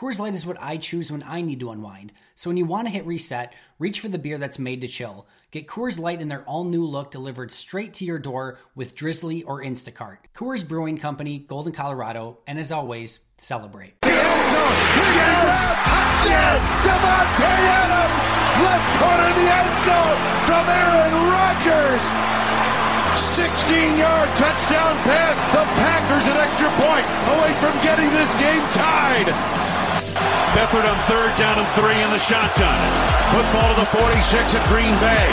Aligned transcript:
Coors 0.00 0.18
Light 0.18 0.32
is 0.32 0.46
what 0.46 0.56
I 0.62 0.78
choose 0.78 1.12
when 1.12 1.22
I 1.22 1.42
need 1.42 1.60
to 1.60 1.70
unwind. 1.70 2.12
So 2.34 2.48
when 2.48 2.56
you 2.56 2.64
want 2.64 2.86
to 2.86 2.90
hit 2.90 3.04
reset, 3.04 3.52
reach 3.78 4.00
for 4.00 4.08
the 4.08 4.16
beer 4.16 4.38
that's 4.38 4.58
made 4.58 4.80
to 4.80 4.88
chill. 4.88 5.26
Get 5.50 5.66
Coors 5.66 5.98
Light 5.98 6.22
in 6.22 6.28
their 6.28 6.42
all 6.44 6.64
new 6.64 6.86
look 6.86 7.10
delivered 7.10 7.52
straight 7.52 7.92
to 8.00 8.06
your 8.06 8.18
door 8.18 8.58
with 8.74 8.94
Drizzly 8.94 9.42
or 9.42 9.62
Instacart. 9.62 10.16
Coors 10.34 10.66
Brewing 10.66 10.96
Company, 10.96 11.40
Golden, 11.40 11.74
Colorado, 11.74 12.38
and 12.46 12.58
as 12.58 12.72
always, 12.72 13.20
celebrate. 13.36 14.00
Touchdown! 14.00 14.16
Davante 16.80 17.52
Adams! 17.68 18.24
Left 18.64 18.96
corner 18.96 19.28
of 19.28 19.36
the 19.36 19.52
end 19.52 19.84
zone 19.84 20.16
from 20.48 20.64
Aaron 20.64 21.12
Rodgers! 21.28 22.00
16-yard 23.36 24.28
touchdown 24.40 24.96
pass. 25.04 25.36
The 25.52 25.64
Packers 25.76 26.24
an 26.24 26.40
extra 26.40 26.70
point 26.80 27.04
away 27.36 27.52
from 27.60 27.76
getting 27.84 28.08
this 28.08 28.32
game 28.40 28.64
tied. 28.72 29.59
Beathard 30.50 30.82
on 30.82 30.98
third 31.06 31.30
down 31.38 31.62
and 31.62 31.68
three 31.78 31.94
in 31.94 32.10
the 32.10 32.18
shotgun. 32.18 32.74
Football 33.30 33.70
to 33.70 33.86
the 33.86 33.88
46 33.94 34.58
at 34.58 34.64
Green 34.66 34.90
Bay. 34.98 35.30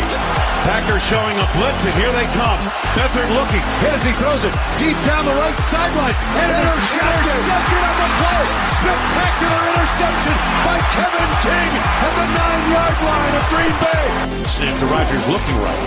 Packers 0.61 1.01
showing 1.01 1.33
a 1.41 1.47
blitz, 1.57 1.81
and 1.89 1.95
here 1.97 2.13
they 2.13 2.29
come. 2.37 2.61
Beathard 2.93 3.25
looking, 3.33 3.65
hit 3.81 3.97
as 3.97 4.05
he 4.05 4.13
throws 4.21 4.45
it 4.45 4.53
deep 4.77 4.93
down 5.09 5.25
the 5.25 5.33
right 5.41 5.57
sideline. 5.65 6.13
And 6.37 6.53
intercepted. 6.53 7.33
intercepted 7.33 7.81
on 7.81 7.97
the 7.97 8.09
play. 8.21 8.45
Spectacular 8.77 9.61
interception 9.73 10.37
by 10.61 10.77
Kevin 10.93 11.31
King 11.41 11.71
at 11.81 12.13
the 12.13 12.27
nine-yard 12.37 12.97
line 13.01 13.33
of 13.41 13.43
Green 13.49 13.75
Bay. 13.81 14.05
Sam 14.45 14.69
to 14.69 14.85
Rodgers 14.85 15.25
looking 15.33 15.57
right. 15.65 15.85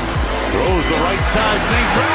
Throws 0.51 0.85
the 0.91 0.99
right 1.07 1.25
side. 1.31 1.61
St. 1.71 2.10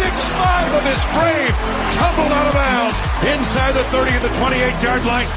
6'5 0.00 0.80
of 0.80 0.82
this 0.88 1.04
frame. 1.12 1.52
Tumbled 1.92 2.32
out 2.32 2.46
of 2.48 2.54
bounds. 2.56 2.96
Inside 3.20 3.76
the 3.76 3.84
30 3.92 4.16
of 4.16 4.22
the 4.24 4.32
28 4.40 4.72
yard 4.80 5.04
line. 5.04 5.28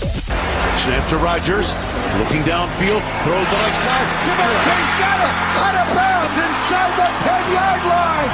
Snap 0.80 1.04
to 1.12 1.18
Rodgers. 1.20 1.76
Looking 2.16 2.48
downfield. 2.48 3.04
Throws 3.28 3.48
the 3.52 3.60
left 3.60 3.80
side. 3.84 4.08
DeMarcus 4.24 4.84
got 5.04 5.20
it. 5.20 5.34
Out 5.68 5.76
of 5.84 5.88
bounds. 5.92 6.36
Inside 6.48 6.94
the 6.96 7.10
10 7.28 7.52
yard 7.52 7.84
line. 7.92 8.32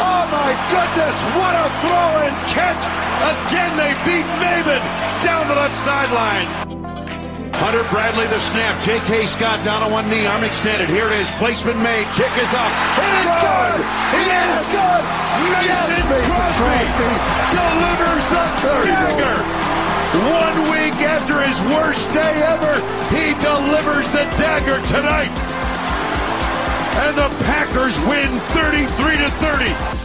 Oh 0.00 0.24
my 0.32 0.52
goodness. 0.72 1.16
What 1.36 1.52
a 1.60 1.66
throw 1.84 2.08
and 2.24 2.36
catch. 2.48 2.82
Again, 3.28 3.76
they 3.76 3.92
beat 4.08 4.24
Mabin 4.40 4.80
down 5.20 5.44
the 5.44 5.56
left 5.60 5.76
sideline. 5.76 6.77
Hunter 7.58 7.84
Bradley, 7.90 8.26
the 8.28 8.38
snap. 8.38 8.80
J.K. 8.82 9.26
Scott 9.26 9.64
down 9.64 9.82
on 9.82 9.90
one 9.90 10.08
knee, 10.08 10.26
arm 10.26 10.44
extended. 10.44 10.88
Here 10.88 11.06
it 11.10 11.20
is. 11.20 11.30
Placement 11.42 11.78
made. 11.82 12.06
Kick 12.14 12.30
is 12.38 12.52
up. 12.54 12.72
It 13.02 13.12
is 13.18 13.32
good. 13.42 13.78
It 14.14 14.28
is 14.30 14.66
good. 14.70 15.18
Mason, 16.08 16.50
Crosby, 16.56 17.12
delivers 17.52 18.24
the 18.32 18.44
dagger. 18.88 19.36
One 20.30 20.70
week 20.72 20.96
after 21.04 21.42
his 21.42 21.60
worst 21.76 22.10
day 22.12 22.42
ever, 22.48 22.74
he 23.12 23.34
delivers 23.42 24.08
the 24.12 24.24
dagger 24.40 24.80
tonight. 24.88 25.34
And 27.04 27.16
the 27.16 27.28
Packers 27.44 27.98
win 28.06 28.38
33 28.56 29.18
to 29.18 29.30
30. 29.30 29.97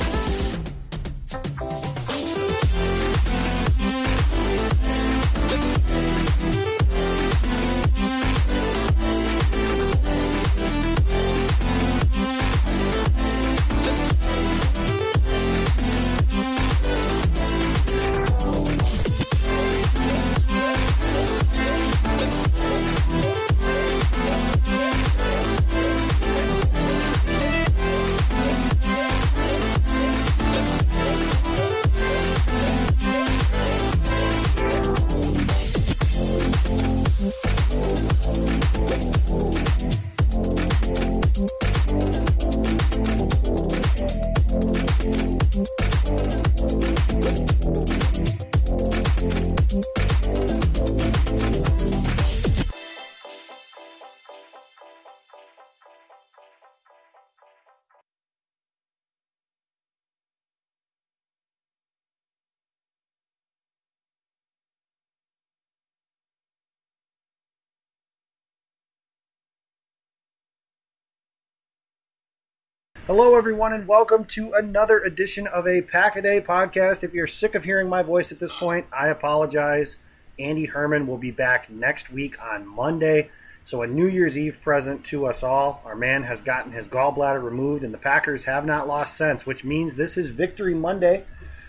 Hello, 73.06 73.36
everyone, 73.36 73.74
and 73.74 73.86
welcome 73.86 74.24
to 74.24 74.54
another 74.54 75.00
edition 75.00 75.46
of 75.46 75.68
a 75.68 75.82
Pack 75.82 76.16
a 76.16 76.22
Day 76.22 76.40
podcast. 76.40 77.04
If 77.04 77.14
you're 77.14 77.28
sick 77.28 77.54
of 77.54 77.66
hearing 77.66 77.90
my 77.90 78.02
voice 78.02 78.32
at 78.32 78.40
this 78.40 78.58
point, 78.58 78.86
I 78.94 79.10
apologize. 79.10 79.98
Andy 80.40 80.68
Herman 80.68 81.06
will 81.06 81.18
be 81.18 81.30
back 81.30 81.70
next 81.70 82.14
week 82.14 82.42
on 82.42 82.66
Monday. 82.66 83.30
So, 83.66 83.82
a 83.82 83.88
New 83.88 84.08
Year's 84.08 84.38
Eve 84.38 84.58
present 84.64 85.04
to 85.08 85.26
us 85.26 85.44
all. 85.44 85.82
Our 85.84 85.98
man 85.98 86.24
has 86.24 86.42
gotten 86.42 86.72
his 86.72 86.88
gallbladder 86.88 87.44
removed, 87.44 87.84
and 87.84 87.94
the 87.94 87.98
Packers 87.98 88.44
have 88.44 88.66
not 88.66 88.88
lost 88.88 89.18
since, 89.18 89.46
which 89.46 89.66
means 89.66 89.96
this 89.96 90.18
is 90.18 90.30
Victory 90.30 90.74
Monday. 90.74 91.26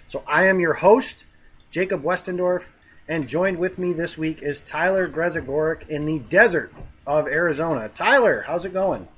So, 0.06 0.22
I 0.28 0.46
am 0.46 0.60
your 0.60 0.75
host, 0.75 1.25
Jacob 1.69 2.04
Westendorf, 2.04 2.66
and 3.08 3.26
joined 3.26 3.58
with 3.58 3.76
me 3.76 3.92
this 3.92 4.16
week 4.16 4.40
is 4.40 4.60
Tyler 4.60 5.08
Grezagoric 5.08 5.88
in 5.88 6.06
the 6.06 6.20
desert 6.20 6.72
of 7.08 7.26
Arizona. 7.26 7.88
Tyler, 7.88 8.44
how's 8.46 8.64
it 8.64 8.72
going? 8.72 9.08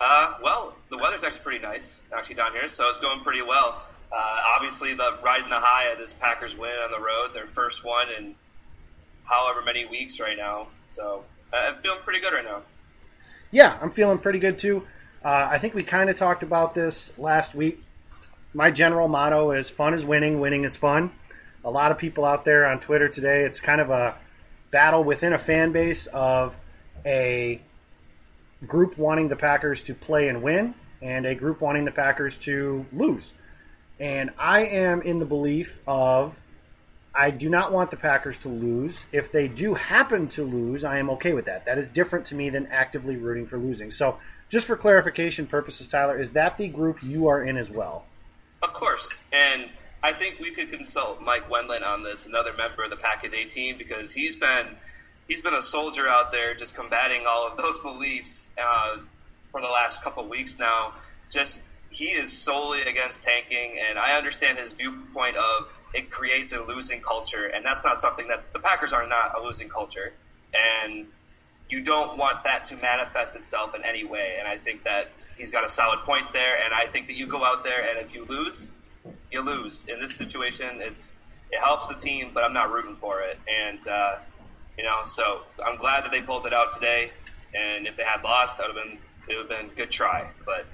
Uh, 0.00 0.34
well, 0.40 0.75
the 0.96 1.02
weather's 1.02 1.24
actually 1.24 1.42
pretty 1.42 1.62
nice, 1.64 1.98
actually 2.16 2.34
down 2.34 2.52
here, 2.52 2.68
so 2.68 2.88
it's 2.88 2.98
going 2.98 3.20
pretty 3.20 3.42
well. 3.42 3.82
Uh, 4.12 4.40
obviously, 4.54 4.94
the 4.94 5.18
riding 5.22 5.50
the 5.50 5.58
high 5.58 5.90
of 5.90 5.98
this 5.98 6.12
Packers 6.12 6.56
win 6.56 6.70
on 6.70 6.90
the 6.90 6.98
road, 6.98 7.30
their 7.34 7.46
first 7.46 7.84
one 7.84 8.06
in 8.16 8.34
however 9.24 9.62
many 9.62 9.84
weeks 9.84 10.20
right 10.20 10.36
now. 10.36 10.68
So 10.90 11.24
uh, 11.52 11.56
I'm 11.56 11.82
feeling 11.82 12.00
pretty 12.04 12.20
good 12.20 12.32
right 12.32 12.44
now. 12.44 12.62
Yeah, 13.50 13.76
I'm 13.80 13.90
feeling 13.90 14.18
pretty 14.18 14.38
good 14.38 14.58
too. 14.58 14.86
Uh, 15.24 15.48
I 15.50 15.58
think 15.58 15.74
we 15.74 15.82
kind 15.82 16.08
of 16.08 16.16
talked 16.16 16.42
about 16.42 16.74
this 16.74 17.12
last 17.18 17.54
week. 17.54 17.82
My 18.54 18.70
general 18.70 19.08
motto 19.08 19.50
is 19.50 19.68
fun 19.68 19.92
is 19.92 20.04
winning, 20.04 20.40
winning 20.40 20.64
is 20.64 20.76
fun. 20.76 21.12
A 21.64 21.70
lot 21.70 21.90
of 21.90 21.98
people 21.98 22.24
out 22.24 22.44
there 22.44 22.64
on 22.66 22.78
Twitter 22.78 23.08
today, 23.08 23.42
it's 23.42 23.60
kind 23.60 23.80
of 23.80 23.90
a 23.90 24.14
battle 24.70 25.02
within 25.02 25.32
a 25.32 25.38
fan 25.38 25.72
base 25.72 26.06
of 26.06 26.56
a 27.04 27.60
group 28.66 28.96
wanting 28.96 29.28
the 29.28 29.36
Packers 29.36 29.82
to 29.82 29.94
play 29.94 30.28
and 30.28 30.42
win 30.42 30.74
and 31.02 31.26
a 31.26 31.34
group 31.34 31.60
wanting 31.60 31.84
the 31.84 31.92
Packers 31.92 32.36
to 32.38 32.86
lose. 32.92 33.34
And 33.98 34.30
I 34.38 34.60
am 34.62 35.02
in 35.02 35.18
the 35.18 35.26
belief 35.26 35.78
of 35.86 36.40
I 37.14 37.30
do 37.30 37.48
not 37.48 37.72
want 37.72 37.90
the 37.90 37.96
Packers 37.96 38.36
to 38.38 38.50
lose. 38.50 39.06
If 39.10 39.32
they 39.32 39.48
do 39.48 39.74
happen 39.74 40.28
to 40.28 40.44
lose, 40.44 40.84
I 40.84 40.98
am 40.98 41.08
okay 41.10 41.32
with 41.32 41.46
that. 41.46 41.64
That 41.64 41.78
is 41.78 41.88
different 41.88 42.26
to 42.26 42.34
me 42.34 42.50
than 42.50 42.66
actively 42.66 43.16
rooting 43.16 43.46
for 43.46 43.56
losing. 43.56 43.90
So, 43.90 44.18
just 44.48 44.66
for 44.66 44.76
clarification 44.76 45.46
purposes, 45.46 45.88
Tyler, 45.88 46.18
is 46.18 46.32
that 46.32 46.58
the 46.58 46.68
group 46.68 47.02
you 47.02 47.26
are 47.26 47.42
in 47.42 47.56
as 47.56 47.70
well? 47.70 48.04
Of 48.62 48.74
course. 48.74 49.22
And 49.32 49.70
I 50.02 50.12
think 50.12 50.38
we 50.38 50.52
could 50.52 50.70
consult 50.70 51.20
Mike 51.20 51.50
Wendland 51.50 51.84
on 51.84 52.04
this, 52.04 52.26
another 52.26 52.52
member 52.52 52.84
of 52.84 52.90
the 52.90 52.96
Pack 52.96 53.24
A 53.24 53.28
Day 53.28 53.44
team, 53.44 53.76
because 53.78 54.12
he's 54.12 54.36
been 54.36 54.76
he's 55.26 55.40
been 55.40 55.54
a 55.54 55.62
soldier 55.62 56.08
out 56.08 56.32
there 56.32 56.54
just 56.54 56.74
combating 56.74 57.26
all 57.26 57.46
of 57.46 57.56
those 57.56 57.78
beliefs 57.78 58.50
uh, 58.62 58.98
for 59.56 59.62
the 59.62 59.68
last 59.68 60.02
couple 60.02 60.22
weeks 60.28 60.58
now. 60.58 60.92
Just 61.30 61.70
he 61.88 62.08
is 62.08 62.30
solely 62.30 62.82
against 62.82 63.22
tanking, 63.22 63.80
and 63.88 63.98
I 63.98 64.14
understand 64.14 64.58
his 64.58 64.74
viewpoint 64.74 65.38
of 65.38 65.68
it 65.94 66.10
creates 66.10 66.52
a 66.52 66.60
losing 66.60 67.00
culture, 67.00 67.46
and 67.46 67.64
that's 67.64 67.82
not 67.82 67.98
something 67.98 68.28
that 68.28 68.52
the 68.52 68.58
Packers 68.58 68.92
are 68.92 69.08
not 69.08 69.32
a 69.34 69.42
losing 69.42 69.70
culture, 69.70 70.12
and 70.52 71.06
you 71.70 71.80
don't 71.80 72.18
want 72.18 72.44
that 72.44 72.66
to 72.66 72.76
manifest 72.76 73.34
itself 73.34 73.74
in 73.74 73.82
any 73.82 74.04
way. 74.04 74.36
And 74.38 74.46
I 74.46 74.58
think 74.58 74.84
that 74.84 75.10
he's 75.38 75.50
got 75.50 75.64
a 75.64 75.70
solid 75.70 76.00
point 76.00 76.34
there, 76.34 76.62
and 76.62 76.74
I 76.74 76.86
think 76.86 77.06
that 77.06 77.16
you 77.16 77.26
go 77.26 77.42
out 77.42 77.64
there 77.64 77.88
and 77.88 77.98
if 78.06 78.14
you 78.14 78.26
lose, 78.26 78.68
you 79.32 79.40
lose. 79.40 79.86
In 79.86 80.00
this 80.00 80.14
situation, 80.16 80.82
it's 80.82 81.14
it 81.50 81.60
helps 81.60 81.88
the 81.88 81.94
team, 81.94 82.32
but 82.34 82.44
I'm 82.44 82.52
not 82.52 82.70
rooting 82.70 82.96
for 82.96 83.22
it, 83.22 83.38
and 83.48 83.88
uh, 83.88 84.16
you 84.76 84.84
know, 84.84 85.00
so 85.06 85.44
I'm 85.64 85.78
glad 85.78 86.04
that 86.04 86.10
they 86.10 86.20
pulled 86.20 86.46
it 86.46 86.52
out 86.52 86.74
today. 86.74 87.10
And 87.54 87.86
if 87.86 87.96
they 87.96 88.02
had 88.02 88.22
lost, 88.22 88.58
that 88.58 88.66
would 88.68 88.76
have 88.76 88.84
been 88.90 88.98
it 89.28 89.36
would 89.36 89.50
have 89.50 89.60
been 89.60 89.70
a 89.70 89.74
good 89.74 89.90
try, 89.90 90.30
but 90.44 90.66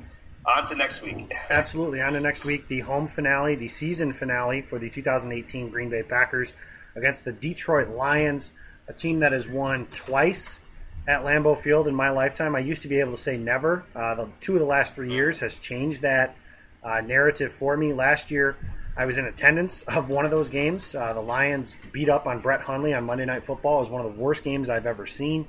on 0.44 0.66
to 0.66 0.74
next 0.74 1.02
week. 1.02 1.32
Absolutely. 1.50 2.00
On 2.00 2.12
to 2.12 2.20
next 2.20 2.44
week, 2.44 2.68
the 2.68 2.80
home 2.80 3.06
finale, 3.06 3.54
the 3.54 3.68
season 3.68 4.12
finale 4.12 4.62
for 4.62 4.78
the 4.78 4.90
2018 4.90 5.70
Green 5.70 5.88
Bay 5.88 6.02
Packers 6.02 6.54
against 6.94 7.24
the 7.24 7.32
Detroit 7.32 7.88
Lions, 7.88 8.52
a 8.88 8.92
team 8.92 9.20
that 9.20 9.32
has 9.32 9.48
won 9.48 9.86
twice 9.92 10.60
at 11.06 11.22
Lambeau 11.22 11.58
Field 11.58 11.88
in 11.88 11.94
my 11.94 12.10
lifetime. 12.10 12.54
I 12.54 12.60
used 12.60 12.82
to 12.82 12.88
be 12.88 13.00
able 13.00 13.12
to 13.12 13.18
say 13.20 13.36
never. 13.36 13.84
Uh, 13.94 14.14
the 14.14 14.28
two 14.40 14.54
of 14.54 14.60
the 14.60 14.66
last 14.66 14.94
three 14.94 15.12
years 15.12 15.40
has 15.40 15.58
changed 15.58 16.02
that 16.02 16.36
uh, 16.82 17.00
narrative 17.00 17.52
for 17.52 17.76
me. 17.76 17.92
Last 17.92 18.30
year, 18.30 18.56
I 18.96 19.06
was 19.06 19.18
in 19.18 19.24
attendance 19.24 19.82
of 19.88 20.10
one 20.10 20.24
of 20.24 20.30
those 20.30 20.48
games. 20.48 20.94
Uh, 20.94 21.12
the 21.12 21.20
Lions 21.20 21.76
beat 21.92 22.08
up 22.08 22.26
on 22.26 22.40
Brett 22.40 22.62
Hundley 22.62 22.94
on 22.94 23.04
Monday 23.04 23.24
Night 23.24 23.44
Football. 23.44 23.76
It 23.76 23.80
was 23.80 23.90
one 23.90 24.04
of 24.04 24.14
the 24.14 24.20
worst 24.20 24.44
games 24.44 24.68
I've 24.68 24.86
ever 24.86 25.06
seen. 25.06 25.46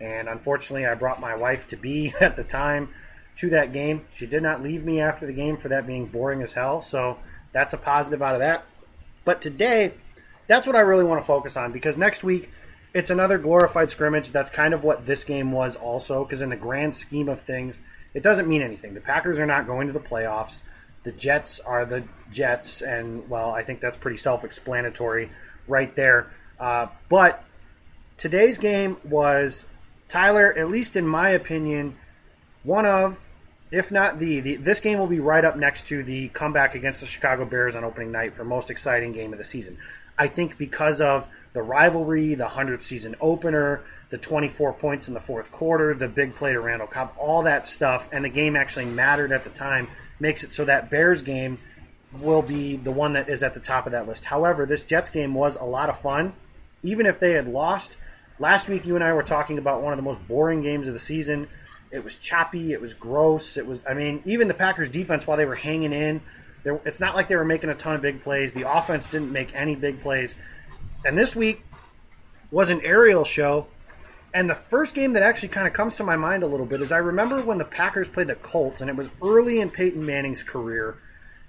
And 0.00 0.28
unfortunately, 0.28 0.86
I 0.86 0.94
brought 0.94 1.20
my 1.20 1.34
wife 1.34 1.66
to 1.68 1.76
be 1.76 2.14
at 2.20 2.36
the 2.36 2.44
time 2.44 2.88
to 3.36 3.50
that 3.50 3.72
game. 3.72 4.06
She 4.10 4.26
did 4.26 4.42
not 4.42 4.62
leave 4.62 4.84
me 4.84 5.00
after 5.00 5.26
the 5.26 5.32
game 5.32 5.56
for 5.56 5.68
that 5.68 5.86
being 5.86 6.06
boring 6.06 6.42
as 6.42 6.54
hell. 6.54 6.80
So 6.80 7.18
that's 7.52 7.72
a 7.72 7.78
positive 7.78 8.22
out 8.22 8.34
of 8.34 8.40
that. 8.40 8.64
But 9.24 9.40
today, 9.40 9.94
that's 10.46 10.66
what 10.66 10.76
I 10.76 10.80
really 10.80 11.04
want 11.04 11.20
to 11.20 11.26
focus 11.26 11.56
on 11.56 11.72
because 11.72 11.96
next 11.96 12.24
week, 12.24 12.50
it's 12.92 13.10
another 13.10 13.38
glorified 13.38 13.90
scrimmage. 13.90 14.32
That's 14.32 14.50
kind 14.50 14.74
of 14.74 14.82
what 14.82 15.06
this 15.06 15.22
game 15.24 15.52
was, 15.52 15.76
also, 15.76 16.24
because 16.24 16.42
in 16.42 16.50
the 16.50 16.56
grand 16.56 16.94
scheme 16.94 17.28
of 17.28 17.40
things, 17.40 17.80
it 18.14 18.22
doesn't 18.22 18.48
mean 18.48 18.62
anything. 18.62 18.94
The 18.94 19.00
Packers 19.00 19.38
are 19.38 19.46
not 19.46 19.66
going 19.66 19.86
to 19.86 19.92
the 19.92 20.00
playoffs. 20.00 20.62
The 21.04 21.12
Jets 21.12 21.60
are 21.60 21.84
the 21.84 22.04
Jets, 22.30 22.82
and 22.82 23.28
well, 23.30 23.52
I 23.52 23.62
think 23.62 23.80
that's 23.80 23.96
pretty 23.96 24.16
self 24.16 24.44
explanatory 24.44 25.30
right 25.68 25.94
there. 25.94 26.32
Uh, 26.58 26.88
but 27.08 27.44
today's 28.16 28.58
game 28.58 28.96
was, 29.04 29.66
Tyler, 30.10 30.52
at 30.58 30.68
least 30.68 30.96
in 30.96 31.06
my 31.06 31.30
opinion, 31.30 31.96
one 32.62 32.84
of 32.84 33.26
if 33.70 33.92
not 33.92 34.18
the, 34.18 34.40
the 34.40 34.56
this 34.56 34.80
game 34.80 34.98
will 34.98 35.06
be 35.06 35.20
right 35.20 35.44
up 35.44 35.56
next 35.56 35.86
to 35.86 36.02
the 36.02 36.28
comeback 36.28 36.74
against 36.74 37.00
the 37.00 37.06
Chicago 37.06 37.44
Bears 37.44 37.76
on 37.76 37.84
opening 37.84 38.10
night 38.10 38.34
for 38.34 38.44
most 38.44 38.70
exciting 38.70 39.12
game 39.12 39.32
of 39.32 39.38
the 39.38 39.44
season. 39.44 39.78
I 40.18 40.26
think 40.26 40.58
because 40.58 41.00
of 41.00 41.26
the 41.52 41.62
rivalry, 41.62 42.34
the 42.34 42.46
100th 42.46 42.82
season 42.82 43.16
opener, 43.20 43.82
the 44.10 44.18
24 44.18 44.74
points 44.74 45.08
in 45.08 45.14
the 45.14 45.20
fourth 45.20 45.50
quarter, 45.50 45.94
the 45.94 46.08
big 46.08 46.34
play 46.34 46.52
to 46.52 46.60
Randall 46.60 46.88
Cobb, 46.88 47.12
all 47.16 47.42
that 47.44 47.66
stuff, 47.66 48.08
and 48.12 48.24
the 48.24 48.28
game 48.28 48.56
actually 48.56 48.84
mattered 48.84 49.32
at 49.32 49.44
the 49.44 49.50
time, 49.50 49.88
makes 50.18 50.44
it 50.44 50.52
so 50.52 50.64
that 50.64 50.90
Bears 50.90 51.22
game 51.22 51.58
will 52.20 52.42
be 52.42 52.76
the 52.76 52.90
one 52.90 53.12
that 53.12 53.28
is 53.28 53.42
at 53.42 53.54
the 53.54 53.60
top 53.60 53.86
of 53.86 53.92
that 53.92 54.06
list. 54.06 54.26
However, 54.26 54.66
this 54.66 54.84
Jets 54.84 55.10
game 55.10 55.32
was 55.32 55.56
a 55.56 55.64
lot 55.64 55.88
of 55.88 55.98
fun. 55.98 56.32
Even 56.82 57.06
if 57.06 57.20
they 57.20 57.32
had 57.32 57.46
lost, 57.46 57.96
last 58.40 58.68
week 58.68 58.84
you 58.84 58.96
and 58.96 59.04
I 59.04 59.12
were 59.12 59.22
talking 59.22 59.58
about 59.58 59.82
one 59.82 59.92
of 59.92 59.96
the 59.96 60.02
most 60.02 60.26
boring 60.26 60.62
games 60.62 60.88
of 60.88 60.94
the 60.94 60.98
season 60.98 61.46
it 61.90 62.04
was 62.04 62.16
choppy. 62.16 62.72
It 62.72 62.80
was 62.80 62.94
gross. 62.94 63.56
It 63.56 63.66
was. 63.66 63.82
I 63.88 63.94
mean, 63.94 64.22
even 64.24 64.48
the 64.48 64.54
Packers 64.54 64.88
defense, 64.88 65.26
while 65.26 65.36
they 65.36 65.44
were 65.44 65.56
hanging 65.56 65.92
in, 65.92 66.20
it's 66.64 67.00
not 67.00 67.14
like 67.14 67.28
they 67.28 67.36
were 67.36 67.44
making 67.44 67.70
a 67.70 67.74
ton 67.74 67.96
of 67.96 68.02
big 68.02 68.22
plays. 68.22 68.52
The 68.52 68.70
offense 68.70 69.06
didn't 69.06 69.32
make 69.32 69.54
any 69.54 69.74
big 69.74 70.00
plays. 70.00 70.36
And 71.04 71.18
this 71.18 71.34
week 71.34 71.64
was 72.50 72.68
an 72.68 72.80
aerial 72.82 73.24
show. 73.24 73.66
And 74.32 74.48
the 74.48 74.54
first 74.54 74.94
game 74.94 75.14
that 75.14 75.24
actually 75.24 75.48
kind 75.48 75.66
of 75.66 75.72
comes 75.72 75.96
to 75.96 76.04
my 76.04 76.16
mind 76.16 76.44
a 76.44 76.46
little 76.46 76.66
bit 76.66 76.80
is 76.80 76.92
I 76.92 76.98
remember 76.98 77.42
when 77.42 77.58
the 77.58 77.64
Packers 77.64 78.08
played 78.08 78.28
the 78.28 78.36
Colts, 78.36 78.80
and 78.80 78.88
it 78.88 78.94
was 78.94 79.10
early 79.20 79.58
in 79.60 79.70
Peyton 79.70 80.06
Manning's 80.06 80.44
career, 80.44 80.98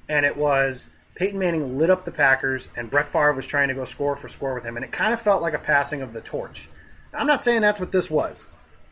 and 0.09 0.25
it 0.25 0.35
was 0.35 0.87
Peyton 1.13 1.37
Manning 1.37 1.77
lit 1.77 1.91
up 1.91 2.05
the 2.05 2.11
Packers, 2.11 2.69
and 2.75 2.89
Brett 2.89 3.11
Favre 3.11 3.33
was 3.33 3.45
trying 3.45 3.67
to 3.67 3.75
go 3.75 3.85
score 3.85 4.15
for 4.15 4.27
score 4.27 4.55
with 4.55 4.63
him, 4.63 4.77
and 4.77 4.83
it 4.83 4.91
kind 4.91 5.13
of 5.13 5.21
felt 5.21 5.43
like 5.43 5.53
a 5.53 5.59
passing 5.59 6.01
of 6.01 6.13
the 6.13 6.21
torch. 6.21 6.69
I'm 7.13 7.27
not 7.27 7.41
saying 7.41 7.61
that's 7.61 7.79
what 7.79 7.91
this 7.91 8.09
was, 8.09 8.47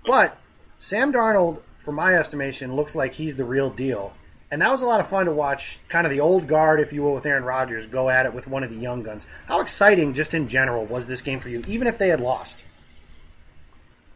but 0.05 0.38
Sam 0.79 1.13
Darnold, 1.13 1.61
for 1.77 1.91
my 1.91 2.15
estimation, 2.15 2.75
looks 2.75 2.95
like 2.95 3.13
he's 3.13 3.35
the 3.35 3.45
real 3.45 3.69
deal. 3.69 4.13
And 4.51 4.61
that 4.61 4.71
was 4.71 4.81
a 4.81 4.88
lot 4.88 4.99
of 4.99 5.07
fun 5.07 5.25
to 5.25 5.31
watch, 5.31 5.79
kind 5.89 6.07
of 6.07 6.11
the 6.11 6.19
old 6.19 6.47
guard, 6.47 6.79
if 6.79 6.91
you 6.91 7.03
will, 7.03 7.13
with 7.13 7.25
Aaron 7.25 7.43
Rodgers 7.43 7.85
go 7.85 8.09
at 8.09 8.25
it 8.25 8.33
with 8.33 8.47
one 8.47 8.63
of 8.63 8.71
the 8.71 8.75
young 8.75 9.03
guns. 9.03 9.27
How 9.45 9.61
exciting, 9.61 10.13
just 10.13 10.33
in 10.33 10.47
general, 10.47 10.85
was 10.85 11.07
this 11.07 11.21
game 11.21 11.39
for 11.39 11.49
you, 11.49 11.61
even 11.67 11.88
if 11.88 11.97
they 11.97 12.07
had 12.07 12.19
lost? 12.19 12.63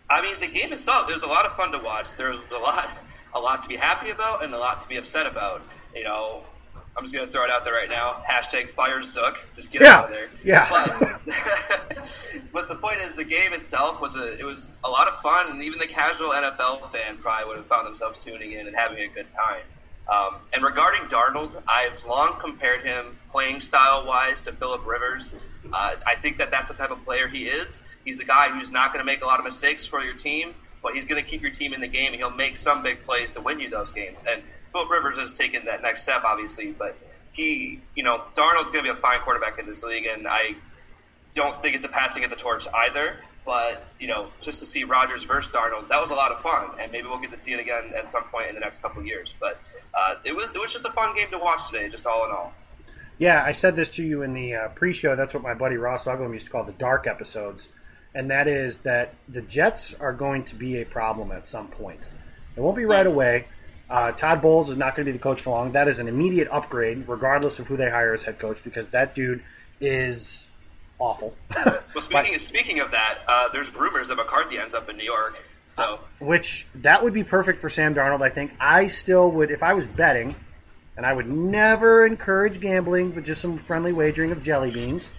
I 0.10 0.22
mean, 0.22 0.39
the 0.39 0.48
game 0.48 0.74
itself, 0.74 1.10
it 1.10 1.13
was 1.13 1.24
a 1.24 1.27
lot 1.27 1.45
of 1.45 1.53
fun 1.53 1.72
to 1.72 1.77
watch. 1.77 2.15
There 2.15 2.29
was 2.29 2.39
a 2.53 2.57
lot, 2.57 2.89
a 3.33 3.39
lot 3.39 3.63
to 3.63 3.69
be 3.69 3.75
happy 3.75 4.10
about 4.10 4.43
and 4.43 4.53
a 4.53 4.57
lot 4.57 4.81
to 4.81 4.88
be 4.88 4.98
upset 4.98 5.27
about. 5.27 5.62
You 5.95 6.03
know, 6.03 6.43
I'm 6.95 7.03
just 7.03 7.13
going 7.13 7.25
to 7.25 7.31
throw 7.31 7.43
it 7.43 7.50
out 7.50 7.65
there 7.65 7.73
right 7.73 7.89
now. 7.89 8.23
Hashtag 8.29 8.69
fire 8.69 9.01
Zook. 9.01 9.45
Just 9.55 9.71
get 9.71 9.81
yeah. 9.81 9.97
out 9.97 10.05
of 10.05 10.12
there. 10.12 10.29
Yeah. 10.43 10.67
But, 10.69 11.21
but, 12.53 12.67
the 12.67 12.75
point 12.75 12.97
is, 13.00 13.13
the 13.15 13.23
game 13.23 13.53
itself 13.53 14.00
was 14.00 14.15
a 14.15 14.38
it 14.38 14.45
was 14.45 14.77
a 14.83 14.89
lot 14.89 15.07
of 15.07 15.19
fun, 15.21 15.50
and 15.50 15.63
even 15.63 15.79
the 15.79 15.88
casual 15.88 16.29
NFL 16.29 16.91
fan 16.91 17.17
probably 17.17 17.47
would 17.47 17.57
have 17.57 17.67
found 17.67 17.88
themselves 17.88 18.23
tuning 18.23 18.51
in 18.51 18.67
and 18.67 18.75
having 18.75 19.00
a 19.00 19.07
good 19.07 19.31
time. 19.31 19.63
Um, 20.12 20.41
and 20.53 20.63
regarding 20.63 21.01
Darnold, 21.03 21.62
I've 21.67 22.03
long 22.05 22.39
compared 22.39 22.85
him 22.85 23.17
playing 23.31 23.62
style 23.62 24.05
wise 24.05 24.41
to 24.41 24.51
Philip 24.51 24.85
Rivers. 24.85 25.33
Uh, 25.71 25.95
I 26.05 26.15
think 26.15 26.38
that 26.38 26.51
that's 26.51 26.67
the 26.67 26.73
type 26.73 26.91
of 26.91 27.03
player 27.05 27.27
he 27.27 27.45
is. 27.45 27.81
He's 28.03 28.17
the 28.17 28.25
guy 28.25 28.50
who's 28.50 28.69
not 28.69 28.91
going 28.91 29.00
to 29.00 29.05
make 29.05 29.23
a 29.23 29.25
lot 29.25 29.39
of 29.39 29.45
mistakes 29.45 29.85
for 29.85 30.03
your 30.03 30.13
team, 30.13 30.53
but 30.83 30.93
he's 30.93 31.05
going 31.05 31.23
to 31.23 31.27
keep 31.27 31.41
your 31.41 31.51
team 31.51 31.73
in 31.73 31.81
the 31.81 31.87
game, 31.87 32.07
and 32.07 32.17
he'll 32.17 32.29
make 32.29 32.57
some 32.57 32.83
big 32.83 33.03
plays 33.05 33.31
to 33.31 33.41
win 33.41 33.59
you 33.59 33.69
those 33.69 33.91
games. 33.91 34.21
And 34.29 34.43
Philip 34.73 34.89
Rivers 34.89 35.17
has 35.17 35.33
taken 35.33 35.65
that 35.65 35.81
next 35.81 36.03
step, 36.03 36.23
obviously, 36.25 36.71
but 36.71 36.95
he, 37.31 37.81
you 37.95 38.03
know, 38.03 38.23
Darnold's 38.35 38.71
going 38.71 38.85
to 38.85 38.93
be 38.93 38.97
a 38.97 39.01
fine 39.01 39.21
quarterback 39.21 39.57
in 39.57 39.65
this 39.65 39.81
league, 39.81 40.05
and 40.05 40.27
I 40.27 40.55
don't 41.33 41.59
think 41.61 41.75
it's 41.75 41.85
a 41.85 41.89
passing 41.89 42.23
of 42.23 42.29
the 42.29 42.35
torch 42.35 42.67
either. 42.67 43.17
But 43.45 43.85
you 43.99 44.07
know, 44.07 44.29
just 44.39 44.59
to 44.59 44.65
see 44.65 44.85
Rodgers 44.85 45.23
versus 45.23 45.51
Darnold, 45.53 45.89
that 45.89 45.99
was 45.99 46.11
a 46.11 46.15
lot 46.15 46.31
of 46.31 46.39
fun, 46.39 46.69
and 46.79 46.91
maybe 46.91 47.07
we'll 47.07 47.19
get 47.19 47.31
to 47.31 47.37
see 47.37 47.51
it 47.51 47.59
again 47.59 47.91
at 47.93 48.07
some 48.07 48.23
point 48.25 48.47
in 48.47 48.55
the 48.55 48.61
next 48.61 48.81
couple 48.81 49.03
years. 49.03 49.35
But 49.37 49.59
uh, 49.93 50.15
it 50.23 50.33
was 50.33 50.49
it 50.51 50.59
was 50.59 50.71
just 50.71 50.85
a 50.85 50.91
fun 50.91 51.13
game 51.15 51.29
to 51.31 51.37
watch 51.37 51.69
today, 51.69 51.89
just 51.89 52.05
all 52.05 52.25
in 52.25 52.31
all. 52.31 52.53
Yeah, 53.17 53.43
I 53.43 53.51
said 53.51 53.75
this 53.75 53.89
to 53.91 54.03
you 54.03 54.21
in 54.21 54.33
the 54.33 54.55
uh, 54.55 54.67
pre-show. 54.69 55.15
That's 55.15 55.33
what 55.33 55.43
my 55.43 55.53
buddy 55.53 55.75
Ross 55.75 56.05
Uglem 56.05 56.31
used 56.31 56.45
to 56.45 56.51
call 56.51 56.63
the 56.63 56.71
dark 56.71 57.05
episodes. 57.05 57.67
And 58.15 58.29
that 58.32 58.48
is 58.48 58.79
that 58.79 59.15
the 59.27 59.41
Jets 59.41 59.93
are 60.00 60.13
going 60.13 60.43
to 60.46 60.55
be 60.55 60.82
a 60.82 60.86
problem 60.86 61.32
at 61.32 61.48
some 61.48 61.67
point. 61.67 62.10
It 62.55 62.62
won't 62.62 62.75
be 62.75 62.86
right 62.86 63.08
away. 63.08 63.48
Uh, 63.89 64.12
Todd 64.12 64.41
Bowles 64.41 64.70
is 64.70 64.77
not 64.77 64.96
going 64.96 65.05
to 65.05 65.12
be 65.12 65.17
the 65.17 65.24
coach 65.24 65.41
for 65.41 65.51
long. 65.51 65.72
That 65.74 65.88
is 65.88 66.00
an 66.00 66.08
immediate 66.08 66.48
upgrade, 66.51 67.08
regardless 67.08 67.60
of 67.60 67.67
who 67.67 67.77
they 67.77 67.89
hire 67.89 68.13
as 68.13 68.24
head 68.24 68.39
coach, 68.39 68.63
because 68.63 68.89
that 68.89 69.13
dude 69.15 69.43
is 69.82 70.48
awful. 71.00 71.36
well, 71.55 71.82
speaking, 72.01 72.38
speaking 72.39 72.79
of 72.79 72.91
that, 72.91 73.20
uh, 73.27 73.50
there's 73.50 73.74
rumors 73.75 74.08
that 74.08 74.15
McCarthy 74.15 74.58
ends 74.58 74.74
up 74.74 74.89
in 74.89 74.98
New 74.98 75.03
York. 75.03 75.43
So, 75.67 76.00
which 76.20 76.67
that 76.75 77.03
would 77.03 77.13
be 77.13 77.24
perfect 77.24 77.60
for 77.60 77.70
Sam 77.70 77.96
Darnold. 77.96 78.22
I 78.22 78.29
think 78.29 78.53
I 78.60 78.88
still 78.88 79.32
would, 79.32 79.50
if 79.50 79.63
I 79.63 79.74
was 79.74 79.86
betting, 79.86 80.36
and 80.96 81.05
I 81.05 81.13
would 81.13 81.27
never 81.27 82.05
encourage 82.05 82.60
gambling, 82.60 83.12
but 83.12 83.24
just 83.24 83.41
some 83.41 83.58
friendly 83.58 83.91
wagering 83.91 84.32
of 84.32 84.41
jelly 84.41 84.72
beans. 84.72 85.12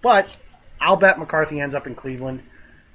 But 0.00 0.28
I'll 0.84 0.96
bet 0.96 1.18
McCarthy 1.18 1.60
ends 1.60 1.74
up 1.74 1.86
in 1.86 1.94
Cleveland. 1.94 2.42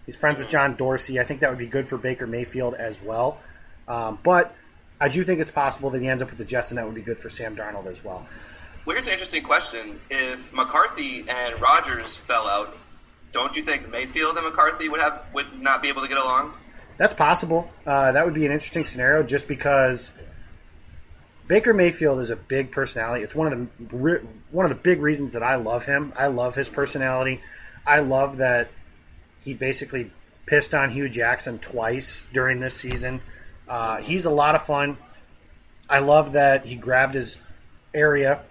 He's 0.05 0.15
friends 0.15 0.37
with 0.37 0.47
John 0.47 0.75
Dorsey. 0.75 1.19
I 1.19 1.23
think 1.23 1.39
that 1.39 1.49
would 1.49 1.57
be 1.59 1.65
good 1.65 1.89
for 1.89 1.97
Baker 1.97 2.27
Mayfield 2.27 2.75
as 2.75 3.01
well. 3.01 3.39
Um, 3.87 4.19
but 4.23 4.55
I 5.01 5.09
do 5.09 5.23
think 5.23 5.39
it's 5.39 5.49
possible 5.49 5.89
that 5.89 6.01
he 6.01 6.07
ends 6.07 6.21
up 6.21 6.29
with 6.29 6.37
the 6.37 6.45
Jets, 6.45 6.69
and 6.69 6.77
that 6.77 6.85
would 6.85 6.93
be 6.93 7.01
good 7.01 7.17
for 7.17 7.29
Sam 7.29 7.55
Darnold 7.55 7.87
as 7.87 8.03
well. 8.03 8.27
Well, 8.85 8.95
here's 8.95 9.07
an 9.07 9.13
interesting 9.13 9.43
question: 9.43 9.99
If 10.11 10.53
McCarthy 10.53 11.25
and 11.27 11.59
Rodgers 11.59 12.15
fell 12.15 12.47
out, 12.47 12.77
don't 13.31 13.55
you 13.55 13.63
think 13.63 13.89
Mayfield 13.89 14.37
and 14.37 14.45
McCarthy 14.45 14.87
would 14.87 15.01
have 15.01 15.23
would 15.33 15.59
not 15.59 15.81
be 15.81 15.89
able 15.89 16.03
to 16.03 16.07
get 16.07 16.17
along? 16.17 16.53
That's 16.97 17.13
possible. 17.13 17.71
Uh, 17.87 18.11
that 18.11 18.23
would 18.23 18.35
be 18.35 18.45
an 18.45 18.51
interesting 18.51 18.85
scenario, 18.85 19.23
just 19.23 19.47
because 19.47 20.11
Baker 21.47 21.73
Mayfield 21.73 22.19
is 22.19 22.29
a 22.29 22.35
big 22.35 22.71
personality. 22.71 23.23
It's 23.23 23.33
one 23.33 23.51
of 23.51 23.89
the 23.89 24.21
one 24.51 24.65
of 24.65 24.69
the 24.69 24.81
big 24.81 25.01
reasons 25.01 25.33
that 25.33 25.41
I 25.41 25.55
love 25.55 25.85
him. 25.85 26.13
I 26.15 26.27
love 26.27 26.55
his 26.55 26.69
personality. 26.69 27.41
I 27.85 27.99
love 27.99 28.37
that 28.37 28.69
he 29.41 29.53
basically 29.53 30.11
pissed 30.45 30.73
on 30.73 30.91
Hue 30.91 31.09
Jackson 31.09 31.59
twice 31.59 32.25
during 32.33 32.59
this 32.59 32.75
season. 32.75 33.21
Uh, 33.67 33.97
he's 33.97 34.25
a 34.25 34.31
lot 34.31 34.55
of 34.55 34.63
fun. 34.63 34.97
I 35.89 35.99
love 35.99 36.33
that 36.33 36.65
he 36.65 36.75
grabbed 36.75 37.15
his 37.15 37.39
area 37.93 38.41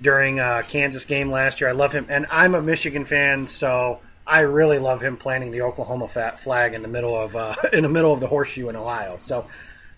during 0.00 0.40
uh, 0.40 0.62
Kansas 0.68 1.04
game 1.04 1.30
last 1.30 1.60
year. 1.60 1.70
I 1.70 1.72
love 1.72 1.92
him, 1.92 2.06
and 2.08 2.26
I'm 2.30 2.54
a 2.54 2.62
Michigan 2.62 3.04
fan, 3.04 3.46
so 3.46 4.00
I 4.26 4.40
really 4.40 4.78
love 4.78 5.02
him 5.02 5.16
planting 5.16 5.50
the 5.50 5.62
Oklahoma 5.62 6.08
flag 6.08 6.74
in 6.74 6.82
the 6.82 6.88
middle 6.88 7.14
of 7.14 7.36
uh, 7.36 7.54
in 7.72 7.82
the 7.82 7.88
middle 7.88 8.12
of 8.12 8.20
the 8.20 8.26
horseshoe 8.26 8.68
in 8.68 8.76
Ohio. 8.76 9.18
So 9.20 9.46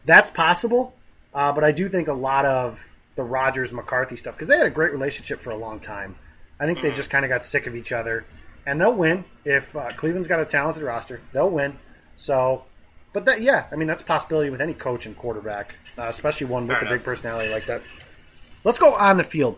that's 0.04 0.30
possible, 0.30 0.95
uh, 1.35 1.52
but 1.52 1.64
I 1.64 1.73
do 1.73 1.88
think 1.88 2.09
a 2.09 2.12
lot 2.12 2.45
of 2.45 2.88
the 3.16 3.23
Rodgers 3.23 3.73
McCarthy 3.73 4.16
stuff 4.16 4.35
because 4.35 4.49
they 4.49 4.56
had 4.56 4.66
a 4.66 4.71
great 4.71 4.92
relationship 4.92 5.40
for 5.40 5.50
a 5.50 5.56
long 5.56 5.80
time. 5.80 6.16
I 6.59 6.66
think 6.66 6.80
they 6.80 6.90
just 6.90 7.11
kind 7.11 7.25
of 7.25 7.28
got 7.28 7.45
sick 7.45 7.66
of 7.66 7.76
each 7.76 7.92
other, 7.92 8.25
and 8.66 8.80
they'll 8.80 8.94
win 8.94 9.25
if 9.44 9.75
uh, 9.75 9.88
Cleveland's 9.96 10.28
got 10.28 10.40
a 10.40 10.44
talented 10.44 10.82
roster. 10.82 11.20
They'll 11.32 11.50
win. 11.50 11.78
So 12.16 12.64
but 13.16 13.25
that, 13.25 13.40
yeah, 13.40 13.64
I 13.73 13.76
mean 13.76 13.88
that's 13.88 14.02
a 14.02 14.04
possibility 14.04 14.50
with 14.50 14.61
any 14.61 14.75
coach 14.75 15.06
and 15.06 15.16
quarterback, 15.16 15.75
uh, 15.96 16.08
especially 16.08 16.49
one 16.49 16.66
with 16.66 16.82
a 16.82 16.87
big 16.87 17.02
personality 17.02 17.50
like 17.50 17.64
that. 17.64 17.80
Let's 18.62 18.78
go 18.78 18.92
on 18.92 19.16
the 19.16 19.25
field 19.25 19.56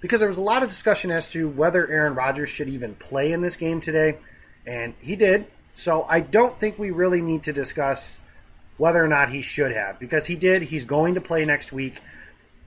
because 0.00 0.20
there 0.20 0.28
was 0.28 0.36
a 0.36 0.42
lot 0.42 0.62
of 0.62 0.68
discussion 0.68 1.10
as 1.10 1.28
to 1.32 1.48
whether 1.48 1.90
Aaron 1.90 2.14
Rodgers 2.14 2.50
should 2.50 2.68
even 2.68 2.94
play 2.94 3.32
in 3.32 3.40
this 3.40 3.56
game 3.56 3.80
today, 3.80 4.18
and 4.64 4.94
he 5.00 5.16
did. 5.16 5.48
So 5.72 6.06
I 6.08 6.20
don't 6.20 6.56
think 6.60 6.78
we 6.78 6.92
really 6.92 7.20
need 7.20 7.42
to 7.44 7.52
discuss 7.52 8.16
whether 8.76 9.02
or 9.02 9.08
not 9.08 9.28
he 9.28 9.40
should 9.40 9.72
have 9.72 9.98
because 9.98 10.26
he 10.26 10.36
did. 10.36 10.62
He's 10.62 10.84
going 10.84 11.14
to 11.14 11.20
play 11.20 11.44
next 11.44 11.72
week. 11.72 12.00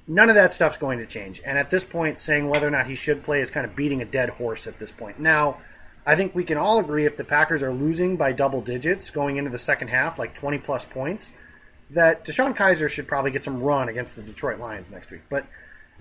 None 0.09 0.27
of 0.27 0.35
that 0.35 0.51
stuff's 0.51 0.75
going 0.75 0.99
to 0.99 1.05
change. 1.05 1.41
And 1.45 1.57
at 1.57 1.69
this 1.69 1.85
point, 1.85 2.19
saying 2.19 2.49
whether 2.49 2.67
or 2.67 2.71
not 2.71 2.87
he 2.87 2.95
should 2.95 3.23
play 3.23 3.39
is 3.39 3.49
kind 3.49 3.65
of 3.65 3.77
beating 3.77 4.01
a 4.01 4.05
dead 4.05 4.29
horse 4.29 4.67
at 4.67 4.77
this 4.77 4.91
point. 4.91 5.21
Now, 5.21 5.59
I 6.05 6.15
think 6.15 6.35
we 6.35 6.43
can 6.43 6.57
all 6.57 6.79
agree 6.79 7.05
if 7.05 7.15
the 7.15 7.23
Packers 7.23 7.63
are 7.63 7.73
losing 7.73 8.17
by 8.17 8.33
double 8.33 8.61
digits 8.61 9.09
going 9.09 9.37
into 9.37 9.49
the 9.49 9.57
second 9.57 9.87
half, 9.87 10.19
like 10.19 10.33
20 10.33 10.57
plus 10.59 10.83
points, 10.83 11.31
that 11.89 12.25
DeShone 12.25 12.55
Kizer 12.55 12.89
should 12.89 13.07
probably 13.07 13.31
get 13.31 13.43
some 13.43 13.61
run 13.61 13.87
against 13.87 14.15
the 14.15 14.21
Detroit 14.21 14.59
Lions 14.59 14.91
next 14.91 15.11
week. 15.11 15.21
But 15.29 15.45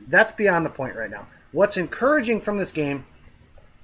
that's 0.09 0.33
beyond 0.33 0.67
the 0.67 0.71
point 0.71 0.97
right 0.97 1.11
now. 1.11 1.29
What's 1.53 1.77
encouraging 1.77 2.41
from 2.41 2.59
this 2.59 2.73
game, 2.73 3.07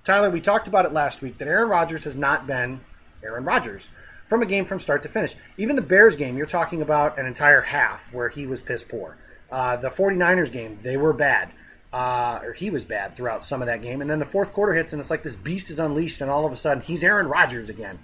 Tyler, 0.04 0.30
we 0.30 0.40
talked 0.40 0.66
about 0.66 0.86
it 0.86 0.92
last 0.92 1.22
week, 1.22 1.38
that 1.38 1.46
Aaron 1.46 1.68
Rodgers 1.68 2.04
has 2.04 2.16
not 2.16 2.46
been 2.46 2.80
Aaron 3.22 3.44
Rodgers 3.44 3.90
from 4.26 4.42
a 4.42 4.46
game 4.46 4.64
from 4.64 4.80
start 4.80 5.02
to 5.04 5.08
finish. 5.08 5.36
Even 5.56 5.76
the 5.76 5.82
Bears 5.82 6.16
game, 6.16 6.36
you're 6.36 6.46
talking 6.46 6.82
about 6.82 7.18
an 7.18 7.26
entire 7.26 7.62
half 7.62 8.12
where 8.12 8.28
he 8.28 8.46
was 8.46 8.60
piss 8.60 8.82
poor. 8.82 9.16
Uh, 9.50 9.76
the 9.76 9.88
49ers 9.88 10.50
game, 10.50 10.78
they 10.82 10.96
were 10.96 11.12
bad 11.12 11.50
uh, 11.92 12.40
or 12.42 12.52
he 12.52 12.70
was 12.70 12.84
bad 12.84 13.16
throughout 13.16 13.44
some 13.44 13.62
of 13.62 13.66
that 13.66 13.82
game. 13.82 14.00
And 14.00 14.10
then 14.10 14.18
the 14.18 14.26
fourth 14.26 14.52
quarter 14.52 14.74
hits, 14.74 14.92
and 14.92 15.00
it's 15.00 15.10
like 15.10 15.22
this 15.22 15.36
beast 15.36 15.70
is 15.70 15.78
unleashed, 15.78 16.20
and 16.20 16.30
all 16.30 16.44
of 16.44 16.52
a 16.52 16.56
sudden 16.56 16.82
he's 16.82 17.02
Aaron 17.02 17.28
Rodgers 17.28 17.68
again. 17.68 17.98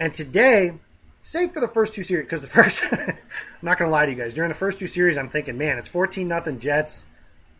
And 0.00 0.14
today, 0.14 0.74
save 1.20 1.52
for 1.52 1.60
the 1.60 1.68
first 1.68 1.94
two 1.94 2.02
series, 2.02 2.26
because 2.26 2.40
the 2.40 2.46
first, 2.48 2.82
I'm 2.90 3.16
not 3.60 3.78
going 3.78 3.88
to 3.88 3.92
lie 3.92 4.06
to 4.06 4.12
you 4.12 4.18
guys, 4.18 4.34
during 4.34 4.48
the 4.48 4.56
first 4.56 4.78
two 4.78 4.86
series, 4.86 5.18
I'm 5.18 5.28
thinking, 5.28 5.58
man, 5.58 5.78
it's 5.78 5.88
14 5.88 6.26
nothing 6.26 6.58
Jets. 6.58 7.04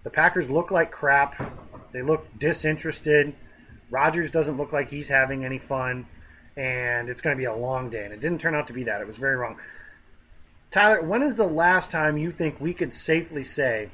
The 0.04 0.10
Packers 0.10 0.50
look 0.50 0.70
like 0.70 0.90
crap. 0.90 1.36
They 1.92 2.02
look 2.02 2.26
disinterested. 2.38 3.34
Rodgers 3.90 4.30
doesn't 4.30 4.56
look 4.56 4.72
like 4.72 4.88
he's 4.88 5.08
having 5.08 5.44
any 5.44 5.58
fun, 5.58 6.06
and 6.56 7.08
it's 7.08 7.20
going 7.20 7.36
to 7.36 7.38
be 7.38 7.44
a 7.44 7.54
long 7.54 7.90
day. 7.90 8.04
And 8.04 8.12
it 8.12 8.20
didn't 8.20 8.40
turn 8.40 8.54
out 8.54 8.66
to 8.68 8.72
be 8.72 8.84
that. 8.84 9.00
It 9.02 9.06
was 9.06 9.18
very 9.18 9.36
wrong. 9.36 9.58
Tyler, 10.70 11.02
when 11.02 11.20
is 11.20 11.36
the 11.36 11.46
last 11.46 11.90
time 11.90 12.16
you 12.16 12.32
think 12.32 12.58
we 12.58 12.72
could 12.72 12.94
safely 12.94 13.44
say 13.44 13.90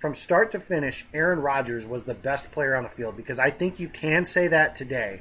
from 0.00 0.14
start 0.14 0.50
to 0.52 0.58
finish, 0.58 1.04
Aaron 1.12 1.40
Rodgers 1.40 1.86
was 1.86 2.04
the 2.04 2.14
best 2.14 2.50
player 2.50 2.74
on 2.74 2.84
the 2.84 2.88
field 2.88 3.18
because 3.18 3.38
I 3.38 3.50
think 3.50 3.78
you 3.78 3.88
can 3.88 4.24
say 4.24 4.48
that 4.48 4.74
today. 4.74 5.20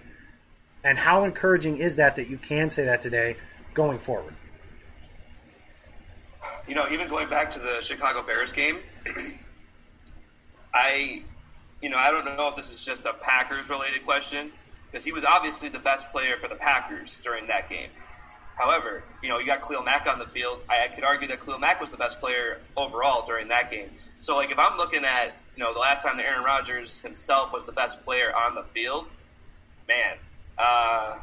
And 0.85 0.97
how 0.97 1.25
encouraging 1.25 1.77
is 1.79 1.97
that 1.97 2.15
that 2.15 2.29
you 2.29 2.37
can 2.37 2.69
say 2.69 2.85
that 2.85 3.01
today 3.01 3.35
going 3.73 3.99
forward? 3.99 4.33
You 6.65 6.75
know, 6.75 6.89
even 6.89 7.09
going 7.09 7.29
back 7.29 7.51
to 7.51 7.59
the 7.59 7.81
Chicago 7.81 8.23
Bears 8.23 8.53
game, 8.53 8.77
I, 10.73 11.23
you 11.81 11.89
know, 11.89 11.97
I 11.97 12.09
don't 12.09 12.23
know 12.23 12.47
if 12.47 12.55
this 12.55 12.71
is 12.73 12.79
just 12.79 13.05
a 13.05 13.11
Packers 13.11 13.69
related 13.69 14.05
question 14.05 14.49
because 14.89 15.03
he 15.03 15.11
was 15.11 15.25
obviously 15.25 15.67
the 15.67 15.79
best 15.79 16.09
player 16.13 16.37
for 16.41 16.47
the 16.47 16.55
Packers 16.55 17.19
during 17.21 17.47
that 17.47 17.69
game. 17.69 17.89
However, 18.55 19.03
you 19.21 19.27
know, 19.27 19.39
you 19.39 19.45
got 19.45 19.61
Khalil 19.61 19.83
Mack 19.83 20.07
on 20.07 20.19
the 20.19 20.27
field. 20.27 20.61
I, 20.69 20.85
I 20.85 20.87
could 20.87 21.03
argue 21.03 21.27
that 21.27 21.43
Khalil 21.43 21.59
Mack 21.59 21.81
was 21.81 21.91
the 21.91 21.97
best 21.97 22.21
player 22.21 22.61
overall 22.77 23.25
during 23.27 23.49
that 23.49 23.69
game. 23.69 23.89
So, 24.19 24.35
like, 24.35 24.51
if 24.51 24.59
I'm 24.59 24.77
looking 24.77 25.05
at, 25.05 25.33
you 25.55 25.63
know, 25.63 25.73
the 25.73 25.79
last 25.79 26.03
time 26.03 26.17
that 26.17 26.25
Aaron 26.25 26.43
Rodgers 26.43 26.97
himself 26.99 27.53
was 27.53 27.63
the 27.63 27.71
best 27.71 28.03
player 28.03 28.35
on 28.35 28.53
the 28.53 28.63
field, 28.63 29.07
man, 29.87 30.17
uh, 30.57 31.15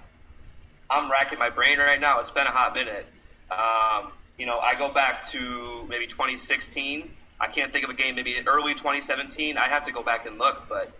I'm 0.89 1.11
racking 1.11 1.39
my 1.39 1.51
brain 1.51 1.79
right 1.79 2.01
now. 2.01 2.21
It's 2.21 2.31
been 2.31 2.47
a 2.47 2.51
hot 2.51 2.75
minute. 2.75 3.07
Um, 3.51 4.13
you 4.39 4.47
know, 4.47 4.59
I 4.59 4.75
go 4.75 4.93
back 4.93 5.29
to 5.31 5.85
maybe 5.89 6.07
2016. 6.07 7.11
I 7.39 7.49
can't 7.49 7.71
think 7.71 7.85
of 7.85 7.91
a 7.91 7.95
game, 7.95 8.15
maybe 8.15 8.37
early 8.47 8.73
2017. 8.73 9.59
I 9.59 9.69
have 9.69 9.85
to 9.85 9.93
go 9.93 10.03
back 10.03 10.27
and 10.27 10.39
look, 10.39 10.63
but, 10.69 10.91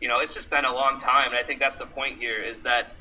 you 0.00 0.08
know, 0.08 0.18
it's 0.18 0.34
just 0.34 0.50
been 0.50 0.66
a 0.66 0.74
long 0.74 1.00
time. 1.00 1.30
And 1.30 1.38
I 1.38 1.42
think 1.42 1.58
that's 1.58 1.76
the 1.76 1.86
point 1.86 2.18
here 2.18 2.38
is 2.38 2.60
that 2.62 2.92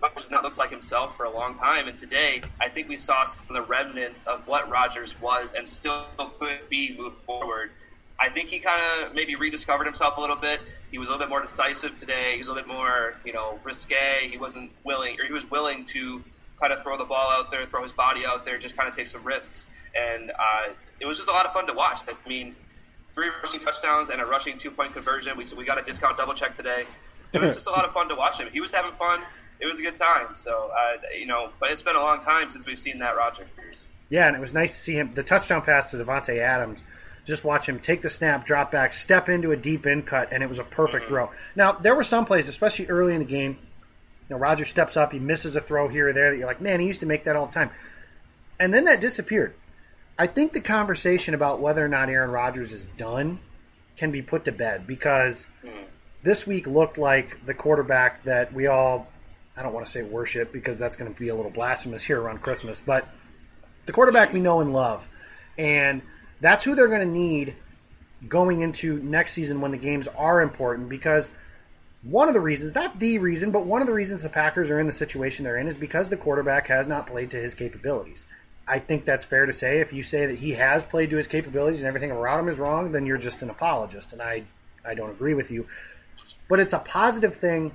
Rodgers 0.00 0.22
has 0.22 0.30
not 0.30 0.42
looked 0.42 0.58
like 0.58 0.70
himself 0.70 1.16
for 1.16 1.24
a 1.24 1.30
long 1.30 1.54
time. 1.54 1.88
And 1.88 1.98
today, 1.98 2.42
I 2.60 2.68
think 2.68 2.88
we 2.88 2.96
saw 2.96 3.24
some 3.24 3.44
of 3.48 3.54
the 3.54 3.62
remnants 3.62 4.26
of 4.26 4.46
what 4.46 4.68
Rodgers 4.70 5.20
was 5.20 5.54
and 5.54 5.68
still 5.68 6.06
could 6.38 6.68
be 6.68 6.96
moving 6.96 7.18
forward. 7.26 7.70
I 8.20 8.28
think 8.28 8.48
he 8.48 8.58
kind 8.58 8.82
of 9.04 9.14
maybe 9.14 9.34
rediscovered 9.36 9.86
himself 9.86 10.16
a 10.16 10.20
little 10.20 10.36
bit. 10.36 10.60
He 10.90 10.98
was 10.98 11.08
a 11.08 11.12
little 11.12 11.24
bit 11.26 11.30
more 11.30 11.40
decisive 11.40 11.98
today. 11.98 12.32
He 12.32 12.38
was 12.38 12.48
a 12.48 12.52
little 12.52 12.66
bit 12.66 12.74
more, 12.74 13.14
you 13.24 13.32
know, 13.32 13.58
risque. 13.62 14.28
He 14.28 14.38
wasn't 14.38 14.70
willing, 14.84 15.20
or 15.20 15.24
he 15.24 15.32
was 15.32 15.48
willing 15.50 15.84
to 15.86 16.22
kind 16.60 16.72
of 16.72 16.82
throw 16.82 16.96
the 16.96 17.04
ball 17.04 17.30
out 17.30 17.50
there, 17.50 17.64
throw 17.66 17.82
his 17.82 17.92
body 17.92 18.26
out 18.26 18.44
there, 18.44 18.58
just 18.58 18.76
kind 18.76 18.88
of 18.88 18.96
take 18.96 19.06
some 19.06 19.22
risks. 19.22 19.68
And 19.94 20.30
uh, 20.30 20.72
it 21.00 21.06
was 21.06 21.16
just 21.16 21.28
a 21.28 21.32
lot 21.32 21.46
of 21.46 21.52
fun 21.52 21.66
to 21.68 21.74
watch. 21.74 22.00
I 22.08 22.28
mean, 22.28 22.56
three 23.14 23.30
rushing 23.42 23.60
touchdowns 23.60 24.10
and 24.10 24.20
a 24.20 24.26
rushing 24.26 24.58
two 24.58 24.70
point 24.70 24.92
conversion. 24.92 25.36
We 25.36 25.44
we 25.56 25.64
got 25.64 25.78
a 25.78 25.82
discount 25.82 26.16
double 26.16 26.34
check 26.34 26.56
today. 26.56 26.86
It 27.32 27.40
was 27.40 27.54
just 27.54 27.66
a 27.66 27.70
lot 27.70 27.84
of 27.84 27.92
fun 27.92 28.08
to 28.08 28.14
watch 28.14 28.40
him. 28.40 28.48
He 28.50 28.60
was 28.60 28.72
having 28.72 28.92
fun 28.92 29.20
it 29.60 29.66
was 29.66 29.78
a 29.78 29.82
good 29.82 29.96
time. 29.96 30.34
So, 30.34 30.70
uh, 30.76 30.96
you 31.16 31.26
know, 31.26 31.50
but 31.60 31.70
it's 31.70 31.82
been 31.82 31.96
a 31.96 32.00
long 32.00 32.20
time 32.20 32.50
since 32.50 32.66
we've 32.66 32.78
seen 32.78 32.98
that 33.00 33.16
Roger. 33.16 33.46
Yeah, 34.10 34.26
and 34.26 34.36
it 34.36 34.40
was 34.40 34.54
nice 34.54 34.72
to 34.72 34.82
see 34.82 34.94
him. 34.94 35.12
The 35.14 35.22
touchdown 35.22 35.62
pass 35.62 35.90
to 35.90 35.96
Davante 35.98 36.38
Adams. 36.38 36.82
Just 37.26 37.44
watch 37.44 37.68
him 37.68 37.78
take 37.78 38.00
the 38.00 38.08
snap, 38.08 38.46
drop 38.46 38.72
back, 38.72 38.94
step 38.94 39.28
into 39.28 39.52
a 39.52 39.56
deep 39.56 39.84
in 39.84 40.02
cut, 40.02 40.32
and 40.32 40.42
it 40.42 40.48
was 40.48 40.58
a 40.58 40.64
perfect 40.64 41.04
mm-hmm. 41.04 41.14
throw. 41.14 41.30
Now 41.54 41.72
there 41.72 41.94
were 41.94 42.04
some 42.04 42.24
plays, 42.24 42.48
especially 42.48 42.86
early 42.86 43.12
in 43.12 43.18
the 43.18 43.26
game. 43.26 43.58
You 44.28 44.36
know, 44.36 44.38
Roger 44.38 44.64
steps 44.64 44.96
up, 44.96 45.12
he 45.12 45.18
misses 45.18 45.56
a 45.56 45.60
throw 45.60 45.88
here 45.88 46.08
or 46.08 46.12
there 46.12 46.30
that 46.30 46.38
you're 46.38 46.46
like, 46.46 46.60
man, 46.60 46.80
he 46.80 46.86
used 46.86 47.00
to 47.00 47.06
make 47.06 47.24
that 47.24 47.36
all 47.36 47.46
the 47.46 47.52
time, 47.52 47.70
and 48.58 48.72
then 48.72 48.84
that 48.84 49.00
disappeared. 49.00 49.54
I 50.18 50.26
think 50.26 50.52
the 50.52 50.60
conversation 50.60 51.34
about 51.34 51.60
whether 51.60 51.84
or 51.84 51.88
not 51.88 52.08
Aaron 52.08 52.30
Rodgers 52.30 52.72
is 52.72 52.86
done 52.96 53.40
can 53.96 54.10
be 54.10 54.22
put 54.22 54.44
to 54.46 54.52
bed 54.52 54.86
because 54.86 55.46
mm-hmm. 55.62 55.84
this 56.22 56.46
week 56.46 56.66
looked 56.66 56.98
like 56.98 57.44
the 57.44 57.54
quarterback 57.54 58.24
that 58.24 58.52
we 58.52 58.66
all 58.66 59.06
I 59.58 59.62
don't 59.62 59.72
want 59.72 59.84
to 59.86 59.90
say 59.90 60.02
worship 60.02 60.52
because 60.52 60.78
that's 60.78 60.94
going 60.94 61.12
to 61.12 61.18
be 61.18 61.28
a 61.28 61.34
little 61.34 61.50
blasphemous 61.50 62.04
here 62.04 62.20
around 62.20 62.42
Christmas, 62.42 62.80
but 62.84 63.08
the 63.86 63.92
quarterback 63.92 64.32
we 64.32 64.40
know 64.40 64.60
and 64.60 64.72
love. 64.72 65.08
And 65.58 66.02
that's 66.40 66.62
who 66.62 66.76
they're 66.76 66.88
going 66.88 67.00
to 67.00 67.06
need 67.06 67.56
going 68.28 68.60
into 68.60 69.00
next 69.00 69.32
season 69.32 69.60
when 69.60 69.72
the 69.72 69.78
games 69.78 70.06
are 70.16 70.40
important 70.40 70.88
because 70.88 71.32
one 72.02 72.28
of 72.28 72.34
the 72.34 72.40
reasons, 72.40 72.76
not 72.76 73.00
the 73.00 73.18
reason, 73.18 73.50
but 73.50 73.66
one 73.66 73.80
of 73.80 73.88
the 73.88 73.92
reasons 73.92 74.22
the 74.22 74.28
Packers 74.28 74.70
are 74.70 74.78
in 74.78 74.86
the 74.86 74.92
situation 74.92 75.44
they're 75.44 75.58
in 75.58 75.66
is 75.66 75.76
because 75.76 76.08
the 76.08 76.16
quarterback 76.16 76.68
has 76.68 76.86
not 76.86 77.08
played 77.08 77.30
to 77.32 77.38
his 77.38 77.56
capabilities. 77.56 78.24
I 78.68 78.78
think 78.78 79.04
that's 79.04 79.24
fair 79.24 79.44
to 79.44 79.52
say. 79.52 79.80
If 79.80 79.92
you 79.92 80.04
say 80.04 80.26
that 80.26 80.38
he 80.38 80.52
has 80.52 80.84
played 80.84 81.10
to 81.10 81.16
his 81.16 81.26
capabilities 81.26 81.80
and 81.80 81.88
everything 81.88 82.12
around 82.12 82.40
him 82.40 82.48
is 82.48 82.58
wrong, 82.58 82.92
then 82.92 83.06
you're 83.06 83.18
just 83.18 83.42
an 83.42 83.50
apologist, 83.50 84.12
and 84.12 84.22
I, 84.22 84.44
I 84.86 84.94
don't 84.94 85.10
agree 85.10 85.34
with 85.34 85.50
you. 85.50 85.66
But 86.48 86.60
it's 86.60 86.72
a 86.72 86.78
positive 86.78 87.34
thing 87.34 87.72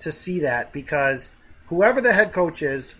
to 0.00 0.12
see 0.12 0.40
that 0.40 0.72
because 0.72 1.30
whoever 1.66 2.00
the 2.00 2.12
head 2.12 2.32
coach 2.32 2.62
is, 2.62 2.94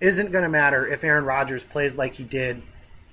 isn't 0.00 0.30
going 0.30 0.44
to 0.44 0.50
matter 0.50 0.86
if 0.86 1.02
Aaron 1.02 1.24
Rodgers 1.24 1.64
plays 1.64 1.96
like 1.96 2.14
he 2.14 2.24
did 2.24 2.62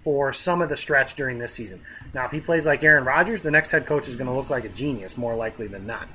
for 0.03 0.33
some 0.33 0.61
of 0.61 0.69
the 0.69 0.77
stretch 0.77 1.15
during 1.15 1.39
this 1.39 1.53
season. 1.53 1.81
Now, 2.13 2.25
if 2.25 2.31
he 2.31 2.39
plays 2.39 2.67
like 2.67 2.83
Aaron 2.83 3.05
Rodgers, 3.05 3.41
the 3.41 3.49
next 3.49 3.71
head 3.71 3.87
coach 3.87 4.07
is 4.07 4.15
going 4.15 4.27
to 4.27 4.33
look 4.33 4.51
like 4.51 4.63
a 4.63 4.69
genius, 4.69 5.17
more 5.17 5.35
likely 5.35 5.67
than 5.67 5.87
not. 5.87 6.07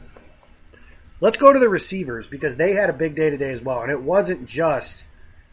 Let's 1.21 1.37
go 1.37 1.53
to 1.53 1.59
the 1.59 1.69
receivers 1.69 2.29
because 2.29 2.57
they 2.57 2.73
had 2.73 2.89
a 2.89 2.95
big 2.95 3.17
day 3.17 3.31
today 3.31 3.53
as 3.53 3.63
well, 3.63 3.83
and 3.83 3.91
it 3.91 4.01
wasn't 4.01 4.47
just 4.47 5.05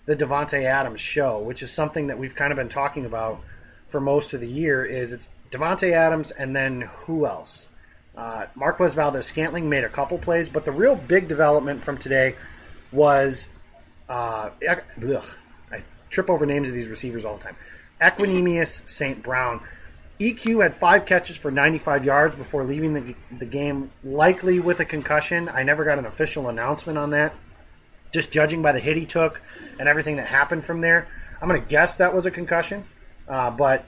the 0.05 0.15
Davante 0.15 0.63
Adams 0.63 1.01
show, 1.01 1.39
which 1.39 1.63
is 1.63 1.71
something 1.71 2.07
that 2.07 2.19
we've 2.19 2.35
kind 2.35 2.51
of 2.51 2.57
been 2.57 2.69
talking 2.69 3.05
about 3.05 3.41
for 3.87 3.99
most 3.99 4.33
of 4.33 4.39
the 4.39 4.47
year. 4.47 4.85
Is 4.85 5.13
it's 5.13 5.27
Davante 5.51 5.91
Adams 5.91 6.31
and 6.31 6.55
then 6.55 6.81
who 6.81 7.25
else? 7.25 7.67
Uh, 8.17 8.47
Marquez 8.55 8.95
Valdes 8.95 9.27
Scantling 9.27 9.69
made 9.69 9.83
a 9.83 9.89
couple 9.89 10.17
plays, 10.17 10.49
but 10.49 10.65
the 10.65 10.71
real 10.71 10.95
big 10.95 11.27
development 11.27 11.83
from 11.83 11.99
today 11.99 12.35
was 12.91 13.47
uh, 14.09 14.49
ugh, 14.67 15.23
I 15.71 15.83
trip 16.09 16.29
over 16.29 16.45
names 16.45 16.67
of 16.67 16.75
these 16.75 16.87
receivers 16.87 17.25
all 17.25 17.37
the 17.37 17.43
time. 17.43 17.55
Equanimeous 18.01 18.87
St. 18.89 19.21
Brown. 19.21 19.61
EQ 20.19 20.63
had 20.63 20.75
five 20.75 21.05
catches 21.05 21.37
for 21.37 21.51
95 21.51 22.03
yards 22.03 22.35
before 22.35 22.63
leaving 22.63 22.93
the, 22.95 23.15
the 23.37 23.45
game, 23.45 23.91
likely 24.03 24.59
with 24.59 24.79
a 24.79 24.85
concussion. 24.85 25.47
I 25.47 25.61
never 25.61 25.85
got 25.85 25.99
an 25.99 26.07
official 26.07 26.49
announcement 26.49 26.97
on 26.97 27.11
that. 27.11 27.35
Just 28.11 28.31
judging 28.31 28.63
by 28.63 28.71
the 28.71 28.79
hit 28.79 28.97
he 28.97 29.05
took 29.05 29.41
and 29.79 29.87
everything 29.87 30.15
that 30.15 30.27
happened 30.27 30.65
from 30.65 30.81
there, 30.81 31.07
I'm 31.39 31.47
going 31.47 31.61
to 31.61 31.67
guess 31.67 31.95
that 31.97 32.15
was 32.15 32.25
a 32.25 32.31
concussion. 32.31 32.85
Uh, 33.27 33.51
but 33.51 33.85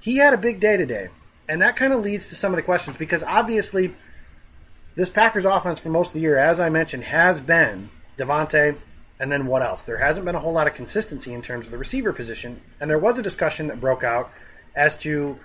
he 0.00 0.18
had 0.18 0.32
a 0.32 0.36
big 0.36 0.60
day 0.60 0.76
today. 0.76 1.08
And 1.48 1.62
that 1.62 1.76
kind 1.76 1.92
of 1.92 2.00
leads 2.00 2.28
to 2.28 2.34
some 2.34 2.52
of 2.52 2.56
the 2.56 2.62
questions 2.62 2.96
because 2.96 3.22
obviously, 3.22 3.94
this 4.94 5.10
Packers 5.10 5.44
offense 5.44 5.78
for 5.78 5.88
most 5.88 6.08
of 6.08 6.14
the 6.14 6.20
year, 6.20 6.38
as 6.38 6.60
I 6.60 6.68
mentioned, 6.68 7.04
has 7.04 7.40
been 7.40 7.90
Davante, 8.18 8.78
and 9.20 9.32
then 9.32 9.46
what 9.46 9.62
else? 9.62 9.82
There 9.82 9.98
hasn't 9.98 10.26
been 10.26 10.34
a 10.34 10.40
whole 10.40 10.52
lot 10.52 10.66
of 10.66 10.74
consistency 10.74 11.32
in 11.32 11.42
terms 11.42 11.66
of 11.66 11.72
the 11.72 11.78
receiver 11.78 12.12
position, 12.12 12.60
and 12.80 12.90
there 12.90 12.98
was 12.98 13.18
a 13.18 13.22
discussion 13.22 13.68
that 13.68 13.80
broke 13.80 14.04
out 14.04 14.30
as 14.74 14.96
to 14.98 15.38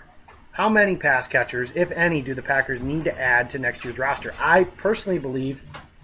how 0.52 0.70
many 0.70 0.96
pass 0.96 1.28
catchers, 1.28 1.72
if 1.74 1.92
any, 1.92 2.22
do 2.22 2.36
the 2.36 2.42
Packers 2.42 2.82
need 2.82 3.06
to 3.06 3.20
add 3.20 3.50
to 3.52 3.60
next 3.60 3.84
year's 3.84 3.98
roster. 3.98 4.34
I 4.40 4.66
personally 4.66 5.20
believe 5.20 5.64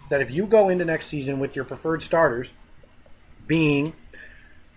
that 0.09 0.21
if 0.21 0.31
you 0.31 0.47
go 0.47 0.69
into 0.69 0.85
next 0.85 1.07
season 1.07 1.39
with 1.39 1.55
your 1.55 1.65
preferred 1.65 2.01
starters 2.01 2.49
being 3.45 3.93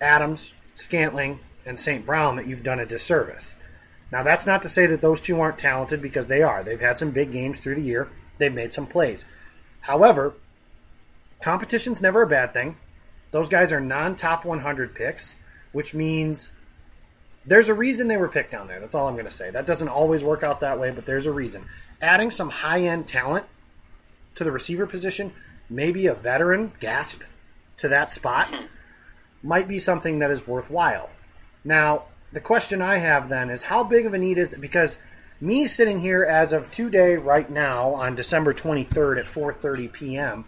Adams, 0.00 0.52
Scantling, 0.75 1.41
and 1.64 1.79
St. 1.79 2.05
Brown, 2.05 2.37
that 2.37 2.47
you've 2.47 2.62
done 2.62 2.81
a 2.81 2.87
disservice. 2.87 3.55
Now, 4.12 4.23
that's 4.23 4.45
not 4.45 4.61
to 4.62 4.69
say 4.69 4.85
that 4.87 5.00
those 5.00 5.23
two 5.23 5.40
aren't 5.40 5.59
talented 5.59 6.02
because 6.02 6.26
they 6.26 6.42
are. 6.42 6.62
They've 6.62 6.78
had 6.78 6.99
some 6.99 7.12
big 7.12 7.33
games 7.33 7.59
through 7.59 7.76
the 7.76 7.83
year, 7.83 8.11
they've 8.37 8.52
made 8.52 8.75
some 8.75 8.87
plays. 8.87 9.25
However, 9.81 10.35
competition's 11.40 12.02
never 12.02 12.23
a 12.23 12.26
bad 12.26 12.52
thing. 12.52 12.76
Those 13.31 13.49
guys 13.49 13.73
are 13.73 13.81
non 13.81 14.14
top 14.14 14.45
100 14.45 14.95
picks, 14.95 15.35
which 15.73 15.95
means 15.95 16.52
there's 17.47 17.71
a 17.71 17.75
reason 17.75 18.07
they 18.07 18.19
were 18.19 18.28
picked 18.28 18.52
down 18.52 18.69
there. 18.69 18.78
That's 18.78 18.95
all 18.95 19.09
I'm 19.09 19.14
going 19.14 19.25
to 19.25 19.31
say. 19.31 19.50
That 19.50 19.66
doesn't 19.66 19.88
always 19.88 20.23
work 20.23 20.42
out 20.42 20.61
that 20.61 20.78
way, 20.78 20.90
but 20.90 21.07
there's 21.07 21.26
a 21.26 21.33
reason. 21.33 21.64
Adding 22.02 22.31
some 22.31 22.50
high 22.50 22.83
end 22.83 23.09
talent 23.09 23.47
to 24.35 24.45
the 24.45 24.52
receiver 24.52 24.87
position, 24.87 25.33
maybe 25.71 26.07
a 26.07 26.14
veteran, 26.14 26.73
gasp, 26.81 27.23
to 27.78 27.88
that 27.88 28.11
spot, 28.11 28.52
might 29.42 29.66
be 29.66 29.78
something 29.78 30.19
that 30.19 30.31
is 30.31 30.47
worthwhile. 30.47 31.09
Now, 31.64 32.04
the 32.33 32.41
question 32.41 32.81
I 32.83 32.99
have 32.99 33.29
then 33.29 33.51
is 33.51 33.65
how 33.65 33.85
big 33.85 34.07
of 34.07 34.15
a 34.15 34.19
need 34.19 34.39
is 34.39 34.51
that? 34.51 34.61
Because 34.61 34.99
me 35.41 35.67
sitting 35.67 36.00
here 36.00 36.23
as 36.23 36.52
of 36.52 36.71
today, 36.71 37.17
right 37.17 37.50
now, 37.50 37.95
on 37.95 38.15
December 38.15 38.54
23rd 38.54 39.19
at 39.19 39.26
4:30 39.26 39.93
p.m., 39.93 40.45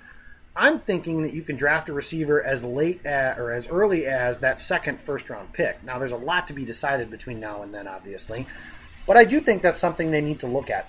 I'm 0.56 0.78
thinking 0.78 1.22
that 1.22 1.34
you 1.34 1.42
can 1.42 1.56
draft 1.56 1.88
a 1.88 1.92
receiver 1.92 2.42
as 2.42 2.64
late 2.64 3.04
at, 3.04 3.38
or 3.38 3.50
as 3.52 3.66
early 3.66 4.06
as 4.06 4.38
that 4.38 4.60
second 4.60 5.00
first 5.00 5.28
round 5.28 5.52
pick. 5.52 5.82
Now, 5.82 5.98
there's 5.98 6.12
a 6.12 6.16
lot 6.16 6.46
to 6.46 6.52
be 6.52 6.64
decided 6.64 7.10
between 7.10 7.40
now 7.40 7.62
and 7.62 7.74
then, 7.74 7.88
obviously, 7.88 8.46
but 9.06 9.16
I 9.16 9.24
do 9.24 9.40
think 9.40 9.62
that's 9.62 9.80
something 9.80 10.10
they 10.10 10.20
need 10.20 10.40
to 10.40 10.46
look 10.46 10.70
at. 10.70 10.88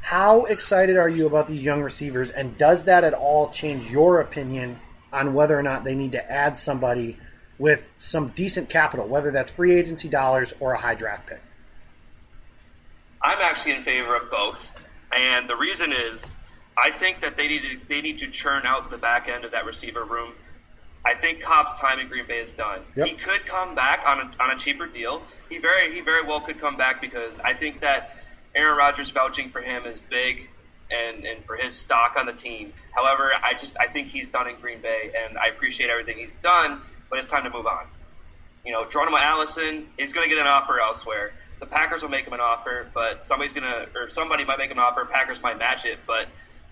How 0.00 0.44
excited 0.44 0.96
are 0.96 1.08
you 1.08 1.26
about 1.26 1.48
these 1.48 1.64
young 1.64 1.82
receivers, 1.82 2.30
and 2.30 2.58
does 2.58 2.84
that 2.84 3.04
at 3.04 3.14
all 3.14 3.50
change 3.50 3.90
your 3.90 4.20
opinion 4.20 4.80
on 5.12 5.34
whether 5.34 5.58
or 5.58 5.62
not 5.62 5.84
they 5.84 5.94
need 5.94 6.12
to 6.12 6.32
add 6.32 6.58
somebody 6.58 7.18
with 7.58 7.88
some 7.98 8.28
decent 8.28 8.68
capital, 8.68 9.06
whether 9.06 9.30
that's 9.30 9.50
free 9.50 9.78
agency 9.78 10.08
dollars 10.08 10.54
or 10.60 10.72
a 10.72 10.78
high 10.78 10.94
draft 10.94 11.26
pick? 11.26 11.40
I'm 13.22 13.38
actually 13.40 13.72
in 13.72 13.84
favor 13.84 14.16
of 14.16 14.30
both, 14.30 14.72
and 15.16 15.48
the 15.48 15.56
reason 15.56 15.92
is 15.92 16.34
I 16.76 16.90
think 16.90 17.20
that 17.20 17.36
they 17.36 17.48
need 17.48 17.62
to 17.62 17.78
they 17.88 18.00
need 18.00 18.18
to 18.18 18.28
churn 18.28 18.66
out 18.66 18.90
the 18.90 18.98
back 18.98 19.28
end 19.28 19.44
of 19.44 19.52
that 19.52 19.64
receiver 19.64 20.04
room. 20.04 20.32
I 21.06 21.14
think 21.14 21.42
Cobb's 21.42 21.78
time 21.78 21.98
in 21.98 22.08
Green 22.08 22.26
Bay 22.26 22.40
is 22.40 22.50
done. 22.52 22.80
Yep. 22.96 23.06
He 23.06 23.14
could 23.14 23.44
come 23.46 23.74
back 23.74 24.04
on 24.06 24.20
a, 24.20 24.42
on 24.42 24.50
a 24.50 24.58
cheaper 24.58 24.86
deal. 24.86 25.22
He 25.48 25.58
very 25.58 25.94
he 25.94 26.00
very 26.00 26.24
well 26.24 26.40
could 26.40 26.60
come 26.60 26.76
back 26.76 27.00
because 27.00 27.38
I 27.40 27.54
think 27.54 27.80
that 27.80 28.16
Aaron 28.54 28.76
Rodgers 28.76 29.10
vouching 29.10 29.50
for 29.50 29.60
him 29.60 29.84
is 29.84 30.00
big 30.10 30.48
and, 30.90 31.24
and 31.24 31.44
for 31.44 31.56
his 31.56 31.74
stock 31.74 32.14
on 32.16 32.26
the 32.26 32.32
team. 32.32 32.72
However, 32.92 33.30
I 33.42 33.52
just 33.52 33.76
I 33.78 33.86
think 33.86 34.08
he's 34.08 34.28
done 34.28 34.48
in 34.48 34.56
Green 34.56 34.80
Bay 34.80 35.12
and 35.16 35.38
I 35.38 35.48
appreciate 35.48 35.90
everything 35.90 36.18
he's 36.18 36.34
done, 36.42 36.80
but 37.10 37.18
it's 37.18 37.28
time 37.28 37.44
to 37.44 37.50
move 37.50 37.66
on. 37.66 37.86
You 38.64 38.72
know, 38.72 38.88
Geronimo 38.88 39.18
Allison 39.18 39.88
is 39.98 40.12
going 40.12 40.28
to 40.28 40.34
get 40.34 40.40
an 40.40 40.46
offer 40.46 40.80
elsewhere. 40.80 41.34
The 41.60 41.66
Packers 41.66 42.02
will 42.02 42.08
make 42.08 42.26
him 42.26 42.32
an 42.32 42.40
offer, 42.40 42.88
but 42.94 43.22
somebody's 43.22 43.52
going 43.52 43.64
to 43.64 43.88
or 43.94 44.08
somebody 44.08 44.44
might 44.44 44.58
make 44.58 44.70
him 44.70 44.78
an 44.78 44.84
offer. 44.84 45.04
Packers 45.04 45.42
might 45.42 45.58
match 45.58 45.84
it, 45.84 45.98
but 46.06 46.28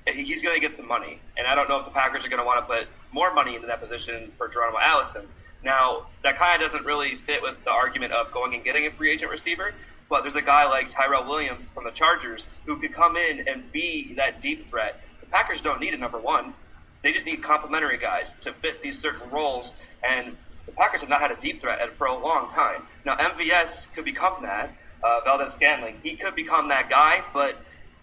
he's 0.07 0.42
going 0.42 0.55
to 0.55 0.61
get 0.61 0.75
some 0.75 0.88
money. 0.88 1.21
And 1.37 1.47
I 1.47 1.55
don't 1.55 1.68
know 1.68 1.79
if 1.79 1.85
the 1.85 1.90
Packers 1.90 2.25
are 2.25 2.29
going 2.29 2.40
to 2.40 2.47
want 2.47 2.66
to 2.66 2.75
put 2.75 2.88
more 3.12 3.33
money 3.35 3.55
into 3.55 3.66
that 3.66 3.81
position 3.81 4.33
for 4.38 4.49
Geronimo 4.49 4.79
Allison. 4.81 5.29
Now, 5.64 6.07
that 6.23 6.37
kind 6.37 6.61
of 6.61 6.66
doesn't 6.66 6.85
really 6.85 7.14
fit 7.14 7.42
with 7.42 7.62
the 7.64 7.71
argument 7.71 8.12
of 8.12 8.33
going 8.33 8.55
and 8.55 8.64
getting 8.64 8.87
a 8.87 8.90
free 8.90 9.12
agent 9.12 9.31
receiver, 9.31 9.75
but 10.09 10.23
there's 10.23 10.35
a 10.35 10.42
guy 10.42 10.68
like 10.68 10.88
Tyrell 10.88 11.29
Williams 11.29 11.68
from 11.68 11.85
the 11.85 11.90
Chargers 11.90 12.49
who 12.66 12.77
could 12.79 12.92
come 12.92 13.16
in 13.16 13.47
and 13.47 13.71
be 13.71 14.14
that 14.14 14.40
deep 14.40 14.68
threat. 14.68 15.01
The 15.21 15.27
Packers 15.27 15.61
don't 15.61 15.81
need 15.81 15.95
a 15.95 15.99
number 15.99 16.18
one. 16.18 16.55
They 17.03 17.12
just 17.12 17.27
need 17.27 17.43
complementary 17.43 17.99
guys 17.99 18.35
to 18.41 18.53
fit 18.53 18.83
these 18.83 18.99
certain 18.99 19.29
roles, 19.31 19.73
and 20.03 20.37
the 20.67 20.73
Packers 20.73 21.01
have 21.01 21.11
not 21.11 21.21
had 21.21 21.33
a 21.33 21.37
deep 21.37 21.61
threat 21.61 21.81
for 21.97 22.07
a 22.07 22.17
long 22.17 22.49
time. 22.51 22.83
Now, 23.05 23.17
MVS 23.17 23.93
could 23.93 24.05
become 24.05 24.43
that. 24.43 24.77
Uh, 25.03 25.21
Valdes 25.25 25.55
Scantling, 25.55 25.99
he 26.05 26.15
could 26.15 26.37
become 26.37 26.69
that 26.69 26.88
guy, 26.88 27.25
but 27.35 27.57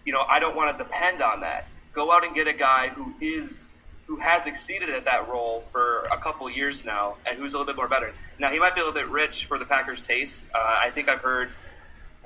you 0.04 0.12
know 0.12 0.20
I 0.28 0.38
don't 0.38 0.54
want 0.54 0.76
to 0.76 0.84
depend 0.84 1.22
on 1.22 1.40
that 1.40 1.66
go 1.92 2.12
out 2.12 2.24
and 2.24 2.34
get 2.34 2.46
a 2.46 2.52
guy 2.52 2.88
who 2.88 3.14
is 3.20 3.64
who 4.06 4.16
has 4.16 4.46
exceeded 4.46 4.90
at 4.90 5.04
that 5.04 5.30
role 5.30 5.62
for 5.70 6.00
a 6.10 6.18
couple 6.18 6.50
years 6.50 6.84
now, 6.84 7.16
and 7.26 7.38
who's 7.38 7.54
a 7.54 7.58
little 7.58 7.72
bit 7.72 7.76
more 7.76 7.86
better. 7.86 8.12
Now 8.40 8.50
he 8.50 8.58
might 8.58 8.74
be 8.74 8.80
a 8.80 8.84
little 8.84 9.00
bit 9.00 9.08
rich 9.08 9.44
for 9.44 9.56
the 9.56 9.64
Packers' 9.64 10.02
taste. 10.02 10.50
Uh, 10.52 10.58
I 10.58 10.90
think 10.90 11.08
I've 11.08 11.20
heard 11.20 11.50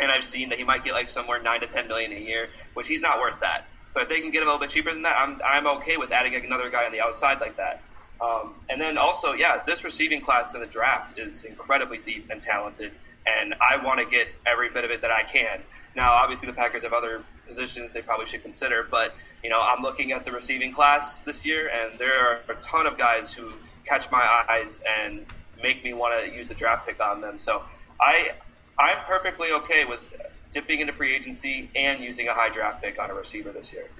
and 0.00 0.10
I've 0.10 0.24
seen 0.24 0.48
that 0.48 0.58
he 0.58 0.64
might 0.64 0.82
get 0.82 0.94
like 0.94 1.08
somewhere 1.08 1.42
nine 1.42 1.60
to 1.60 1.66
ten 1.66 1.86
million 1.86 2.12
a 2.12 2.18
year, 2.18 2.48
which 2.72 2.88
he's 2.88 3.02
not 3.02 3.20
worth 3.20 3.40
that. 3.40 3.66
But 3.94 4.04
if 4.04 4.08
they 4.08 4.20
can 4.20 4.30
get 4.30 4.42
him 4.42 4.48
a 4.48 4.50
little 4.50 4.60
bit 4.60 4.70
cheaper 4.70 4.92
than 4.92 5.02
that, 5.02 5.16
I'm 5.16 5.40
I'm 5.44 5.66
okay 5.78 5.96
with 5.96 6.10
adding 6.10 6.34
another 6.34 6.68
guy 6.68 6.84
on 6.84 6.92
the 6.92 7.00
outside 7.00 7.40
like 7.40 7.56
that. 7.56 7.82
Um, 8.20 8.54
and 8.68 8.80
then 8.80 8.98
also, 8.98 9.32
yeah, 9.32 9.62
this 9.66 9.84
receiving 9.84 10.20
class 10.20 10.54
in 10.54 10.60
the 10.60 10.66
draft 10.66 11.18
is 11.18 11.44
incredibly 11.44 11.98
deep 11.98 12.28
and 12.30 12.40
talented, 12.42 12.92
and 13.26 13.54
I 13.54 13.82
want 13.84 14.00
to 14.00 14.06
get 14.06 14.28
every 14.46 14.70
bit 14.70 14.84
of 14.84 14.90
it 14.90 15.00
that 15.02 15.10
I 15.10 15.22
can. 15.22 15.60
Now, 15.96 16.12
obviously, 16.12 16.46
the 16.46 16.54
Packers 16.54 16.82
have 16.82 16.92
other 16.92 17.22
positions 17.46 17.92
they 17.92 18.02
probably 18.02 18.26
should 18.26 18.42
consider, 18.42 18.86
but 18.90 19.14
you 19.42 19.50
know, 19.50 19.60
I'm 19.60 19.82
looking 19.82 20.12
at 20.12 20.24
the 20.24 20.32
receiving 20.32 20.72
class 20.72 21.20
this 21.20 21.44
year, 21.44 21.68
and 21.68 21.98
there 21.98 22.18
are 22.18 22.40
a 22.48 22.54
ton 22.60 22.86
of 22.86 22.98
guys 22.98 23.32
who 23.32 23.52
catch 23.84 24.10
my 24.10 24.44
eyes 24.48 24.82
and 25.00 25.24
make 25.62 25.84
me 25.84 25.92
want 25.92 26.24
to 26.24 26.34
use 26.34 26.48
the 26.48 26.54
draft 26.54 26.86
pick 26.86 27.00
on 27.00 27.20
them. 27.20 27.38
So 27.38 27.62
I, 28.00 28.30
I'm 28.78 28.98
perfectly 29.06 29.52
okay 29.52 29.84
with 29.84 30.14
dipping 30.54 30.80
into 30.80 30.92
free 30.92 31.14
agency 31.14 31.68
and 31.74 32.02
using 32.02 32.28
a 32.28 32.32
high 32.32 32.48
draft 32.48 32.82
pick 32.82 32.98
on 32.98 33.10
a 33.10 33.14
receiver 33.14 33.52
this 33.52 33.72
year. 33.72 33.90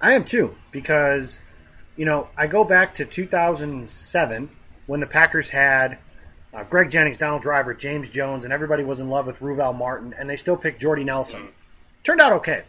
I 0.00 0.12
am 0.12 0.24
too, 0.24 0.54
because 0.70 1.40
you 1.96 2.06
know 2.06 2.28
I 2.36 2.46
go 2.46 2.64
back 2.64 2.94
to 2.94 3.04
2007 3.04 4.50
when 4.86 5.00
the 5.00 5.06
Packers 5.06 5.50
had 5.50 5.98
uh, 6.54 6.62
Greg 6.64 6.90
Jennings, 6.90 7.18
Donald 7.18 7.42
Driver, 7.42 7.74
James 7.74 8.08
Jones, 8.08 8.44
and 8.44 8.52
everybody 8.52 8.84
was 8.84 9.00
in 9.00 9.10
love 9.10 9.26
with 9.26 9.40
Ruvell 9.40 9.76
Martin, 9.76 10.14
and 10.18 10.30
they 10.30 10.36
still 10.36 10.56
picked 10.56 10.80
Jordy 10.80 11.04
Nelson. 11.04 11.40
Mm-hmm. 11.40 11.50
Turned 12.02 12.20
out 12.20 12.32
okay. 12.32 12.62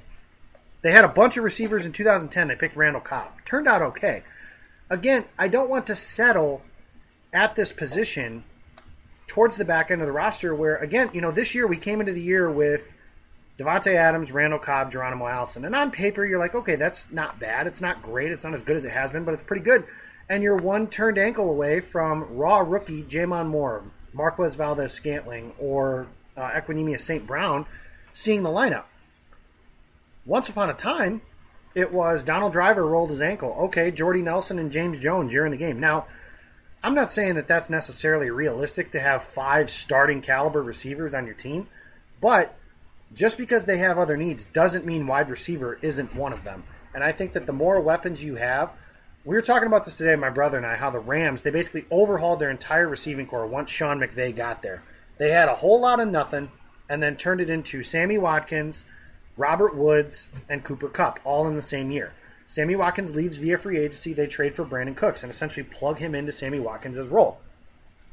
They 0.81 0.91
had 0.91 1.03
a 1.03 1.09
bunch 1.09 1.37
of 1.37 1.43
receivers 1.43 1.85
in 1.85 1.91
2010. 1.91 2.47
They 2.47 2.55
picked 2.55 2.75
Randall 2.75 3.01
Cobb. 3.01 3.31
Turned 3.45 3.67
out 3.67 3.81
okay. 3.81 4.23
Again, 4.89 5.25
I 5.37 5.47
don't 5.47 5.69
want 5.69 5.87
to 5.87 5.95
settle 5.95 6.61
at 7.33 7.55
this 7.55 7.71
position 7.71 8.43
towards 9.27 9.57
the 9.57 9.65
back 9.65 9.91
end 9.91 10.01
of 10.01 10.07
the 10.07 10.13
roster 10.13 10.55
where, 10.55 10.77
again, 10.77 11.09
you 11.13 11.21
know, 11.21 11.31
this 11.31 11.53
year 11.53 11.67
we 11.67 11.77
came 11.77 11.99
into 11.99 12.13
the 12.13 12.21
year 12.21 12.49
with 12.49 12.91
Davante 13.57 13.95
Adams, 13.95 14.31
Randall 14.31 14.59
Cobb, 14.59 14.91
Geronimo 14.91 15.27
Allison. 15.27 15.65
And 15.65 15.75
on 15.75 15.89
paper, 15.89 16.25
you're 16.25 16.39
like, 16.39 16.53
okay, 16.53 16.75
that's 16.75 17.07
not 17.11 17.39
bad. 17.39 17.65
It's 17.65 17.81
not 17.81 18.03
great. 18.03 18.31
It's 18.31 18.43
not 18.43 18.53
as 18.53 18.61
good 18.61 18.75
as 18.75 18.85
it 18.85 18.91
has 18.91 19.11
been, 19.11 19.23
but 19.23 19.33
it's 19.33 19.43
pretty 19.43 19.63
good. 19.63 19.85
And 20.29 20.43
you're 20.43 20.57
one 20.57 20.87
turned 20.87 21.17
ankle 21.17 21.49
away 21.49 21.79
from 21.79 22.35
raw 22.35 22.59
rookie 22.59 23.03
J'Mon 23.03 23.47
Moore, 23.47 23.83
Marquez 24.13 24.55
Valdes 24.55 24.91
Scantling, 24.91 25.53
or 25.57 26.07
uh, 26.35 26.61
St. 26.97 27.25
Brown 27.25 27.65
seeing 28.13 28.43
the 28.43 28.49
lineup. 28.49 28.85
Once 30.25 30.49
upon 30.49 30.69
a 30.69 30.73
time, 30.73 31.21
it 31.73 31.93
was 31.93 32.23
Donald 32.23 32.51
Driver 32.51 32.85
rolled 32.85 33.09
his 33.09 33.21
ankle. 33.21 33.55
Okay, 33.65 33.91
Jordy 33.91 34.21
Nelson 34.21 34.59
and 34.59 34.71
James 34.71 34.99
Jones, 34.99 35.33
you're 35.33 35.45
in 35.45 35.51
the 35.51 35.57
game. 35.57 35.79
Now, 35.79 36.05
I'm 36.83 36.93
not 36.93 37.11
saying 37.11 37.35
that 37.35 37.47
that's 37.47 37.69
necessarily 37.69 38.29
realistic 38.29 38.91
to 38.91 38.99
have 38.99 39.23
five 39.23 39.69
starting 39.69 40.21
caliber 40.21 40.61
receivers 40.61 41.13
on 41.13 41.25
your 41.25 41.35
team, 41.35 41.67
but 42.19 42.56
just 43.13 43.37
because 43.37 43.65
they 43.65 43.77
have 43.77 43.97
other 43.97 44.17
needs 44.17 44.45
doesn't 44.45 44.85
mean 44.85 45.07
wide 45.07 45.29
receiver 45.29 45.79
isn't 45.81 46.15
one 46.15 46.33
of 46.33 46.43
them. 46.43 46.63
And 46.93 47.03
I 47.03 47.11
think 47.11 47.33
that 47.33 47.45
the 47.45 47.53
more 47.53 47.79
weapons 47.79 48.23
you 48.23 48.35
have, 48.35 48.71
we 49.23 49.35
were 49.35 49.41
talking 49.41 49.67
about 49.67 49.85
this 49.85 49.97
today, 49.97 50.15
my 50.15 50.29
brother 50.29 50.57
and 50.57 50.65
I, 50.65 50.75
how 50.75 50.89
the 50.89 50.99
Rams, 50.99 51.41
they 51.41 51.49
basically 51.49 51.85
overhauled 51.91 52.39
their 52.39 52.49
entire 52.49 52.87
receiving 52.87 53.27
corps 53.27 53.45
once 53.45 53.69
Sean 53.69 53.99
McVay 53.99 54.35
got 54.35 54.61
there. 54.61 54.83
They 55.17 55.31
had 55.31 55.49
a 55.49 55.55
whole 55.55 55.81
lot 55.81 55.99
of 55.99 56.07
nothing 56.07 56.51
and 56.89 57.03
then 57.03 57.17
turned 57.17 57.41
it 57.41 57.49
into 57.49 57.83
Sammy 57.83 58.17
Watkins, 58.17 58.85
Robert 59.35 59.75
Woods, 59.75 60.29
and 60.47 60.63
Cooper 60.63 60.87
Kupp 60.87 61.19
all 61.23 61.47
in 61.47 61.55
the 61.55 61.61
same 61.61 61.91
year. 61.91 62.13
Sammy 62.45 62.75
Watkins 62.75 63.13
leaves 63.13 63.37
via 63.37 63.57
free 63.57 63.77
agency. 63.77 64.13
They 64.13 64.27
trade 64.27 64.55
for 64.55 64.63
Brandin 64.63 64.95
Cooks 64.95 65.21
and 65.23 65.29
essentially 65.29 65.65
plug 65.65 65.99
him 65.99 66.15
into 66.15 66.31
Sammy 66.31 66.59
Watkins' 66.59 67.07
role. 67.07 67.39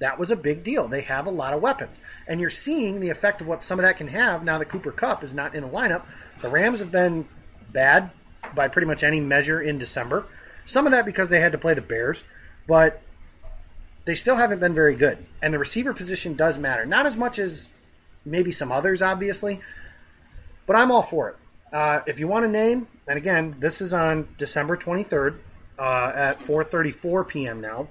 That 0.05 0.19
was 0.19 0.31
a 0.31 0.37
big 0.37 0.63
deal. 0.63 0.87
They 0.87 1.01
have 1.01 1.25
a 1.27 1.31
lot 1.31 1.55
of 1.55 1.63
weapons. 1.63 2.03
And 2.29 2.39
you're 2.39 2.51
seeing 2.51 3.01
the 3.01 3.09
effect 3.09 3.41
of 3.41 3.47
what 3.47 3.63
some 3.63 3.79
of 3.79 3.85
that 3.85 3.97
can 3.97 4.09
have 4.09 4.45
now 4.45 4.59
that 4.59 4.67
Cooper 4.67 4.93
Kupp 4.93 5.25
is 5.25 5.33
not 5.33 5.55
in 5.55 5.63
the 5.63 5.69
lineup. 5.71 6.05
The 6.43 6.51
Rams 6.51 6.81
have 6.81 6.93
been 6.93 7.27
bad 7.73 8.11
by 8.55 8.69
pretty 8.69 8.85
much 8.85 9.03
any 9.03 9.19
measure 9.19 9.63
in 9.63 9.79
December. 9.79 10.27
Some 10.67 10.85
of 10.85 10.93
that 10.93 11.07
because 11.07 11.31
they 11.31 11.41
had 11.41 11.53
to 11.53 11.59
play 11.59 11.73
the 11.73 11.81
Bears, 11.81 12.23
but 12.67 13.01
they 14.05 14.15
still 14.15 14.37
haven't 14.37 14.61
been 14.61 14.75
very 14.75 14.95
good. 14.95 15.25
And 15.41 15.55
the 15.55 15.59
receiver 15.59 15.95
position 15.95 16.35
does 16.35 16.59
matter. 16.59 16.85
Not 16.85 17.07
as 17.07 17.17
much 17.17 17.39
as 17.39 17.71
maybe 18.27 18.53
some 18.53 18.71
others, 18.71 19.01
obviously, 19.01 19.63
but 20.67 20.77
I'm 20.77 20.93
all 20.93 21.01
for 21.01 21.31
it. 21.31 21.37
Uh, 21.73 22.01
if 22.07 22.21
you 22.21 22.29
want 22.29 22.45
a 22.45 22.49
name, 22.49 22.89
and 23.09 23.17
again, 23.17 23.57
this 23.59 23.81
is 23.81 23.95
on 23.95 24.29
December 24.37 24.77
23rd 24.77 25.39
uh, 25.79 26.13
at 26.15 26.41
4:34 26.41 27.27
p.m. 27.27 27.63
now. 27.63 27.89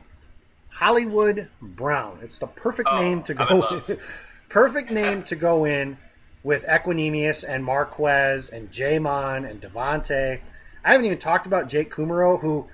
Hollywood 0.84 1.48
Brown. 1.62 2.20
It's 2.22 2.40
the 2.40 2.48
perfect 2.48 2.90
Oh, 2.92 2.98
name 3.00 3.24
to 3.24 3.34
go. 3.34 3.82
in 3.88 3.98
perfect 4.50 4.92
name 4.92 5.24
to 5.24 5.36
go 5.38 5.64
in 5.64 5.98
with 6.44 6.66
Equanimeous 6.66 7.46
and 7.48 7.64
Marquez 7.64 8.50
and 8.50 8.70
J'Mon 8.70 9.50
and 9.50 9.62
Davante. 9.62 10.42
I 10.84 10.92
haven't 10.92 11.06
even 11.06 11.20
talked 11.20 11.46
about 11.46 11.70
Jake 11.70 11.90
Kumerow, 11.90 12.42
who 12.42 12.68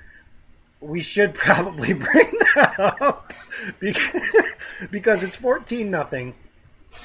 we 0.81 1.01
should 1.01 1.33
probably 1.35 1.93
bring 1.93 2.31
that 2.55 2.79
up 2.99 3.31
because, 3.79 4.21
because 4.89 5.21
it's 5.21 5.37
14 5.37 5.91
nothing 5.91 6.33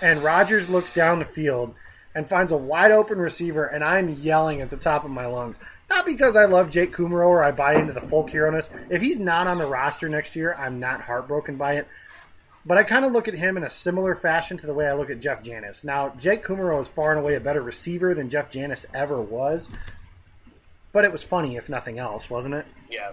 and 0.00 0.24
Rodgers 0.24 0.70
looks 0.70 0.90
down 0.90 1.18
the 1.18 1.26
field 1.26 1.74
and 2.14 2.26
finds 2.26 2.50
a 2.50 2.56
wide 2.56 2.92
open 2.92 3.18
receiver, 3.18 3.66
and 3.66 3.84
I'm 3.84 4.08
yelling 4.08 4.62
at 4.62 4.70
the 4.70 4.76
top 4.78 5.04
of 5.04 5.10
my 5.10 5.26
lungs. 5.26 5.58
Not 5.94 6.06
because 6.06 6.36
I 6.36 6.46
love 6.46 6.70
Jake 6.70 6.92
Kumerow 6.92 7.28
or 7.28 7.44
I 7.44 7.52
buy 7.52 7.76
into 7.76 7.92
the 7.92 8.00
folk 8.00 8.28
hero-ness. 8.28 8.68
If 8.90 9.00
he's 9.00 9.16
not 9.16 9.46
on 9.46 9.58
the 9.58 9.66
roster 9.66 10.08
next 10.08 10.34
year, 10.34 10.52
I'm 10.54 10.80
not 10.80 11.00
heartbroken 11.00 11.56
by 11.56 11.74
it. 11.74 11.86
But 12.66 12.78
I 12.78 12.82
kind 12.82 13.04
of 13.04 13.12
look 13.12 13.28
at 13.28 13.34
him 13.34 13.56
in 13.56 13.62
a 13.62 13.70
similar 13.70 14.16
fashion 14.16 14.56
to 14.56 14.66
the 14.66 14.74
way 14.74 14.88
I 14.88 14.94
look 14.94 15.08
at 15.08 15.20
Jeff 15.20 15.40
Janis. 15.40 15.84
Now, 15.84 16.08
Jake 16.18 16.44
Kumerow 16.44 16.82
is 16.82 16.88
far 16.88 17.12
and 17.12 17.20
away 17.20 17.36
a 17.36 17.40
better 17.40 17.62
receiver 17.62 18.12
than 18.12 18.28
Jeff 18.28 18.50
Janis 18.50 18.86
ever 18.92 19.22
was. 19.22 19.70
But 20.90 21.04
it 21.04 21.12
was 21.12 21.22
funny, 21.22 21.56
if 21.56 21.68
nothing 21.68 22.00
else, 22.00 22.28
wasn't 22.28 22.56
it? 22.56 22.66
Yeah. 22.90 23.12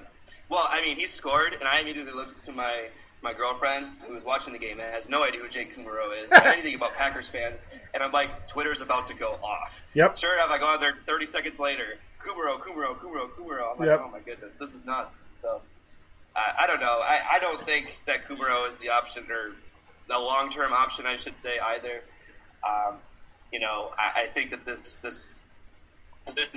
Well, 0.49 0.67
I 0.67 0.81
mean, 0.81 0.97
he 0.97 1.05
scored, 1.05 1.53
and 1.53 1.65
I 1.67 1.81
immediately 1.81 2.13
looked 2.13 2.43
to 2.45 2.51
my 2.51 2.87
my 3.21 3.33
girlfriend 3.33 3.85
who 4.07 4.15
was 4.15 4.23
watching 4.23 4.51
the 4.51 4.57
game 4.57 4.79
and 4.79 4.91
has 4.91 5.07
no 5.07 5.23
idea 5.23 5.39
who 5.39 5.47
Jake 5.47 5.77
Kumerow 5.77 6.23
is, 6.23 6.31
or 6.31 6.37
anything 6.47 6.73
about 6.73 6.95
Packers 6.95 7.27
fans, 7.27 7.63
and 7.93 8.01
I'm 8.01 8.11
like, 8.11 8.47
Twitter's 8.47 8.81
about 8.81 9.05
to 9.07 9.13
go 9.13 9.37
off. 9.43 9.83
Yep. 9.93 10.17
Sure 10.17 10.33
enough, 10.33 10.49
I 10.49 10.57
go 10.57 10.65
on 10.65 10.79
there 10.79 10.95
30 11.05 11.27
seconds 11.27 11.59
later, 11.59 11.99
Kumerow, 12.25 12.59
Kumerow, 12.59 12.95
Kumerow, 12.97 13.29
Kumerow. 13.31 13.73
I'm 13.73 13.79
like, 13.79 13.87
Yep. 13.87 14.01
oh 14.05 14.09
my 14.11 14.19
goodness, 14.19 14.57
this 14.57 14.73
is 14.73 14.83
nuts. 14.85 15.25
So, 15.41 15.61
I 16.35 16.53
I 16.61 16.67
don't 16.67 16.79
know. 16.79 16.99
I, 17.03 17.19
I 17.33 17.39
don't 17.39 17.65
think 17.65 17.97
that 18.05 18.27
Kumerow 18.27 18.69
is 18.69 18.77
the 18.79 18.89
option 18.89 19.23
or 19.29 19.51
the 20.07 20.17
long 20.17 20.51
term 20.51 20.73
option, 20.73 21.05
I 21.05 21.17
should 21.17 21.35
say, 21.35 21.59
either. 21.59 22.03
Um, 22.67 22.95
you 23.51 23.59
know, 23.59 23.91
I, 23.97 24.23
I 24.23 24.27
think 24.27 24.51
that 24.51 24.65
this 24.65 24.95
this 24.95 25.39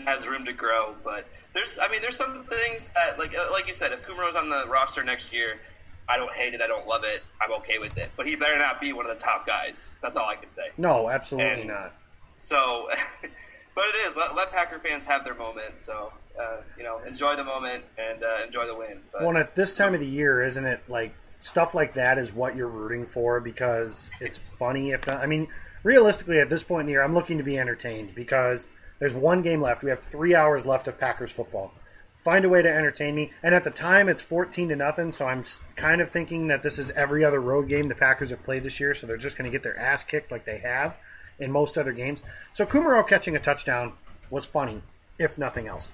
has 0.04 0.26
room 0.26 0.44
to 0.44 0.52
grow, 0.52 0.94
but 1.02 1.26
there's, 1.54 1.78
I 1.80 1.88
mean, 1.88 2.02
there's 2.02 2.16
some 2.18 2.44
things 2.44 2.90
that, 2.94 3.18
like, 3.18 3.34
uh, 3.36 3.46
like 3.50 3.66
you 3.66 3.72
said, 3.72 3.92
if 3.92 4.06
Kumerow's 4.06 4.36
on 4.36 4.50
the 4.50 4.66
roster 4.68 5.02
next 5.02 5.32
year, 5.32 5.58
I 6.06 6.18
don't 6.18 6.32
hate 6.34 6.52
it, 6.52 6.60
I 6.60 6.66
don't 6.66 6.86
love 6.86 7.02
it, 7.04 7.22
I'm 7.40 7.50
okay 7.60 7.78
with 7.78 7.96
it. 7.96 8.10
But 8.14 8.26
he 8.26 8.36
better 8.36 8.58
not 8.58 8.78
be 8.78 8.92
one 8.92 9.06
of 9.08 9.16
the 9.16 9.24
top 9.24 9.46
guys. 9.46 9.88
That's 10.02 10.16
all 10.16 10.28
I 10.28 10.36
can 10.36 10.50
say. 10.50 10.64
No, 10.76 11.08
absolutely 11.08 11.62
And- 11.62 11.68
not. 11.68 11.94
So, 12.36 12.88
but 13.74 13.84
it 13.86 14.08
is 14.08 14.16
let, 14.16 14.34
let 14.36 14.52
Packer 14.52 14.78
fans 14.78 15.04
have 15.04 15.24
their 15.24 15.34
moment. 15.34 15.78
So, 15.78 16.12
uh, 16.40 16.58
you 16.76 16.84
know, 16.84 17.00
enjoy 17.06 17.36
the 17.36 17.44
moment 17.44 17.84
and 17.98 18.22
uh, 18.22 18.44
enjoy 18.44 18.66
the 18.66 18.76
win. 18.76 19.00
But, 19.12 19.22
Well, 19.22 19.36
at 19.36 19.54
this 19.54 19.76
time 19.76 19.94
of 19.94 20.00
the 20.00 20.06
year, 20.06 20.44
isn't 20.44 20.64
it 20.64 20.82
like 20.88 21.14
stuff 21.40 21.74
like 21.74 21.94
that 21.94 22.18
is 22.18 22.32
what 22.32 22.56
you're 22.56 22.68
rooting 22.68 23.06
for 23.06 23.40
because 23.40 24.10
it's 24.20 24.38
funny? 24.38 24.90
If 24.90 25.06
not, 25.06 25.18
I 25.18 25.26
mean, 25.26 25.48
realistically, 25.82 26.38
at 26.38 26.48
this 26.48 26.62
point 26.62 26.82
in 26.82 26.86
the 26.86 26.92
year, 26.92 27.02
I'm 27.02 27.14
looking 27.14 27.38
to 27.38 27.44
be 27.44 27.58
entertained 27.58 28.14
because 28.14 28.68
there's 29.00 29.14
one 29.14 29.42
game 29.42 29.60
left. 29.60 29.82
We 29.82 29.90
have 29.90 30.02
three 30.02 30.34
hours 30.34 30.64
left 30.64 30.86
of 30.86 30.98
Packers 30.98 31.32
football. 31.32 31.72
Find 32.14 32.44
a 32.44 32.48
way 32.48 32.62
to 32.62 32.68
entertain 32.68 33.14
me. 33.14 33.32
And 33.42 33.54
at 33.54 33.64
the 33.64 33.70
time, 33.70 34.08
it's 34.08 34.22
14 34.22 34.70
to 34.70 34.76
nothing. 34.76 35.12
So 35.12 35.26
I'm 35.26 35.44
kind 35.76 36.00
of 36.00 36.08
thinking 36.08 36.46
that 36.46 36.62
this 36.62 36.78
is 36.78 36.90
every 36.92 37.22
other 37.22 37.40
road 37.40 37.68
game 37.68 37.88
the 37.88 37.94
Packers 37.94 38.30
have 38.30 38.42
played 38.44 38.62
this 38.62 38.80
year. 38.80 38.94
So 38.94 39.06
they're 39.06 39.18
just 39.18 39.36
going 39.36 39.50
to 39.50 39.52
get 39.54 39.62
their 39.62 39.78
ass 39.78 40.04
kicked 40.04 40.30
like 40.30 40.46
they 40.46 40.58
have 40.58 40.96
in 41.38 41.50
most 41.50 41.76
other 41.76 41.92
games. 41.92 42.22
So 42.52 42.64
Kumerow 42.64 43.06
catching 43.06 43.36
a 43.36 43.40
touchdown 43.40 43.92
was 44.30 44.46
funny, 44.46 44.82
if 45.18 45.38
nothing 45.38 45.68
else. 45.68 45.90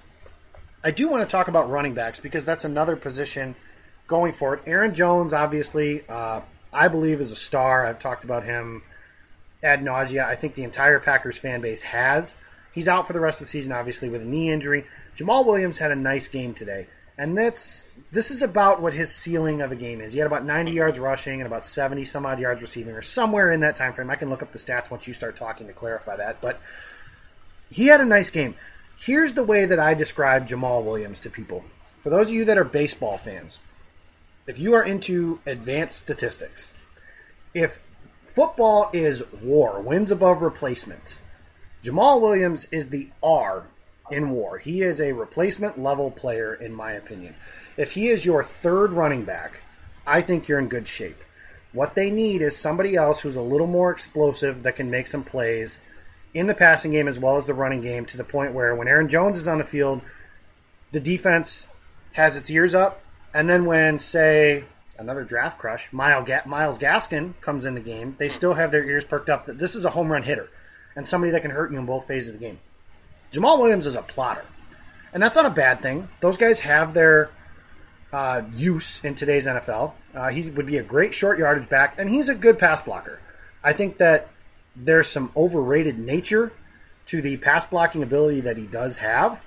I 0.83 0.91
do 0.91 1.07
want 1.07 1.27
to 1.27 1.31
talk 1.31 1.47
about 1.47 1.69
running 1.69 1.93
backs 1.93 2.19
because 2.19 2.43
that's 2.43 2.65
another 2.65 2.95
position 2.95 3.55
going 4.07 4.33
for 4.33 4.55
it. 4.55 4.63
Aaron 4.65 4.93
Jones, 4.93 5.33
obviously, 5.33 6.03
uh, 6.09 6.41
I 6.73 6.87
believe 6.87 7.21
is 7.21 7.31
a 7.31 7.35
star. 7.35 7.85
I've 7.85 7.99
talked 7.99 8.23
about 8.23 8.43
him 8.43 8.83
ad 9.63 9.83
nausea. 9.83 10.25
I 10.25 10.35
think 10.35 10.55
the 10.55 10.63
entire 10.63 10.99
Packers 10.99 11.37
fan 11.37 11.61
base 11.61 11.83
has. 11.83 12.35
He's 12.71 12.87
out 12.87 13.05
for 13.05 13.13
the 13.13 13.19
rest 13.19 13.41
of 13.41 13.47
the 13.47 13.51
season, 13.51 13.71
obviously, 13.73 14.09
with 14.09 14.21
a 14.21 14.25
knee 14.25 14.49
injury. 14.49 14.85
Jamaal 15.15 15.45
Williams 15.45 15.77
had 15.77 15.91
a 15.91 15.95
nice 15.95 16.27
game 16.27 16.53
today, 16.53 16.87
and 17.21 17.37
that's 17.37 17.87
this 18.11 18.31
is 18.31 18.41
about 18.41 18.81
what 18.81 18.95
his 18.95 19.13
ceiling 19.13 19.61
of 19.61 19.71
a 19.71 19.75
game 19.75 20.01
is. 20.01 20.11
He 20.11 20.17
had 20.17 20.25
about 20.25 20.43
90 20.43 20.71
yards 20.71 20.97
rushing 20.97 21.39
and 21.39 21.45
about 21.45 21.67
70 21.67 22.03
some 22.03 22.25
odd 22.25 22.39
yards 22.39 22.63
receiving, 22.63 22.95
or 22.95 23.03
somewhere 23.03 23.51
in 23.51 23.59
that 23.59 23.75
time 23.75 23.93
frame. 23.93 24.09
I 24.09 24.15
can 24.15 24.31
look 24.31 24.41
up 24.41 24.51
the 24.51 24.57
stats 24.57 24.89
once 24.89 25.07
you 25.07 25.13
start 25.13 25.35
talking 25.35 25.67
to 25.67 25.73
clarify 25.73 26.15
that, 26.15 26.41
but 26.41 26.59
he 27.69 27.85
had 27.85 28.01
a 28.01 28.05
nice 28.05 28.31
game. 28.31 28.55
Here's 28.97 29.35
the 29.35 29.43
way 29.43 29.65
that 29.65 29.79
I 29.79 29.93
describe 29.93 30.47
Jamaal 30.47 30.83
Williams 30.83 31.19
to 31.19 31.29
people. 31.29 31.63
For 31.99 32.09
those 32.09 32.29
of 32.29 32.33
you 32.33 32.43
that 32.45 32.57
are 32.57 32.63
baseball 32.63 33.19
fans, 33.19 33.59
if 34.47 34.57
you 34.57 34.73
are 34.73 34.83
into 34.83 35.41
advanced 35.45 35.99
statistics, 35.99 36.73
if 37.53 37.83
football 38.23 38.89
is 38.93 39.21
war, 39.43 39.79
wins 39.79 40.09
above 40.09 40.41
replacement, 40.41 41.19
Jamaal 41.83 42.19
Williams 42.19 42.65
is 42.71 42.89
the 42.89 43.09
R 43.21 43.67
in 44.11 44.31
war. 44.31 44.57
He 44.57 44.81
is 44.81 44.99
a 44.99 45.13
replacement 45.13 45.81
level 45.81 46.11
player, 46.11 46.53
in 46.53 46.73
my 46.73 46.91
opinion. 46.91 47.35
If 47.77 47.93
he 47.93 48.09
is 48.09 48.25
your 48.25 48.43
third 48.43 48.91
running 48.91 49.23
back, 49.23 49.61
I 50.05 50.21
think 50.21 50.47
you're 50.47 50.59
in 50.59 50.67
good 50.67 50.87
shape. 50.87 51.23
What 51.73 51.95
they 51.95 52.11
need 52.11 52.41
is 52.41 52.57
somebody 52.57 52.95
else 52.95 53.21
who's 53.21 53.35
a 53.37 53.41
little 53.41 53.67
more 53.67 53.91
explosive 53.91 54.63
that 54.63 54.75
can 54.75 54.91
make 54.91 55.07
some 55.07 55.23
plays 55.23 55.79
in 56.33 56.47
the 56.47 56.53
passing 56.53 56.91
game 56.91 57.07
as 57.07 57.19
well 57.19 57.37
as 57.37 57.45
the 57.45 57.53
running 57.53 57.81
game 57.81 58.05
to 58.07 58.17
the 58.17 58.23
point 58.23 58.53
where 58.53 58.75
when 58.75 58.87
Aaron 58.87 59.07
Jones 59.07 59.37
is 59.37 59.47
on 59.47 59.57
the 59.57 59.63
field, 59.63 60.01
the 60.91 60.99
defense 60.99 61.67
has 62.13 62.35
its 62.35 62.49
ears 62.49 62.73
up. 62.73 63.01
And 63.33 63.49
then 63.49 63.65
when, 63.65 63.99
say, 63.99 64.65
another 64.97 65.23
draft 65.23 65.57
crush, 65.57 65.91
Myles, 65.93 66.27
Gaskin 66.77 67.39
comes 67.39 67.63
in 67.63 67.75
the 67.75 67.81
game, 67.81 68.15
they 68.17 68.27
still 68.27 68.55
have 68.55 68.71
their 68.71 68.83
ears 68.83 69.05
perked 69.05 69.29
up 69.29 69.45
that 69.45 69.57
this 69.57 69.75
is 69.75 69.85
a 69.85 69.91
home 69.91 70.11
run 70.11 70.23
hitter 70.23 70.49
and 70.95 71.07
somebody 71.07 71.31
that 71.31 71.41
can 71.41 71.51
hurt 71.51 71.71
you 71.71 71.79
in 71.79 71.85
both 71.85 72.05
phases 72.05 72.29
of 72.29 72.39
the 72.39 72.45
game. 72.45 72.59
Jamaal 73.31 73.59
Williams 73.59 73.85
is 73.85 73.95
a 73.95 74.01
plotter. 74.01 74.45
And 75.13 75.21
that's 75.21 75.35
not 75.35 75.45
a 75.45 75.51
bad 75.51 75.81
thing. 75.81 76.07
Those 76.21 76.37
guys 76.37 76.61
have 76.61 76.93
their 76.93 77.31
uh, 78.13 78.43
use 78.53 79.01
in 79.03 79.15
today's 79.15 79.45
NFL. 79.45 79.93
Uh, 80.13 80.29
he 80.29 80.49
would 80.49 80.65
be 80.65 80.77
a 80.77 80.83
great 80.83 81.13
short 81.13 81.39
yardage 81.39 81.69
back, 81.69 81.95
and 81.97 82.09
he's 82.09 82.29
a 82.29 82.35
good 82.35 82.59
pass 82.59 82.81
blocker. 82.81 83.19
I 83.63 83.73
think 83.73 83.97
that 83.97 84.29
there's 84.75 85.07
some 85.07 85.31
overrated 85.35 85.99
nature 85.99 86.53
to 87.07 87.21
the 87.21 87.37
pass 87.37 87.65
blocking 87.65 88.03
ability 88.03 88.41
that 88.41 88.57
he 88.57 88.67
does 88.67 88.97
have, 88.97 89.41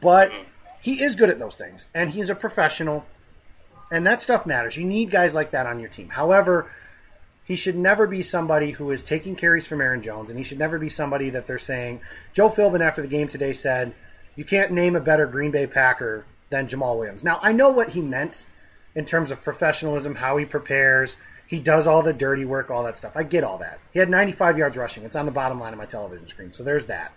but 0.00 0.32
he 0.80 1.02
is 1.02 1.14
good 1.14 1.30
at 1.30 1.38
those 1.38 1.56
things, 1.56 1.88
and 1.94 2.10
he's 2.10 2.30
a 2.30 2.34
professional, 2.34 3.04
and 3.90 4.06
that 4.06 4.20
stuff 4.20 4.46
matters. 4.46 4.76
You 4.76 4.84
need 4.84 5.10
guys 5.10 5.34
like 5.34 5.52
that 5.52 5.66
on 5.66 5.78
your 5.80 5.88
team. 5.88 6.08
However, 6.08 6.70
he 7.44 7.56
should 7.56 7.76
never 7.76 8.06
be 8.06 8.22
somebody 8.22 8.72
who 8.72 8.90
is 8.90 9.02
taking 9.02 9.36
carries 9.36 9.66
from 9.66 9.80
Aaron 9.80 10.02
Jones, 10.02 10.30
and 10.30 10.38
he 10.38 10.44
should 10.44 10.58
never 10.58 10.78
be 10.78 10.88
somebody 10.88 11.30
that 11.30 11.46
they're 11.46 11.58
saying. 11.58 12.00
Joe 12.32 12.48
Philbin 12.48 12.80
after 12.80 13.02
the 13.02 13.08
game 13.08 13.28
today 13.28 13.52
said, 13.52 13.94
"You 14.34 14.44
can't 14.44 14.72
name 14.72 14.96
a 14.96 15.00
better 15.00 15.26
Green 15.26 15.50
Bay 15.50 15.66
Packer 15.66 16.24
than 16.50 16.66
Jamaal 16.66 16.98
Williams." 16.98 17.22
Now 17.22 17.38
I 17.42 17.52
know 17.52 17.70
what 17.70 17.90
he 17.90 18.00
meant 18.00 18.46
in 18.94 19.04
terms 19.04 19.30
of 19.30 19.42
professionalism, 19.42 20.16
how 20.16 20.36
he 20.36 20.44
prepares, 20.44 21.16
he 21.46 21.60
does 21.60 21.86
all 21.86 22.02
the 22.02 22.12
dirty 22.12 22.44
work, 22.44 22.70
all 22.70 22.84
that 22.84 22.96
stuff. 22.96 23.16
I 23.16 23.22
get 23.22 23.44
all 23.44 23.58
that. 23.58 23.78
He 23.92 23.98
had 23.98 24.08
95 24.08 24.56
yards 24.56 24.76
rushing. 24.76 25.04
It's 25.04 25.16
on 25.16 25.26
the 25.26 25.32
bottom 25.32 25.60
line 25.60 25.72
of 25.72 25.78
my 25.78 25.84
television 25.84 26.26
screen, 26.26 26.52
so 26.52 26.62
there's 26.62 26.86
that, 26.86 27.12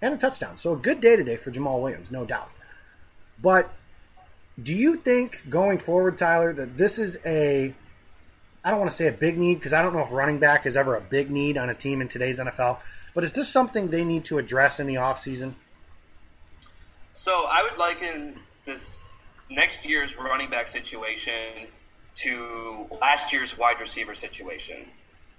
and 0.00 0.14
a 0.14 0.16
touchdown. 0.16 0.56
So 0.56 0.72
a 0.72 0.76
good 0.76 1.00
day 1.00 1.16
today 1.16 1.36
for 1.36 1.50
Jamaal 1.50 1.82
Williams, 1.82 2.10
no 2.10 2.24
doubt. 2.24 2.50
But 3.40 3.70
do 4.60 4.72
you 4.74 4.96
think 4.96 5.42
going 5.50 5.78
forward, 5.78 6.16
Tyler, 6.16 6.52
that 6.54 6.78
this 6.78 6.98
is 6.98 7.18
a 7.26 7.74
I 8.66 8.70
don't 8.70 8.80
want 8.80 8.90
to 8.90 8.96
say 8.96 9.06
a 9.06 9.12
big 9.12 9.38
need 9.38 9.54
because 9.54 9.72
I 9.72 9.80
don't 9.80 9.94
know 9.94 10.00
if 10.00 10.10
running 10.10 10.40
back 10.40 10.66
is 10.66 10.76
ever 10.76 10.96
a 10.96 11.00
big 11.00 11.30
need 11.30 11.56
on 11.56 11.70
a 11.70 11.74
team 11.74 12.00
in 12.00 12.08
today's 12.08 12.40
NFL. 12.40 12.78
But 13.14 13.22
is 13.22 13.32
this 13.32 13.48
something 13.48 13.90
they 13.90 14.02
need 14.02 14.24
to 14.24 14.38
address 14.38 14.80
in 14.80 14.88
the 14.88 14.96
offseason? 14.96 15.54
So 17.14 17.46
I 17.48 17.62
would 17.62 17.78
liken 17.78 18.40
this 18.64 18.98
next 19.48 19.86
year's 19.86 20.18
running 20.18 20.50
back 20.50 20.66
situation 20.66 21.68
to 22.16 22.88
last 23.00 23.32
year's 23.32 23.56
wide 23.56 23.78
receiver 23.78 24.16
situation. 24.16 24.88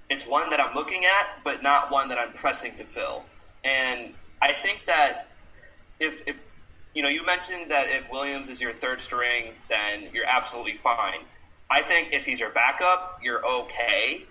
It's 0.10 0.26
one 0.26 0.50
that 0.52 0.62
I'm 0.62 0.74
looking 0.74 1.04
at, 1.04 1.44
but 1.44 1.62
not 1.62 1.92
one 1.92 2.08
that 2.08 2.18
I'm 2.18 2.32
pressing 2.32 2.76
to 2.76 2.86
fill. 2.86 3.26
And 3.66 4.14
I 4.42 4.54
think 4.54 4.86
that 4.88 5.28
if, 6.00 6.22
if 6.26 6.38
you 6.94 7.04
know, 7.04 7.10
you 7.10 7.26
mentioned 7.26 7.72
that 7.72 7.88
if 7.90 8.10
Williams 8.10 8.48
is 8.48 8.62
your 8.62 8.72
third 8.72 9.02
string, 9.02 9.52
then 9.68 10.08
you're 10.14 10.26
absolutely 10.26 10.76
fine. 10.76 11.20
I 11.70 11.82
think 11.82 12.14
if 12.14 12.26
he's 12.26 12.40
your 12.40 12.52
backup, 12.52 13.20
you're 13.22 13.46
okay. 13.46 14.26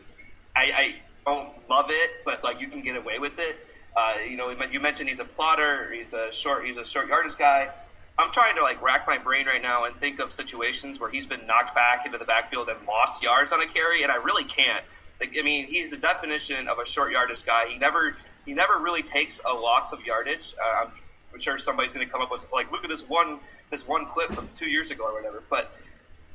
I, 0.54 0.62
I 0.74 0.94
don't 1.26 1.68
love 1.68 1.86
it, 1.90 2.10
but 2.24 2.42
like 2.42 2.60
you 2.60 2.68
can 2.68 2.82
get 2.82 2.96
away 2.96 3.18
with 3.18 3.38
it. 3.38 3.58
Uh, 3.96 4.14
you 4.28 4.36
know, 4.36 4.50
you 4.70 4.80
mentioned 4.80 5.08
he's 5.08 5.20
a 5.20 5.24
plotter. 5.24 5.92
He's 5.92 6.12
a 6.12 6.32
short. 6.32 6.66
He's 6.66 6.76
a 6.76 6.84
short 6.84 7.08
yardage 7.08 7.36
guy. 7.36 7.70
I'm 8.18 8.32
trying 8.32 8.56
to 8.56 8.62
like 8.62 8.80
rack 8.82 9.06
my 9.06 9.18
brain 9.18 9.46
right 9.46 9.60
now 9.60 9.84
and 9.84 9.94
think 9.96 10.20
of 10.20 10.32
situations 10.32 10.98
where 10.98 11.10
he's 11.10 11.26
been 11.26 11.46
knocked 11.46 11.74
back 11.74 12.06
into 12.06 12.16
the 12.16 12.24
backfield 12.24 12.68
and 12.68 12.78
lost 12.86 13.22
yards 13.22 13.52
on 13.52 13.60
a 13.60 13.66
carry, 13.66 14.02
and 14.02 14.10
I 14.10 14.16
really 14.16 14.44
can't. 14.44 14.84
Like, 15.20 15.36
I 15.38 15.42
mean, 15.42 15.66
he's 15.66 15.90
the 15.90 15.96
definition 15.96 16.68
of 16.68 16.78
a 16.78 16.86
short 16.86 17.12
yardage 17.12 17.44
guy. 17.44 17.68
He 17.68 17.78
never 17.78 18.16
he 18.46 18.54
never 18.54 18.78
really 18.78 19.02
takes 19.02 19.40
a 19.44 19.52
loss 19.52 19.92
of 19.92 20.04
yardage. 20.04 20.54
Uh, 20.62 20.84
I'm, 20.84 20.92
I'm 21.32 21.40
sure 21.40 21.58
somebody's 21.58 21.92
going 21.92 22.06
to 22.06 22.12
come 22.12 22.22
up 22.22 22.30
with 22.30 22.46
like, 22.52 22.70
look 22.72 22.84
at 22.84 22.90
this 22.90 23.06
one 23.06 23.40
this 23.70 23.86
one 23.86 24.06
clip 24.06 24.32
from 24.32 24.48
two 24.54 24.68
years 24.68 24.90
ago 24.90 25.04
or 25.04 25.14
whatever. 25.14 25.42
But 25.50 25.72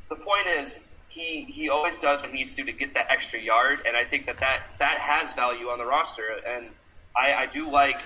the 0.10 0.16
point 0.16 0.46
is, 0.48 0.80
he 1.12 1.44
he 1.44 1.70
always 1.70 1.98
does 2.00 2.22
what 2.22 2.32
he 2.32 2.38
needs 2.38 2.52
to 2.52 2.64
do 2.64 2.72
to 2.72 2.72
get 2.72 2.94
that 2.94 3.12
extra 3.12 3.40
yard, 3.40 3.82
and 3.86 3.98
I 3.98 4.06
think 4.06 4.26
that 4.28 4.40
that, 4.40 4.64
that 4.80 4.98
has 4.98 5.34
value 5.34 5.68
on 5.68 5.78
the 5.78 5.86
roster. 5.86 6.24
And 6.48 6.68
I, 7.16 7.34
I 7.34 7.46
do 7.48 7.70
like, 7.70 8.02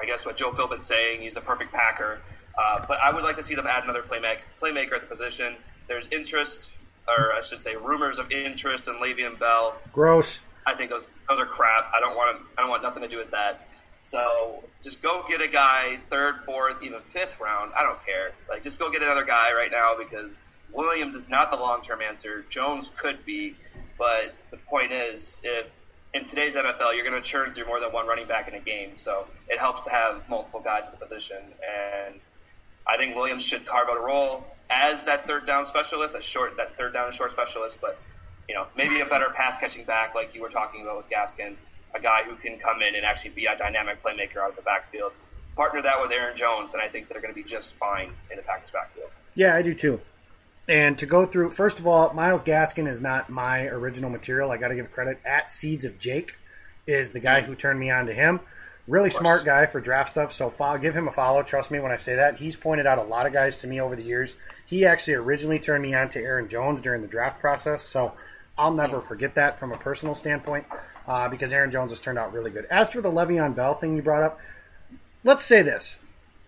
I 0.00 0.04
guess, 0.04 0.26
what 0.26 0.36
Joe 0.36 0.52
Philbin's 0.52 0.84
saying. 0.84 1.22
He's 1.22 1.36
a 1.36 1.40
perfect 1.40 1.72
Packer, 1.72 2.20
uh, 2.58 2.84
but 2.86 2.98
I 3.00 3.10
would 3.10 3.24
like 3.24 3.36
to 3.36 3.44
see 3.44 3.54
them 3.54 3.66
add 3.66 3.84
another 3.84 4.02
playmaker 4.02 4.40
playmaker 4.60 4.92
at 4.92 5.00
the 5.00 5.06
position. 5.06 5.56
There's 5.86 6.06
interest, 6.12 6.70
or 7.08 7.32
I 7.32 7.40
should 7.40 7.60
say, 7.60 7.76
rumors 7.76 8.18
of 8.18 8.30
interest 8.30 8.88
in 8.88 8.94
Le'Veon 8.96 9.38
Bell. 9.38 9.76
Gross. 9.94 10.40
I 10.66 10.74
think 10.74 10.90
those 10.90 11.08
those 11.30 11.40
are 11.40 11.46
crap. 11.46 11.90
I 11.96 12.00
don't 12.00 12.14
want 12.14 12.36
to, 12.36 12.44
I 12.58 12.60
don't 12.60 12.70
want 12.70 12.82
nothing 12.82 13.02
to 13.02 13.08
do 13.08 13.16
with 13.16 13.30
that. 13.30 13.68
So 14.02 14.62
just 14.82 15.00
go 15.00 15.24
get 15.26 15.40
a 15.40 15.48
guy 15.48 15.98
third, 16.10 16.44
fourth, 16.44 16.82
even 16.82 17.00
fifth 17.00 17.40
round. 17.40 17.72
I 17.74 17.82
don't 17.82 18.04
care. 18.04 18.32
Like 18.50 18.62
just 18.62 18.78
go 18.78 18.90
get 18.90 19.02
another 19.02 19.24
guy 19.24 19.54
right 19.54 19.70
now 19.72 19.94
because 19.98 20.42
Williams 20.72 21.14
is 21.14 21.28
not 21.28 21.50
the 21.50 21.56
long 21.56 21.82
term 21.82 22.00
answer. 22.02 22.44
Jones 22.50 22.90
could 22.96 23.24
be, 23.24 23.54
but 23.98 24.34
the 24.50 24.56
point 24.56 24.92
is, 24.92 25.36
if 25.42 25.66
in 26.14 26.24
today's 26.24 26.54
NFL, 26.54 26.94
you're 26.94 27.08
going 27.08 27.20
to 27.20 27.26
churn 27.26 27.52
through 27.54 27.66
more 27.66 27.80
than 27.80 27.92
one 27.92 28.06
running 28.06 28.26
back 28.26 28.48
in 28.48 28.54
a 28.54 28.60
game. 28.60 28.92
So 28.96 29.26
it 29.48 29.58
helps 29.58 29.82
to 29.82 29.90
have 29.90 30.28
multiple 30.28 30.60
guys 30.60 30.86
at 30.86 30.92
the 30.92 30.98
position. 30.98 31.38
And 31.38 32.14
I 32.86 32.96
think 32.96 33.14
Williams 33.14 33.42
should 33.42 33.66
carve 33.66 33.88
out 33.88 33.98
a 33.98 34.00
role 34.00 34.44
as 34.70 35.02
that 35.04 35.26
third 35.26 35.46
down 35.46 35.64
specialist, 35.64 36.12
that 36.14 36.24
short, 36.24 36.56
that 36.56 36.76
third 36.76 36.92
down 36.92 37.06
and 37.06 37.14
short 37.14 37.32
specialist. 37.32 37.78
But 37.80 37.98
you 38.48 38.54
know, 38.54 38.66
maybe 38.76 39.00
a 39.00 39.06
better 39.06 39.28
pass 39.34 39.58
catching 39.60 39.84
back, 39.84 40.14
like 40.14 40.34
you 40.34 40.40
were 40.40 40.48
talking 40.48 40.82
about 40.82 40.96
with 40.96 41.10
Gaskin, 41.10 41.54
a 41.94 42.00
guy 42.00 42.22
who 42.22 42.34
can 42.36 42.58
come 42.58 42.80
in 42.80 42.94
and 42.94 43.04
actually 43.04 43.30
be 43.30 43.46
a 43.46 43.56
dynamic 43.56 44.02
playmaker 44.02 44.38
out 44.38 44.50
of 44.50 44.56
the 44.56 44.62
backfield. 44.62 45.12
Partner 45.54 45.82
that 45.82 46.00
with 46.00 46.12
Aaron 46.12 46.36
Jones, 46.36 46.72
and 46.72 46.82
I 46.82 46.88
think 46.88 47.08
they're 47.08 47.20
going 47.20 47.34
to 47.34 47.40
be 47.40 47.46
just 47.46 47.74
fine 47.74 48.12
in 48.30 48.36
the 48.36 48.42
Packers 48.42 48.70
backfield. 48.70 49.10
Yeah, 49.34 49.54
I 49.54 49.62
do 49.62 49.74
too. 49.74 50.00
And 50.68 50.98
to 50.98 51.06
go 51.06 51.24
through, 51.24 51.50
first 51.50 51.80
of 51.80 51.86
all, 51.86 52.12
Myles 52.12 52.42
Gaskin 52.42 52.86
is 52.86 53.00
not 53.00 53.30
my 53.30 53.62
original 53.62 54.10
material. 54.10 54.50
I 54.50 54.58
got 54.58 54.68
to 54.68 54.74
give 54.74 54.92
credit. 54.92 55.18
At 55.24 55.50
Seeds 55.50 55.86
of 55.86 55.98
Jake 55.98 56.36
is 56.86 57.12
the 57.12 57.20
guy 57.20 57.40
who 57.40 57.54
turned 57.54 57.80
me 57.80 57.90
on 57.90 58.06
to 58.06 58.12
him. 58.12 58.40
Really 58.86 59.10
smart 59.10 59.44
guy 59.44 59.66
for 59.66 59.80
draft 59.80 60.10
stuff. 60.10 60.32
So 60.32 60.48
follow, 60.50 60.78
give 60.78 60.94
him 60.94 61.08
a 61.08 61.10
follow. 61.10 61.42
Trust 61.42 61.70
me 61.70 61.78
when 61.78 61.92
I 61.92 61.96
say 61.96 62.14
that. 62.16 62.36
He's 62.36 62.56
pointed 62.56 62.86
out 62.86 62.98
a 62.98 63.02
lot 63.02 63.26
of 63.26 63.32
guys 63.32 63.58
to 63.60 63.66
me 63.66 63.80
over 63.80 63.96
the 63.96 64.02
years. 64.02 64.36
He 64.64 64.86
actually 64.86 65.14
originally 65.14 65.58
turned 65.58 65.82
me 65.82 65.94
on 65.94 66.08
to 66.10 66.20
Aaron 66.20 66.48
Jones 66.48 66.80
during 66.80 67.02
the 67.02 67.08
draft 67.08 67.40
process. 67.40 67.82
So 67.82 68.12
I'll 68.56 68.72
never 68.72 69.00
forget 69.00 69.34
that 69.36 69.58
from 69.58 69.72
a 69.72 69.76
personal 69.76 70.14
standpoint 70.14 70.66
uh, 71.06 71.28
because 71.28 71.52
Aaron 71.52 71.70
Jones 71.70 71.92
has 71.92 72.00
turned 72.00 72.18
out 72.18 72.32
really 72.32 72.50
good. 72.50 72.66
As 72.66 72.90
for 72.90 73.00
the 73.00 73.10
Le'Veon 73.10 73.54
Bell 73.54 73.74
thing 73.74 73.94
you 73.94 74.02
brought 74.02 74.22
up, 74.22 74.40
let's 75.22 75.44
say 75.44 75.62
this: 75.62 75.98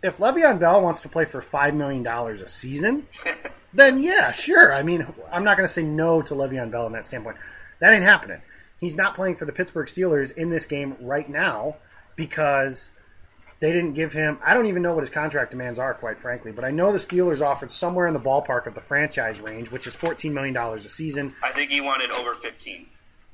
if 0.02 0.18
Le'Veon 0.18 0.58
Bell 0.58 0.80
wants 0.80 1.02
to 1.02 1.08
play 1.08 1.24
for 1.24 1.40
five 1.40 1.74
million 1.74 2.02
dollars 2.02 2.40
a 2.40 2.48
season, 2.48 3.06
then 3.74 3.98
yeah, 3.98 4.30
sure. 4.32 4.72
I 4.72 4.82
mean, 4.82 5.06
I'm 5.32 5.44
not 5.44 5.56
going 5.56 5.66
to 5.66 5.72
say 5.72 5.82
no 5.82 6.22
to 6.22 6.34
Le'Veon 6.34 6.70
Bell 6.70 6.86
in 6.86 6.92
that 6.92 7.06
standpoint. 7.06 7.36
That 7.80 7.92
ain't 7.92 8.04
happening. 8.04 8.40
He's 8.80 8.96
not 8.96 9.14
playing 9.14 9.36
for 9.36 9.44
the 9.44 9.52
Pittsburgh 9.52 9.86
Steelers 9.86 10.34
in 10.36 10.50
this 10.50 10.66
game 10.66 10.96
right 11.00 11.28
now 11.28 11.76
because 12.16 12.90
they 13.60 13.72
didn't 13.72 13.92
give 13.92 14.12
him. 14.12 14.38
I 14.42 14.54
don't 14.54 14.66
even 14.66 14.82
know 14.82 14.94
what 14.94 15.02
his 15.02 15.10
contract 15.10 15.50
demands 15.50 15.78
are, 15.78 15.92
quite 15.92 16.18
frankly. 16.18 16.50
But 16.50 16.64
I 16.64 16.70
know 16.70 16.92
the 16.92 16.98
Steelers 16.98 17.42
offered 17.42 17.70
somewhere 17.70 18.06
in 18.06 18.14
the 18.14 18.20
ballpark 18.20 18.66
of 18.66 18.74
the 18.74 18.80
franchise 18.80 19.38
range, 19.40 19.70
which 19.70 19.86
is 19.86 19.94
14 19.94 20.32
million 20.32 20.54
dollars 20.54 20.86
a 20.86 20.88
season. 20.88 21.34
I 21.42 21.50
think 21.50 21.70
he 21.70 21.80
wanted 21.80 22.10
over 22.10 22.34
15. 22.34 22.86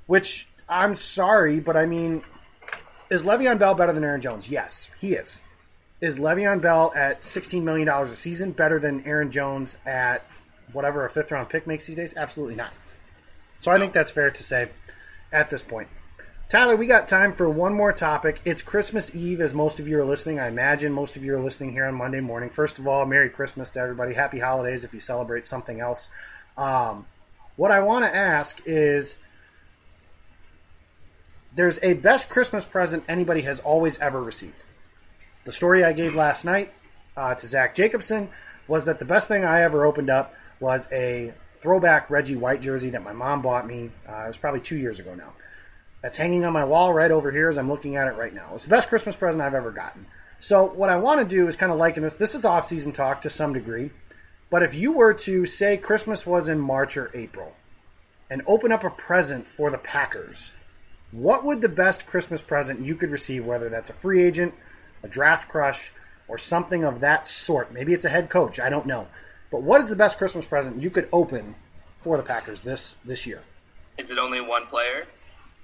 Which 0.07 0.49
I'm 0.69 0.97
sorry, 0.97 1.61
but 1.61 1.77
I 1.77 1.87
mean, 1.87 2.23
is 3.09 3.23
Le'Veon 3.23 3.59
Bell 3.59 3.75
better 3.75 3.93
than 3.93 4.03
Aaron 4.03 4.21
Jones? 4.21 4.51
Yes, 4.51 4.89
he 5.01 5.15
is. 5.15 5.41
Is 6.01 6.19
Le'Veon 6.19 6.61
Bell 6.61 6.93
at 6.95 7.21
$16 7.21 7.63
million 7.63 7.89
a 7.89 8.07
season 8.07 8.53
better 8.53 8.79
than 8.79 9.05
Aaron 9.07 9.31
Jones 9.31 9.79
at 9.87 10.27
whatever 10.73 11.07
a 11.07 11.11
fifth 11.11 11.31
round 11.31 11.49
pick 11.49 11.67
makes 11.67 11.87
these 11.87 11.97
days? 11.97 12.15
Absolutely 12.17 12.55
not. 12.55 12.73
So 13.61 13.71
I 13.71 13.79
think 13.79 13.95
that's 13.95 14.11
fair 14.11 14.31
to 14.31 14.43
say 14.43 14.69
at 15.33 15.49
this 15.49 15.63
point. 15.63 15.89
Tyler, 16.49 16.77
we 16.77 16.87
got 16.87 17.09
time 17.09 17.33
for 17.33 17.49
one 17.49 17.75
more 17.75 17.93
topic. 17.93 18.41
It's 18.45 18.63
Christmas 18.63 19.13
Eve, 19.15 19.41
as 19.41 19.55
most 19.55 19.81
of 19.81 19.89
you 19.89 19.99
are 19.99 20.05
listening. 20.05 20.39
I 20.39 20.47
imagine 20.49 20.93
most 20.93 21.17
of 21.17 21.25
you 21.25 21.35
are 21.35 21.41
listening 21.41 21.73
here 21.73 21.87
on 21.87 21.95
Monday 21.95 22.21
morning. 22.21 22.51
First 22.51 22.79
of 22.79 22.87
all, 22.87 23.05
Merry 23.07 23.31
Christmas 23.31 23.71
to 23.73 23.81
everybody. 23.81 24.15
Happy 24.15 24.39
holidays 24.39 24.85
if 24.85 24.95
you 24.95 25.01
celebrate 25.01 25.47
something 25.47 25.81
else. 25.81 26.09
Um, 26.57 27.07
what 27.57 27.73
I 27.73 27.81
want 27.81 28.05
to 28.05 28.15
ask 28.15 28.61
is 28.65 29.17
there's 31.55 31.81
a 31.83 31.95
best 31.95 32.29
Christmas 32.29 32.65
present 32.67 33.03
anybody 33.09 33.41
has 33.41 33.61
always 33.61 33.99
ever 33.99 34.23
received. 34.23 34.63
The 35.47 35.53
story 35.53 35.85
I 35.85 35.93
gave 35.93 36.17
last 36.17 36.45
night 36.45 36.73
uh, 37.17 37.37
to 37.37 37.47
Zach 37.47 37.77
Jacobson 37.77 38.31
was 38.67 38.85
that 38.87 38.99
the 38.99 39.05
best 39.05 39.29
thing 39.29 39.45
I 39.45 39.63
ever 39.63 39.87
opened 39.87 40.11
up 40.11 40.35
was 40.59 40.89
a 40.91 41.35
throwback 41.59 42.11
Reggie 42.11 42.35
White 42.35 42.61
jersey 42.61 42.91
that 42.91 43.05
my 43.05 43.13
mom 43.13 43.43
bought 43.43 43.65
me. 43.65 43.93
Uh, 44.09 44.25
it 44.25 44.27
was 44.27 44.39
probably 44.39 44.59
two 44.59 44.77
years 44.77 44.99
ago 44.99 45.15
now. 45.15 45.35
That's 46.03 46.17
hanging 46.17 46.45
on 46.45 46.53
my 46.53 46.65
wall 46.65 46.93
right 46.93 47.13
over 47.13 47.31
here 47.31 47.49
as 47.49 47.59
I'm 47.59 47.69
looking 47.69 47.95
at 47.95 48.09
it 48.09 48.17
right 48.17 48.35
now. 48.35 48.51
It's 48.55 48.65
the 48.65 48.71
best 48.71 48.89
Christmas 48.89 49.15
present 49.15 49.41
I've 49.41 49.55
ever 49.55 49.71
gotten. 49.71 50.07
So 50.41 50.65
what 50.65 50.91
I 50.91 50.97
want 50.97 51.21
to 51.21 51.37
do 51.37 51.47
is 51.47 51.55
kind 51.55 51.71
of 51.71 51.79
liken 51.79 52.03
this. 52.03 52.17
This 52.17 52.35
is 52.35 52.45
off-season 52.45 52.91
talk 52.91 53.21
to 53.21 53.31
some 53.31 53.53
degree, 53.53 53.93
but 54.51 54.65
if 54.65 54.75
you 54.75 54.91
were 54.91 55.15
to 55.15 55.47
say 55.47 55.77
Christmas 55.77 56.27
was 56.27 56.49
in 56.49 56.59
March 56.59 56.97
or 56.97 57.13
April, 57.15 57.55
and 58.29 58.43
open 58.49 58.73
up 58.73 58.83
a 58.83 58.91
present 58.91 59.49
for 59.49 59.71
the 59.71 59.79
Packers, 59.79 60.51
what 61.13 61.45
would 61.45 61.61
the 61.61 61.69
best 61.69 62.05
Christmas 62.05 62.43
present 62.43 62.85
you 62.85 62.97
could 62.97 63.13
receive, 63.13 63.47
whether 63.47 63.69
that's 63.69 63.91
a 63.91 63.95
free 63.95 64.25
agent, 64.25 64.53
a 65.07 65.09
draft 65.09 65.49
crush, 65.49 65.93
or 66.29 66.37
something 66.37 66.85
of 66.85 67.01
that 67.01 67.25
sort. 67.27 67.73
Maybe 67.73 67.95
it's 67.95 68.05
a 68.05 68.09
head 68.09 68.29
coach. 68.29 68.59
I 68.59 68.69
don't 68.69 68.87
know. 68.87 69.07
But 69.51 69.63
what 69.63 69.81
is 69.81 69.89
the 69.89 69.97
best 69.97 70.19
Christmas 70.19 70.47
present 70.47 70.83
you 70.83 70.91
could 70.91 71.09
open 71.13 71.55
for 71.99 72.17
the 72.17 72.23
Packers 72.23 72.61
this 72.61 72.97
this 73.05 73.27
year? 73.27 73.43
Is 73.97 74.11
it 74.11 74.19
only 74.19 74.41
one 74.41 74.67
player? 74.67 75.07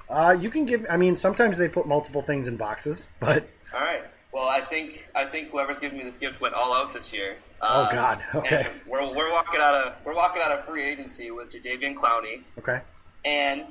Uh, 0.08 0.36
you 0.38 0.50
can 0.50 0.64
give. 0.64 0.86
I 0.88 0.96
mean, 0.96 1.16
sometimes 1.16 1.58
they 1.58 1.68
put 1.68 1.86
multiple 1.86 2.22
things 2.22 2.48
in 2.48 2.56
boxes, 2.56 3.08
but 3.20 3.48
all 3.74 3.80
right. 3.80 4.04
Well, 4.32 4.48
I 4.48 4.62
think 4.62 5.06
I 5.14 5.26
think 5.26 5.50
whoever's 5.50 5.78
giving 5.78 5.98
me 5.98 6.04
this 6.04 6.16
gift 6.16 6.40
went 6.40 6.54
all 6.54 6.72
out 6.72 6.94
this 6.94 7.12
year. 7.12 7.36
Oh 7.60 7.84
um, 7.84 7.88
God. 7.92 8.22
Okay. 8.34 8.66
We're, 8.86 9.02
we're 9.14 9.30
walking 9.30 9.60
out 9.60 9.74
of 9.74 9.94
we're 10.04 10.14
walking 10.14 10.42
out 10.42 10.52
of 10.52 10.64
free 10.64 10.84
agency 10.84 11.30
with 11.30 11.50
Jadeveon 11.50 11.94
Clowney. 11.94 12.42
Okay. 12.58 12.80
And 13.24 13.64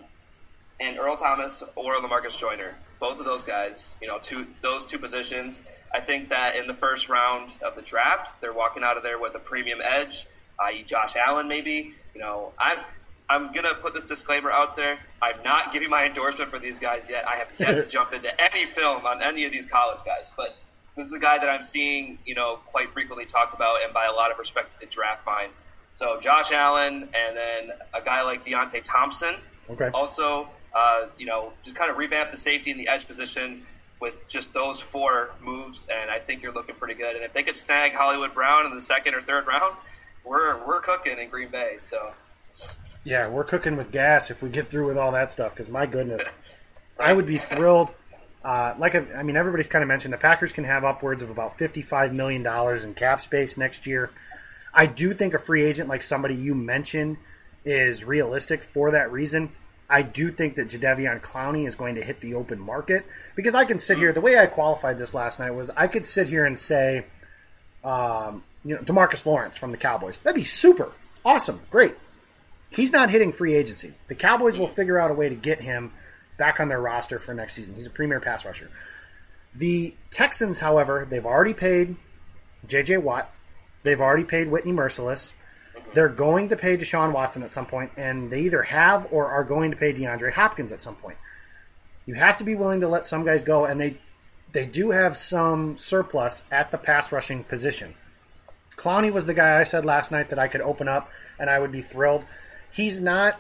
and 0.80 0.98
Earl 0.98 1.18
Thomas 1.18 1.64
or 1.76 1.96
Lamarcus 1.96 2.38
Joyner 2.38 2.76
both 3.02 3.20
of 3.20 3.26
those 3.26 3.44
guys, 3.44 3.96
you 4.02 4.08
know, 4.08 4.20
two 4.20 4.48
those 4.62 4.86
two 4.86 5.00
positions. 5.00 5.60
I 5.94 6.00
think 6.00 6.30
that 6.30 6.56
in 6.56 6.68
the 6.68 6.74
first 6.74 7.10
round 7.10 7.52
of 7.62 7.76
the 7.76 7.82
draft, 7.82 8.40
they're 8.40 8.54
walking 8.54 8.84
out 8.84 8.96
of 8.96 9.04
there 9.04 9.20
with 9.20 9.36
a 9.36 9.40
premium 9.40 9.80
edge, 9.84 10.26
i.e., 10.62 10.84
Josh 10.84 11.18
Allen, 11.18 11.50
maybe. 11.50 11.94
You 12.14 12.22
know, 12.22 12.54
I'm 12.58 12.78
I'm 13.28 13.52
gonna 13.52 13.74
put 13.74 13.94
this 13.94 14.06
disclaimer 14.06 14.52
out 14.52 14.78
there. 14.78 15.00
I'm 15.22 15.42
not 15.44 15.74
giving 15.74 15.90
my 15.90 16.06
endorsement 16.06 16.52
for 16.52 16.60
these 16.60 16.80
guys 16.80 17.10
yet. 17.10 17.28
I 17.28 17.36
have 17.38 17.48
yet 17.58 17.84
to 17.84 17.86
jump 17.90 18.14
into 18.14 18.30
any 18.40 18.66
film 18.66 19.06
on 19.06 19.22
any 19.22 19.44
of 19.46 19.52
these 19.52 19.66
college 19.66 20.00
guys, 20.06 20.32
but 20.38 20.56
this 20.96 21.08
is 21.08 21.14
a 21.14 21.20
guy 21.20 21.40
that 21.40 21.50
I'm 21.50 21.64
seeing, 21.64 22.20
you 22.26 22.36
know, 22.36 22.58
quite 22.68 22.94
frequently 22.94 23.26
talked 23.26 23.54
about 23.54 23.84
and 23.84 23.94
by 23.94 24.06
a 24.06 24.12
lot 24.12 24.32
of 24.32 24.38
respected 24.38 24.90
draft 24.90 25.26
minds. 25.26 25.68
So 25.96 26.20
Josh 26.20 26.52
Allen, 26.52 27.10
and 27.14 27.36
then 27.36 27.72
a 27.94 28.02
guy 28.02 28.22
like 28.24 28.46
Deionte 28.46 28.82
Thompson. 28.84 29.36
Okay. 29.70 29.90
Also, 29.94 30.50
uh, 30.74 31.08
you 31.18 31.26
know, 31.26 31.52
just 31.64 31.76
kind 31.76 31.92
of 31.92 31.98
revamp 31.98 32.32
the 32.32 32.38
safety 32.38 32.72
and 32.72 32.80
the 32.80 32.88
edge 32.88 33.08
position 33.08 33.64
with 34.00 34.28
just 34.28 34.54
those 34.54 34.80
four 34.80 35.32
moves, 35.42 35.88
and 35.94 36.10
I 36.10 36.20
think 36.20 36.42
you're 36.42 36.54
looking 36.54 36.76
pretty 36.76 36.96
good. 36.96 37.16
And 37.16 37.24
if 37.24 37.34
they 37.34 37.44
could 37.44 37.56
snag 37.56 37.94
Hollywood 37.94 38.34
Brown 38.34 38.66
in 38.66 38.74
the 38.74 38.82
second 38.82 39.14
or 39.14 39.22
third 39.22 39.46
round, 39.48 39.76
we're 40.26 40.66
we're 40.66 40.82
cooking 40.82 41.20
in 41.20 41.30
Green 41.30 41.50
Bay. 41.50 41.78
So 41.82 42.12
Yeah, 43.04 43.28
we're 43.28 43.44
cooking 43.44 43.78
with 43.78 43.92
gas 43.92 44.32
if 44.32 44.42
we 44.42 44.50
get 44.50 44.68
through 44.68 44.88
with 44.88 44.98
all 44.98 45.12
that 45.12 45.32
stuff. 45.32 45.54
Because 45.54 45.70
my 45.70 45.86
goodness, 45.86 46.24
I 47.00 47.14
would 47.14 47.28
be 47.28 47.38
thrilled. 47.38 47.92
Uh, 48.44 48.74
like 48.80 48.96
I, 48.96 49.06
I 49.18 49.24
mean, 49.24 49.38
everybody's 49.38 49.68
kind 49.68 49.84
of 49.84 49.88
mentioned 49.88 50.14
the 50.14 50.18
Packers 50.18 50.52
can 50.52 50.64
have 50.64 50.84
upwards 50.84 51.22
of 51.22 51.30
about 51.30 51.58
fifty-five 51.58 52.12
million 52.12 52.42
dollars 52.42 52.84
in 52.84 52.96
cap 52.96 53.22
space 53.22 53.56
next 53.56 53.86
year. 53.86 54.10
I 54.74 54.88
do 54.88 55.14
think 55.14 55.34
a 55.34 55.40
free 55.40 55.64
agent 55.64 55.90
like 55.90 56.02
somebody 56.02 56.36
you 56.36 56.56
mentioned 56.56 57.18
is 57.66 58.04
realistic 58.04 58.64
for 58.64 58.92
that 58.92 59.12
reason. 59.12 59.52
I 59.92 60.02
do 60.04 60.32
think 60.32 60.56
that 60.56 60.70
Jadeveon 60.70 61.22
Clowney 61.22 61.68
is 61.68 61.76
going 61.76 61.96
to 61.96 62.02
hit 62.02 62.22
the 62.22 62.34
open 62.34 62.60
market 62.60 63.06
because 63.36 63.54
I 63.54 63.66
can 63.66 63.78
sit 63.78 63.98
here. 63.98 64.14
The 64.14 64.22
way 64.22 64.40
I 64.40 64.46
qualified 64.46 64.98
this 64.98 65.14
last 65.14 65.40
night 65.40 65.52
was 65.52 65.70
I 65.76 65.88
could 65.88 66.06
sit 66.06 66.30
here 66.30 66.46
and 66.46 66.58
say, 66.58 67.06
um, 67.84 68.44
you 68.64 68.76
know, 68.76 68.82
Demarcus 68.82 69.26
Lawrence 69.26 69.58
from 69.58 69.72
the 69.72 69.78
Cowboys. 69.78 70.20
That'd 70.20 70.36
be 70.36 70.44
super 70.44 70.94
awesome, 71.26 71.62
great. 71.70 71.96
He's 72.70 72.94
not 72.94 73.10
hitting 73.10 73.34
free 73.34 73.54
agency. 73.54 73.94
The 74.08 74.16
Cowboys 74.16 74.58
will 74.58 74.68
figure 74.68 74.98
out 74.98 75.12
a 75.12 75.14
way 75.14 75.28
to 75.28 75.36
get 75.36 75.62
him 75.62 75.92
back 76.38 76.60
on 76.60 76.70
their 76.70 76.80
roster 76.80 77.20
for 77.20 77.34
next 77.34 77.54
season. 77.54 77.76
He's 77.76 77.86
a 77.86 77.92
premier 77.92 78.22
pass 78.22 78.46
rusher. 78.46 78.72
The 79.54 79.94
Texans, 80.10 80.60
however, 80.60 81.06
they've 81.10 81.26
already 81.26 81.54
paid 81.54 81.98
J.J. 82.66 82.98
Watt. 82.98 83.30
They've 83.84 84.00
already 84.00 84.24
paid 84.24 84.50
Whitney 84.50 84.72
Mercilus. 84.72 85.34
They're 85.94 86.10
going 86.10 86.50
to 86.50 86.56
pay 86.56 86.78
Deshaun 86.78 87.12
Watson 87.12 87.44
at 87.44 87.52
some 87.52 87.66
point, 87.66 87.92
and 87.98 88.32
they 88.32 88.42
either 88.42 88.64
have 88.64 89.08
or 89.12 89.28
are 89.28 89.44
going 89.44 89.72
to 89.72 89.78
pay 89.78 89.94
DeAndre 89.94 90.32
Hopkins 90.32 90.72
at 90.72 90.82
some 90.82 90.96
point. 90.96 91.18
You 92.06 92.16
have 92.16 92.38
to 92.38 92.44
be 92.44 92.56
willing 92.56 92.80
to 92.82 92.88
let 92.88 93.06
some 93.06 93.26
guys 93.26 93.44
go, 93.44 93.66
and 93.66 93.80
they 93.80 93.98
they 94.54 94.66
do 94.66 94.92
have 94.92 95.16
some 95.16 95.78
surplus 95.78 96.44
at 96.52 96.72
the 96.72 96.78
pass 96.78 97.12
rushing 97.12 97.44
position. 97.44 97.94
Clowney 98.76 99.12
was 99.12 99.26
the 99.26 99.34
guy 99.34 99.60
I 99.60 99.64
said 99.64 99.86
last 99.86 100.12
night 100.12 100.30
that 100.30 100.40
I 100.40 100.48
could 100.48 100.62
open 100.62 100.88
up 100.88 101.10
and 101.40 101.50
I 101.50 101.60
would 101.60 101.72
be 101.72 101.82
thrilled. 101.82 102.26
He's 102.72 103.00
not, 103.00 103.40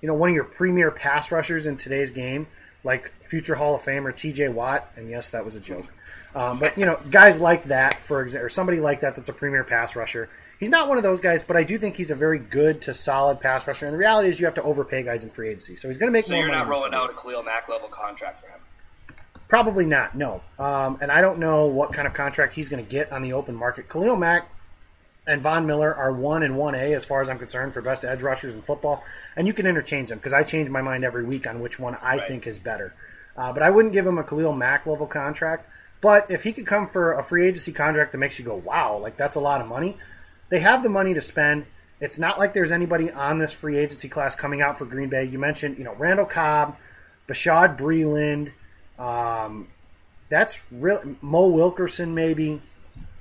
you 0.00 0.08
know, 0.08 0.14
one 0.14 0.30
of 0.30 0.34
your 0.34 0.44
premier 0.44 0.90
pass 0.90 1.32
rushers 1.32 1.66
in 1.66 1.76
today's 1.76 2.10
game, 2.10 2.46
like 2.84 3.12
future 3.24 3.54
Hall 3.54 3.74
of 3.74 3.82
Famer 3.82 4.14
T.J. 4.14 4.48
Watt. 4.48 4.90
And 4.96 5.08
yes, 5.08 5.30
that 5.30 5.44
was 5.44 5.56
a 5.56 5.60
joke. 5.60 5.86
Um, 6.34 6.58
but 6.58 6.76
you 6.78 6.86
know, 6.86 6.98
guys 7.10 7.40
like 7.40 7.64
that, 7.64 8.00
for 8.00 8.22
example, 8.22 8.46
or 8.46 8.48
somebody 8.48 8.80
like 8.80 9.00
that 9.00 9.16
that's 9.16 9.28
a 9.28 9.34
premier 9.34 9.64
pass 9.64 9.96
rusher. 9.96 10.28
He's 10.62 10.70
not 10.70 10.86
one 10.88 10.96
of 10.96 11.02
those 11.02 11.18
guys, 11.18 11.42
but 11.42 11.56
I 11.56 11.64
do 11.64 11.76
think 11.76 11.96
he's 11.96 12.12
a 12.12 12.14
very 12.14 12.38
good 12.38 12.82
to 12.82 12.94
solid 12.94 13.40
pass 13.40 13.66
rusher. 13.66 13.84
And 13.84 13.92
the 13.92 13.98
reality 13.98 14.28
is, 14.28 14.38
you 14.38 14.46
have 14.46 14.54
to 14.54 14.62
overpay 14.62 15.02
guys 15.02 15.24
in 15.24 15.30
free 15.30 15.48
agency, 15.48 15.74
so 15.74 15.88
he's 15.88 15.98
going 15.98 16.06
to 16.06 16.12
make 16.12 16.24
so 16.24 16.34
more 16.34 16.44
you're 16.44 16.54
not 16.54 16.68
rolling 16.68 16.94
out 16.94 17.10
a 17.10 17.14
Khalil 17.14 17.42
Mack 17.42 17.68
level 17.68 17.88
contract 17.88 18.42
for 18.42 18.46
him. 18.46 18.60
Probably 19.48 19.84
not, 19.84 20.14
no. 20.16 20.40
Um, 20.60 20.98
and 21.02 21.10
I 21.10 21.20
don't 21.20 21.40
know 21.40 21.66
what 21.66 21.92
kind 21.92 22.06
of 22.06 22.14
contract 22.14 22.52
he's 22.52 22.68
going 22.68 22.84
to 22.84 22.88
get 22.88 23.10
on 23.10 23.22
the 23.22 23.32
open 23.32 23.56
market. 23.56 23.88
Khalil 23.88 24.14
Mack 24.14 24.48
and 25.26 25.42
Von 25.42 25.66
Miller 25.66 25.92
are 25.92 26.12
one 26.12 26.44
and 26.44 26.56
one 26.56 26.76
A 26.76 26.94
as 26.94 27.04
far 27.04 27.20
as 27.20 27.28
I'm 27.28 27.40
concerned 27.40 27.74
for 27.74 27.82
best 27.82 28.04
edge 28.04 28.22
rushers 28.22 28.54
in 28.54 28.62
football, 28.62 29.02
and 29.34 29.48
you 29.48 29.52
can 29.52 29.66
interchange 29.66 30.10
them 30.10 30.18
because 30.18 30.32
I 30.32 30.44
change 30.44 30.70
my 30.70 30.80
mind 30.80 31.02
every 31.04 31.24
week 31.24 31.44
on 31.44 31.58
which 31.58 31.80
one 31.80 31.96
I 32.00 32.18
Right. 32.18 32.28
think 32.28 32.46
is 32.46 32.60
better. 32.60 32.94
Uh, 33.36 33.52
but 33.52 33.64
I 33.64 33.70
wouldn't 33.70 33.94
give 33.94 34.06
him 34.06 34.16
a 34.16 34.22
Khalil 34.22 34.52
Mack 34.52 34.86
level 34.86 35.08
contract. 35.08 35.66
But 36.00 36.30
if 36.30 36.44
he 36.44 36.52
could 36.52 36.66
come 36.66 36.86
for 36.86 37.14
a 37.14 37.24
free 37.24 37.48
agency 37.48 37.72
contract 37.72 38.12
that 38.12 38.18
makes 38.18 38.38
you 38.38 38.44
go, 38.44 38.54
wow, 38.54 38.96
like 38.98 39.16
that's 39.16 39.34
a 39.34 39.40
lot 39.40 39.60
of 39.60 39.66
money, 39.66 39.98
they 40.52 40.60
have 40.60 40.82
the 40.82 40.90
money 40.90 41.14
to 41.14 41.20
spend. 41.22 41.64
It's 41.98 42.18
not 42.18 42.38
like 42.38 42.52
there's 42.52 42.72
anybody 42.72 43.10
on 43.10 43.38
this 43.38 43.54
free 43.54 43.78
agency 43.78 44.06
class 44.10 44.36
coming 44.36 44.60
out 44.60 44.76
for 44.76 44.84
Green 44.84 45.08
Bay. 45.08 45.24
You 45.24 45.38
mentioned, 45.38 45.78
you 45.78 45.84
know, 45.84 45.94
Randall 45.94 46.26
Cobb, 46.26 46.76
Bashaud 47.26 47.78
Breeland. 47.78 48.52
Um, 49.02 49.68
that's 50.28 50.60
real. 50.70 51.16
Mo 51.22 51.46
Wilkerson, 51.46 52.14
maybe. 52.14 52.60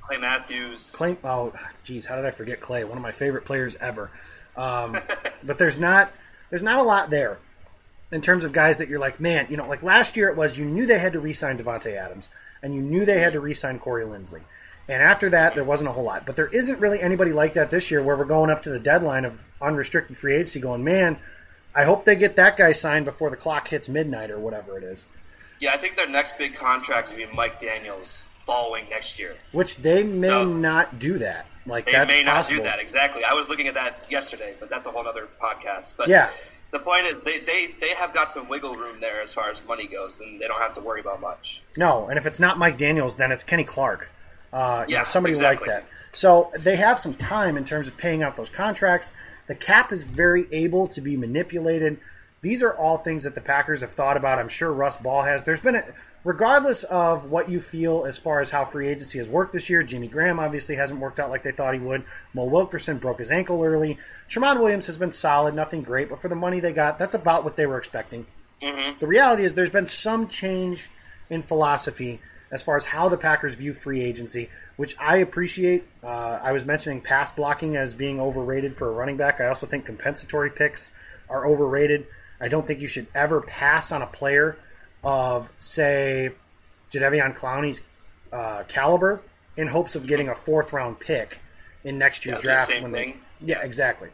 Clay 0.01 0.17
Matthews. 0.17 0.91
Clay. 0.91 1.15
Oh, 1.23 1.53
geez, 1.85 2.05
how 2.05 2.17
did 2.17 2.25
I 2.25 2.31
forget 2.31 2.59
Clay? 2.59 2.83
One 2.83 2.97
of 2.97 3.01
my 3.01 3.13
favorite 3.13 3.45
players 3.45 3.77
ever. 3.77 4.11
Um, 4.57 4.97
but 5.43 5.57
there's 5.57 5.79
not 5.79 6.11
there's 6.49 6.63
not 6.63 6.79
a 6.79 6.83
lot 6.83 7.09
there 7.09 7.39
in 8.11 8.21
terms 8.21 8.43
of 8.43 8.51
guys 8.51 8.79
that 8.79 8.89
you're 8.89 8.99
like, 8.99 9.21
man, 9.21 9.47
you 9.49 9.55
know, 9.55 9.69
like 9.69 9.83
last 9.83 10.17
year 10.17 10.27
it 10.27 10.35
was 10.35 10.57
you 10.57 10.65
knew 10.65 10.85
they 10.85 10.99
had 10.99 11.13
to 11.13 11.21
re-sign 11.21 11.57
Davante 11.57 11.95
Adams 11.95 12.29
and 12.61 12.75
you 12.75 12.81
knew 12.81 13.05
they 13.05 13.21
had 13.21 13.31
to 13.31 13.39
re-sign 13.39 13.79
Corey 13.79 14.03
Linsley. 14.03 14.41
And 14.87 15.01
after 15.01 15.29
that, 15.29 15.55
there 15.55 15.63
wasn't 15.63 15.89
a 15.89 15.93
whole 15.93 16.03
lot. 16.03 16.25
But 16.25 16.35
there 16.35 16.47
isn't 16.47 16.79
really 16.79 16.99
anybody 17.01 17.31
like 17.31 17.53
that 17.53 17.69
this 17.69 17.91
year 17.91 18.01
where 18.03 18.15
we're 18.17 18.25
going 18.25 18.49
up 18.49 18.63
to 18.63 18.69
the 18.69 18.79
deadline 18.79 19.25
of 19.25 19.45
unrestricted 19.61 20.17
free 20.17 20.35
agency 20.35 20.59
going, 20.59 20.83
man, 20.83 21.17
I 21.73 21.83
hope 21.85 22.03
they 22.05 22.15
get 22.15 22.35
that 22.35 22.57
guy 22.57 22.71
signed 22.73 23.05
before 23.05 23.29
the 23.29 23.37
clock 23.37 23.67
hits 23.69 23.87
midnight 23.87 24.31
or 24.31 24.39
whatever 24.39 24.77
it 24.77 24.83
is. 24.83 25.05
Yeah, 25.59 25.71
I 25.73 25.77
think 25.77 25.95
their 25.95 26.09
next 26.09 26.37
big 26.37 26.55
contract 26.55 27.07
is 27.09 27.13
going 27.13 27.25
to 27.25 27.31
be 27.31 27.37
Mike 27.37 27.59
Daniels 27.59 28.21
following 28.45 28.89
next 28.89 29.19
year. 29.19 29.35
Which 29.51 29.77
they 29.77 30.03
may 30.03 30.27
So- 30.27 30.45
not 30.45 30.99
do 30.99 31.19
that. 31.19 31.45
Like 31.67 31.85
They 31.85 31.91
may 32.05 32.23
not 32.23 32.37
possible. 32.37 32.57
do 32.57 32.63
that 32.63 32.79
exactly. 32.79 33.23
I 33.23 33.33
was 33.33 33.47
looking 33.47 33.67
at 33.67 33.75
that 33.75 34.07
yesterday, 34.09 34.55
but 34.59 34.67
that's 34.71 34.87
a 34.87 34.91
whole 34.91 35.07
other 35.07 35.27
podcast. 35.39 35.93
But 35.95 36.09
Yeah. 36.09 36.29
the 36.71 36.79
point 36.79 37.05
is, 37.05 37.15
they, 37.23 37.37
they, 37.37 37.75
they 37.79 37.89
have 37.93 38.15
got 38.15 38.29
some 38.31 38.49
wiggle 38.49 38.75
room 38.75 38.99
there 38.99 39.21
as 39.21 39.31
far 39.31 39.51
as 39.51 39.61
money 39.67 39.85
goes, 39.87 40.19
and 40.19 40.41
they 40.41 40.47
don't 40.47 40.59
have 40.59 40.73
to 40.73 40.81
worry 40.81 41.01
about 41.01 41.21
much. 41.21 41.61
No, 41.77 42.07
and 42.09 42.17
if 42.17 42.25
it's 42.25 42.39
not 42.39 42.57
Mike 42.57 42.79
Daniels, 42.79 43.15
then 43.15 43.31
it's 43.31 43.43
Kenny 43.43 43.63
Clark. 43.63 44.09
Uh, 44.51 44.85
Yeah, 44.87 44.99
know, 44.99 45.03
somebody 45.05 45.31
exactly. 45.33 45.67
like 45.67 45.83
that. 45.83 45.89
So 46.13 46.51
they 46.59 46.75
have 46.75 46.99
some 46.99 47.13
time 47.13 47.57
in 47.57 47.63
terms 47.63 47.87
of 47.87 47.97
paying 47.97 48.21
out 48.21 48.35
those 48.35 48.49
contracts. 48.49 49.13
The 49.47 49.55
cap 49.55 49.91
is 49.91 50.03
very 50.03 50.47
able 50.51 50.87
to 50.89 51.01
be 51.01 51.15
manipulated. 51.17 51.99
These 52.41 52.63
are 52.63 52.73
all 52.75 52.97
things 52.97 53.23
that 53.23 53.35
the 53.35 53.41
Packers 53.41 53.81
have 53.81 53.91
thought 53.93 54.17
about. 54.17 54.39
I'm 54.39 54.49
sure 54.49 54.71
Russ 54.71 54.97
Ball 54.97 55.23
has. 55.23 55.43
There's 55.43 55.61
been 55.61 55.75
a, 55.75 55.83
regardless 56.23 56.83
of 56.85 57.25
what 57.25 57.49
you 57.49 57.61
feel 57.61 58.05
as 58.05 58.17
far 58.17 58.41
as 58.41 58.49
how 58.49 58.65
free 58.65 58.87
agency 58.89 59.19
has 59.19 59.29
worked 59.29 59.53
this 59.53 59.69
year. 59.69 59.83
Jimmy 59.83 60.07
Graham 60.07 60.39
obviously 60.39 60.75
hasn't 60.75 60.99
worked 60.99 61.19
out 61.19 61.29
like 61.29 61.43
they 61.43 61.51
thought 61.51 61.73
he 61.73 61.79
would. 61.79 62.03
Mo 62.33 62.45
Wilkerson 62.45 62.97
broke 62.97 63.19
his 63.19 63.31
ankle 63.31 63.63
early. 63.63 63.97
Tramon 64.29 64.59
Williams 64.59 64.87
has 64.87 64.97
been 64.97 65.11
solid, 65.11 65.53
nothing 65.55 65.81
great, 65.83 66.09
but 66.09 66.21
for 66.21 66.27
the 66.29 66.35
money 66.35 66.59
they 66.59 66.73
got, 66.73 66.97
that's 66.99 67.13
about 67.15 67.43
what 67.43 67.55
they 67.57 67.65
were 67.65 67.77
expecting. 67.77 68.25
The 68.99 69.07
reality 69.07 69.43
is 69.43 69.53
there's 69.53 69.71
been 69.71 69.87
some 69.87 70.27
change 70.27 70.89
in 71.29 71.41
philosophy 71.41 72.21
as 72.51 72.61
far 72.63 72.75
as 72.75 72.85
how 72.85 73.07
the 73.09 73.17
Packers 73.17 73.55
view 73.55 73.73
free 73.73 74.01
agency, 74.03 74.49
which 74.75 74.95
I 74.99 75.17
appreciate. 75.17 75.85
Uh, 76.03 76.07
I 76.43 76.51
was 76.51 76.65
mentioning 76.65 77.01
pass 77.01 77.31
blocking 77.31 77.77
as 77.77 77.93
being 77.93 78.19
overrated 78.19 78.75
for 78.75 78.87
a 78.89 78.91
running 78.91 79.17
back. 79.17 79.39
I 79.39 79.47
also 79.47 79.65
think 79.65 79.85
compensatory 79.85 80.49
picks 80.49 80.89
are 81.29 81.47
overrated. 81.47 82.07
I 82.41 82.47
don't 82.49 82.67
think 82.67 82.79
you 82.81 82.87
should 82.87 83.07
ever 83.15 83.39
pass 83.41 83.91
on 83.91 84.01
a 84.01 84.07
player 84.07 84.57
of, 85.03 85.49
say, 85.59 86.31
Jadeveon 86.91 87.37
Clowney's 87.37 87.83
uh, 88.33 88.63
caliber 88.67 89.21
in 89.57 89.67
hopes 89.67 89.95
of 89.95 90.07
getting 90.07 90.27
a 90.29 90.35
fourth 90.35 90.73
round 90.73 90.99
pick 90.99 91.39
in 91.83 91.97
next 91.97 92.25
year's 92.25 92.37
Yeah, 92.39 92.41
draft. 92.55 92.67
same 92.71 92.83
when 92.83 92.91
they- 92.91 93.03
thing. 93.05 93.21
yeah, 93.41 93.61
exactly. 93.61 94.09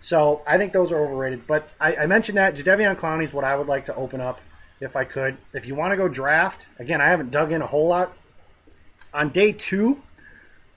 So 0.00 0.42
I 0.46 0.58
think 0.58 0.72
those 0.72 0.92
are 0.92 0.98
overrated. 0.98 1.46
But 1.46 1.68
I, 1.80 1.94
I 1.96 2.06
mentioned 2.06 2.38
that 2.38 2.54
Jadeveon 2.56 2.96
Clowney 2.96 3.24
is 3.24 3.32
what 3.34 3.44
I 3.44 3.56
would 3.56 3.66
like 3.66 3.86
to 3.86 3.94
open 3.94 4.20
up 4.20 4.40
if 4.80 4.96
I 4.96 5.04
could. 5.04 5.36
If 5.52 5.66
you 5.66 5.74
want 5.74 5.92
to 5.92 5.96
go 5.96 6.08
draft, 6.08 6.66
again, 6.78 7.00
I 7.00 7.06
haven't 7.06 7.30
dug 7.30 7.52
in 7.52 7.62
a 7.62 7.66
whole 7.66 7.88
lot. 7.88 8.12
On 9.14 9.30
day 9.30 9.52
two, 9.52 10.02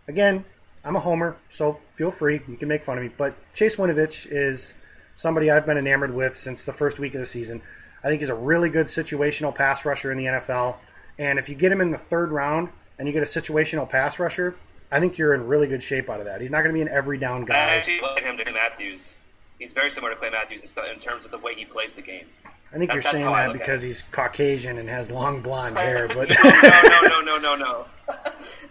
again, 0.07 0.45
I'm 0.83 0.95
a 0.95 0.99
homer, 0.99 1.35
so 1.49 1.79
feel 1.95 2.12
free. 2.12 2.41
You 2.47 2.55
can 2.57 2.67
make 2.69 2.83
fun 2.83 2.97
of 2.97 3.03
me. 3.03 3.09
But 3.15 3.35
Chase 3.53 3.75
Winovich 3.75 4.27
is 4.31 4.73
somebody 5.15 5.51
I've 5.51 5.65
been 5.65 5.77
enamored 5.77 6.13
with 6.13 6.38
since 6.38 6.63
the 6.63 6.73
first 6.73 6.99
week 6.99 7.13
of 7.15 7.19
the 7.19 7.25
season. 7.25 7.62
I 8.03 8.07
think 8.07 8.21
he's 8.21 8.29
a 8.29 8.35
really 8.35 8.69
good 8.69 8.85
situational 8.88 9.53
pass 9.53 9.83
rusher 9.83 10.12
in 10.12 10.17
the 10.17 10.25
NFL. 10.25 10.77
And 11.17 11.38
if 11.38 11.49
you 11.49 11.55
get 11.55 11.71
him 11.71 11.81
in 11.81 11.91
the 11.91 11.97
third 11.97 12.31
round 12.31 12.69
and 12.97 13.07
you 13.07 13.13
get 13.13 13.23
a 13.23 13.25
situational 13.25 13.89
pass 13.89 14.19
rusher, 14.19 14.55
I 14.89 15.01
think 15.01 15.17
you're 15.17 15.33
in 15.33 15.45
really 15.47 15.67
good 15.67 15.83
shape 15.83 16.09
out 16.09 16.19
of 16.21 16.25
that. 16.25 16.39
He's 16.39 16.49
not 16.49 16.62
going 16.63 16.73
to 16.73 16.77
be 16.77 16.81
an 16.81 16.88
every 16.88 17.17
down 17.17 17.43
I 17.43 17.45
guy. 17.45 17.56
actually 17.75 18.00
look 18.02 18.17
at 18.17 18.23
him 18.23 18.37
to 18.37 18.52
Matthews. 18.52 19.13
He's 19.60 19.73
very 19.73 19.91
similar 19.91 20.13
to 20.13 20.17
Clay 20.17 20.29
Matthews 20.29 20.63
in 20.63 21.00
terms 21.00 21.25
of 21.25 21.31
the 21.31 21.37
way 21.37 21.54
he 21.54 21.65
plays 21.65 21.93
the 21.93 22.02
game. 22.02 22.25
I 22.74 22.78
think 22.78 22.90
That- 22.90 22.96
you're 22.96 23.02
saying 23.02 23.26
that 23.26 23.54
because 23.54 23.82
he's 23.82 24.04
Caucasian 24.12 24.78
and 24.78 24.88
has 24.90 25.10
long 25.10 25.42
blonde 25.42 25.78
hair, 25.86 26.08
but 26.08 26.30
no, 26.30 26.36
no, 26.44 27.02
no, 27.02 27.22
no, 27.22 27.38
no, 27.38 27.56
no. 27.56 27.86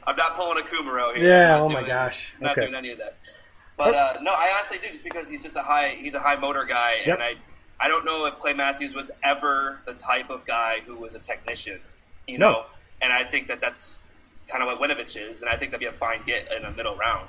I'm 0.07 0.17
not 0.17 0.37
pulling 0.37 0.59
a 0.59 0.67
Kumerow 0.67 1.15
here. 1.17 1.27
Yeah, 1.29 1.59
oh 1.61 1.69
my 1.69 1.83
gosh. 1.83 2.33
I'm 2.39 2.45
not 2.45 2.53
Okay. 2.53 2.63
doing 2.63 2.75
any 2.75 2.91
of 2.93 2.99
that. 2.99 3.17
But 3.77 3.95
uh, 3.95 4.19
no, 4.23 4.33
I 4.33 4.53
honestly 4.57 4.79
do 4.79 4.91
just 4.93 5.05
because 5.05 5.29
he's 5.29 5.43
just 5.43 5.55
a 5.57 5.63
high 5.63 5.91
he's 6.01 6.15
a 6.15 6.21
high 6.21 6.37
motor 6.37 6.65
guy, 6.65 6.97
Yep. 7.07 7.19
and 7.19 7.23
I 7.23 7.35
I 7.81 7.87
don't 7.89 8.05
know 8.05 8.27
if 8.27 8.35
Clay 8.41 8.53
Matthews 8.55 8.95
was 8.95 9.11
ever 9.23 9.81
the 9.87 9.95
type 9.95 10.31
of 10.31 10.45
guy 10.47 10.79
who 10.85 10.97
was 10.97 11.15
a 11.15 11.19
technician, 11.21 11.81
you 12.27 12.39
No. 12.39 12.51
know. 12.51 12.65
And 13.01 13.13
I 13.13 13.23
think 13.25 13.47
that 13.49 13.61
that's 13.61 13.99
kind 14.49 14.63
of 14.63 14.67
what 14.67 14.81
Winovich 14.81 15.17
is, 15.17 15.41
and 15.43 15.49
I 15.51 15.57
think 15.57 15.71
that'd 15.71 15.79
be 15.81 15.87
a 15.87 15.93
fine 15.93 16.23
get 16.27 16.51
in 16.53 16.65
a 16.65 16.71
middle 16.73 16.97
round. 16.97 17.29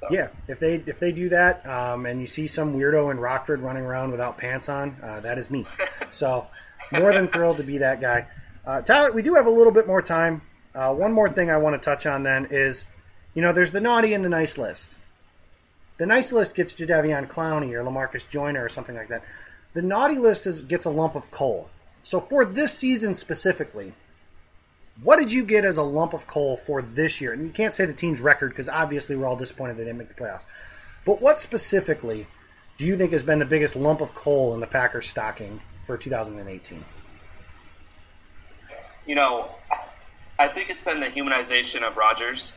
So. 0.00 0.06
Yeah, 0.10 0.28
if 0.48 0.58
they 0.58 0.76
if 0.86 0.98
they 0.98 1.12
do 1.12 1.28
that, 1.28 1.66
um, 1.66 2.06
and 2.06 2.20
you 2.20 2.26
see 2.26 2.46
some 2.46 2.74
weirdo 2.74 3.10
in 3.10 3.20
Rockford 3.20 3.60
running 3.60 3.82
around 3.82 4.12
without 4.12 4.38
pants 4.38 4.70
on, 4.70 4.96
uh, 5.02 5.20
that 5.20 5.36
is 5.36 5.50
me. 5.50 5.66
so 6.10 6.46
more 6.90 7.12
than 7.12 7.28
thrilled 7.28 7.58
to 7.58 7.62
be 7.62 7.78
that 7.78 8.00
guy. 8.00 8.26
Uh, 8.66 8.80
Tyler, 8.80 9.12
we 9.12 9.20
do 9.20 9.34
have 9.34 9.44
a 9.44 9.50
little 9.50 9.72
bit 9.72 9.86
more 9.86 10.00
time. 10.00 10.40
Uh, 10.74 10.94
one 10.94 11.12
more 11.12 11.28
thing 11.28 11.50
I 11.50 11.58
want 11.58 11.74
to 11.74 11.84
touch 11.84 12.06
on 12.06 12.22
then 12.22 12.48
is, 12.50 12.86
you 13.34 13.42
know, 13.42 13.52
there's 13.52 13.72
the 13.72 13.80
naughty 13.80 14.14
and 14.14 14.24
the 14.24 14.30
nice 14.30 14.56
list. 14.56 14.96
The 15.98 16.06
nice 16.06 16.32
list 16.32 16.54
gets 16.54 16.72
Jadeveon 16.72 17.28
Clowney 17.28 17.72
or 17.72 17.82
Lamarcus 17.82 18.26
Joyner 18.26 18.64
or 18.64 18.70
something 18.70 18.96
like 18.96 19.08
that. 19.08 19.22
The 19.74 19.82
naughty 19.82 20.16
list 20.16 20.46
is, 20.46 20.62
gets 20.62 20.86
a 20.86 20.90
lump 20.90 21.14
of 21.14 21.30
coal. 21.30 21.68
So 22.02 22.20
for 22.20 22.46
this 22.46 22.72
season 22.72 23.14
specifically, 23.14 23.92
what 25.02 25.18
did 25.18 25.32
you 25.32 25.44
get 25.44 25.64
as 25.64 25.76
a 25.76 25.82
lump 25.82 26.12
of 26.12 26.26
coal 26.26 26.56
for 26.56 26.82
this 26.82 27.20
year? 27.20 27.32
And 27.32 27.42
you 27.42 27.50
can't 27.50 27.74
say 27.74 27.86
the 27.86 27.94
team's 27.94 28.20
record 28.20 28.50
because 28.50 28.68
obviously 28.68 29.16
we're 29.16 29.26
all 29.26 29.36
disappointed 29.36 29.76
they 29.76 29.84
didn't 29.84 29.98
make 29.98 30.08
the 30.08 30.14
playoffs. 30.14 30.46
But 31.04 31.22
what 31.22 31.40
specifically 31.40 32.26
do 32.76 32.84
you 32.84 32.96
think 32.96 33.12
has 33.12 33.22
been 33.22 33.38
the 33.38 33.46
biggest 33.46 33.76
lump 33.76 34.00
of 34.00 34.14
coal 34.14 34.52
in 34.54 34.60
the 34.60 34.66
Packers 34.66 35.08
stocking 35.08 35.60
for 35.86 35.96
2018? 35.96 36.84
You 39.06 39.14
know, 39.14 39.50
I 40.38 40.48
think 40.48 40.70
it's 40.70 40.82
been 40.82 41.00
the 41.00 41.06
humanization 41.06 41.82
of 41.82 41.96
Rodgers. 41.96 42.52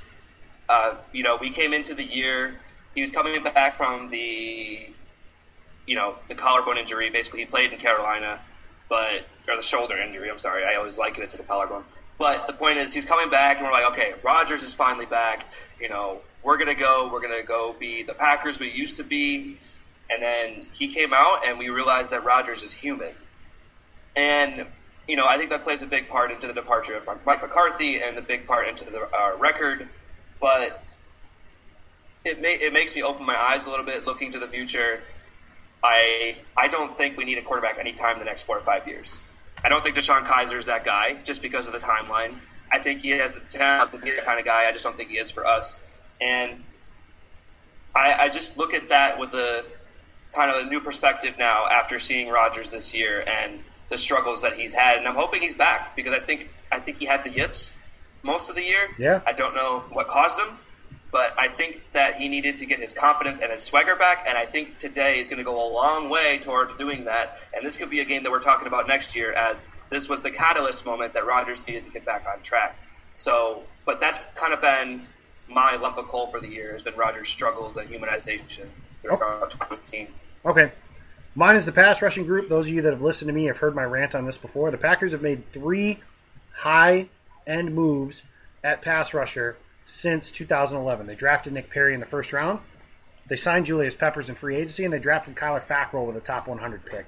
Uh, 0.68 0.96
you 1.12 1.24
know, 1.24 1.38
we 1.40 1.50
came 1.50 1.74
into 1.74 1.94
the 1.94 2.04
year, 2.04 2.60
he 2.96 3.02
was 3.02 3.12
coming 3.12 3.42
back 3.44 3.76
from 3.76 4.10
the, 4.10 4.88
you 5.88 5.96
know, 5.96 6.16
the 6.28 6.36
collarbone 6.36 6.78
injury. 6.78 7.10
Basically, 7.10 7.42
he 7.42 7.46
played 7.46 7.74
in 7.74 7.80
Carolina, 7.80 8.40
but, 8.90 9.26
or 9.48 9.56
the 9.56 9.62
shoulder 9.62 9.98
injury, 9.98 10.30
I'm 10.30 10.40
sorry. 10.40 10.64
I 10.64 10.76
always 10.76 10.98
liken 10.98 11.24
it 11.24 11.30
to 11.32 11.38
the 11.38 11.44
collarbone. 11.44 11.84
But 12.18 12.48
the 12.48 12.54
point 12.54 12.78
is, 12.78 12.94
he's 12.94 13.06
coming 13.06 13.30
back, 13.30 13.58
and 13.58 13.66
we're 13.66 13.72
like, 13.72 13.92
okay, 13.92 14.14
Rodgers 14.24 14.64
is 14.64 14.74
finally 14.74 15.06
back. 15.06 15.52
You 15.80 15.90
know, 15.90 16.22
we're 16.44 16.58
to 16.58 16.76
go, 16.76 17.10
we're 17.12 17.22
to 17.22 17.46
go 17.46 17.76
be 17.78 18.04
the 18.04 18.14
Packers 18.14 18.60
we 18.60 18.72
used 18.72 18.98
to 18.98 19.04
be. 19.04 19.58
And 20.10 20.22
then 20.22 20.68
he 20.74 20.88
came 20.88 21.14
out, 21.14 21.48
and 21.48 21.58
we 21.58 21.70
realized 21.70 22.12
that 22.12 22.24
Rodgers 22.24 22.62
is 22.62 22.72
human. 22.72 23.14
And 24.16 24.68
you 25.08 25.16
know, 25.18 25.28
I 25.28 25.38
think 25.38 25.50
that 25.50 25.64
plays 25.64 25.82
a 25.82 25.86
big 25.86 26.08
part 26.08 26.32
into 26.32 26.48
the 26.48 26.54
departure 26.54 26.96
of 26.96 27.06
Mike 27.26 27.42
McCarthy 27.42 28.02
and 28.02 28.16
the 28.16 28.22
big 28.22 28.48
part 28.48 28.68
into 28.68 28.86
the 28.86 29.02
uh, 29.02 29.36
record. 29.38 29.90
But 30.40 30.84
it 32.24 32.42
may, 32.42 32.54
it 32.56 32.72
makes 32.72 32.96
me 32.96 33.04
open 33.04 33.26
my 33.26 33.36
eyes 33.36 33.66
a 33.66 33.70
little 33.70 33.86
bit, 33.86 34.06
looking 34.06 34.32
to 34.32 34.40
the 34.40 34.48
future. 34.48 35.04
I 35.84 36.38
I 36.56 36.70
don't 36.70 36.98
think 36.98 37.18
we 37.18 37.26
need 37.26 37.38
a 37.38 37.42
quarterback 37.42 37.78
anytime 37.78 38.14
in 38.14 38.20
the 38.20 38.26
next 38.26 38.44
four 38.44 38.58
or 38.58 38.64
five 38.64 38.88
years. 38.88 39.18
I 39.64 39.70
don't 39.70 39.84
think 39.84 39.96
DeShone 39.96 40.26
Kizer 40.26 40.58
is 40.58 40.66
that 40.66 40.84
guy 40.84 41.16
just 41.24 41.42
because 41.42 41.66
of 41.66 41.74
the 41.74 41.80
timeline. 41.80 42.36
I 42.72 42.80
think 42.80 43.02
he 43.02 43.12
has 43.12 43.34
the 43.34 43.40
talent 43.40 43.92
to 43.94 44.00
be 44.00 44.12
that 44.12 44.26
kind 44.26 44.40
of 44.40 44.46
guy. 44.46 44.68
I 44.68 44.72
just 44.72 44.84
don't 44.84 44.98
think 44.98 45.10
he 45.10 45.18
is 45.18 45.32
for 45.32 45.46
us. 45.46 45.78
And 46.20 46.64
I, 47.96 48.14
I 48.14 48.30
just 48.30 48.58
look 48.58 48.74
at 48.74 48.90
that 48.90 49.20
with 49.20 49.34
a 49.34 49.64
kind 50.34 50.50
of 50.50 50.66
a 50.66 50.70
new 50.70 50.80
perspective 50.80 51.36
now 51.38 51.68
after 51.68 52.00
seeing 52.00 52.30
Rodgers 52.30 52.72
this 52.72 52.94
year 52.94 53.22
and 53.22 53.60
the 53.90 53.98
struggles 53.98 54.42
that 54.42 54.54
he's 54.54 54.74
had, 54.74 54.98
and 54.98 55.08
I'm 55.08 55.16
hoping 55.16 55.42
he's 55.42 55.54
back 55.54 55.96
because 55.96 56.14
I 56.14 56.20
think 56.20 56.50
I 56.72 56.80
think 56.80 56.98
he 56.98 57.06
had 57.06 57.24
the 57.24 57.30
yips 57.30 57.76
most 58.24 58.50
of 58.50 58.56
the 58.56 58.64
year. 58.64 58.90
Yeah. 58.98 59.22
I 59.28 59.34
don't 59.34 59.54
know 59.54 59.84
what 59.92 60.08
caused 60.08 60.38
them, 60.38 60.58
but 61.14 61.34
I 61.38 61.48
think 61.48 61.84
that 61.94 62.16
he 62.16 62.28
needed 62.28 62.58
to 62.58 62.66
get 62.66 62.80
his 62.80 62.92
confidence 62.92 63.38
and 63.40 63.52
his 63.52 63.62
swagger 63.62 63.96
back, 63.96 64.26
and 64.28 64.36
I 64.36 64.48
think 64.48 64.80
today 64.80 65.20
is 65.20 65.28
going 65.28 65.38
to 65.38 65.44
go 65.44 65.66
a 65.66 65.70
long 65.72 66.10
way 66.10 66.40
towards 66.40 66.76
doing 66.76 67.06
that. 67.06 67.38
And 67.54 67.64
this 67.64 67.78
could 67.78 67.92
be 67.92 68.00
a 68.00 68.06
game 68.06 68.24
that 68.24 68.32
we're 68.32 68.42
talking 68.42 68.68
about 68.68 68.88
next 68.88 69.16
year, 69.16 69.32
as 69.32 69.68
this 69.92 70.10
was 70.10 70.22
the 70.22 70.32
catalyst 70.32 70.86
moment 70.88 71.14
that 71.14 71.28
Rodgers 71.28 71.66
needed 71.68 71.86
to 71.86 71.92
get 71.92 72.04
back 72.04 72.26
on 72.28 72.42
track. 72.42 72.76
So, 73.16 73.62
but 73.86 74.00
that's 74.00 74.18
kind 74.34 74.56
of 74.56 74.62
been 74.62 75.06
my 75.48 75.76
lump 75.76 75.98
of 76.00 76.08
coal 76.08 76.32
for 76.32 76.40
the 76.40 76.48
year 76.48 76.74
has 76.74 76.82
been 76.82 76.96
Rodgers' 76.96 77.30
struggles 77.30 77.78
and 77.78 77.88
humanization 77.88 78.66
throughout 79.04 79.52
2018. 79.52 80.08
Okay. 80.48 80.72
Mine 81.36 81.56
is 81.56 81.66
the 81.66 81.72
pass 81.72 82.02
rushing 82.02 82.26
group. 82.26 82.50
Those 82.50 82.68
of 82.68 82.74
you 82.74 82.82
that 82.82 82.92
have 82.92 83.04
listened 83.04 83.30
to 83.30 83.34
me 83.34 83.46
have 83.46 83.58
heard 83.58 83.76
my 83.76 83.84
rant 83.84 84.16
on 84.16 84.26
this 84.26 84.40
before. 84.40 84.72
The 84.72 84.78
Packers 84.80 85.12
have 85.12 85.22
made 85.22 85.52
three 85.52 86.00
high 86.56 87.10
end 87.46 87.76
moves 87.76 88.24
at 88.64 88.82
pass 88.82 89.14
rusher 89.14 89.58
since 89.86 90.32
2011. 90.32 91.08
They 91.08 91.16
drafted 91.16 91.54
Nick 91.54 91.70
Perry 91.70 91.94
in 91.94 92.00
the 92.00 92.06
first 92.06 92.34
round. 92.34 92.60
They 93.28 93.36
signed 93.36 93.66
Julius 93.66 93.96
Peppers 93.96 94.30
in 94.30 94.36
free 94.36 94.58
agency, 94.58 94.84
and 94.84 94.94
they 94.94 95.00
drafted 95.00 95.36
Kyler 95.36 95.64
Fackrell 95.64 96.06
with 96.06 96.18
a 96.18 96.22
top 96.22 96.48
100 96.48 96.86
pick. 96.86 97.06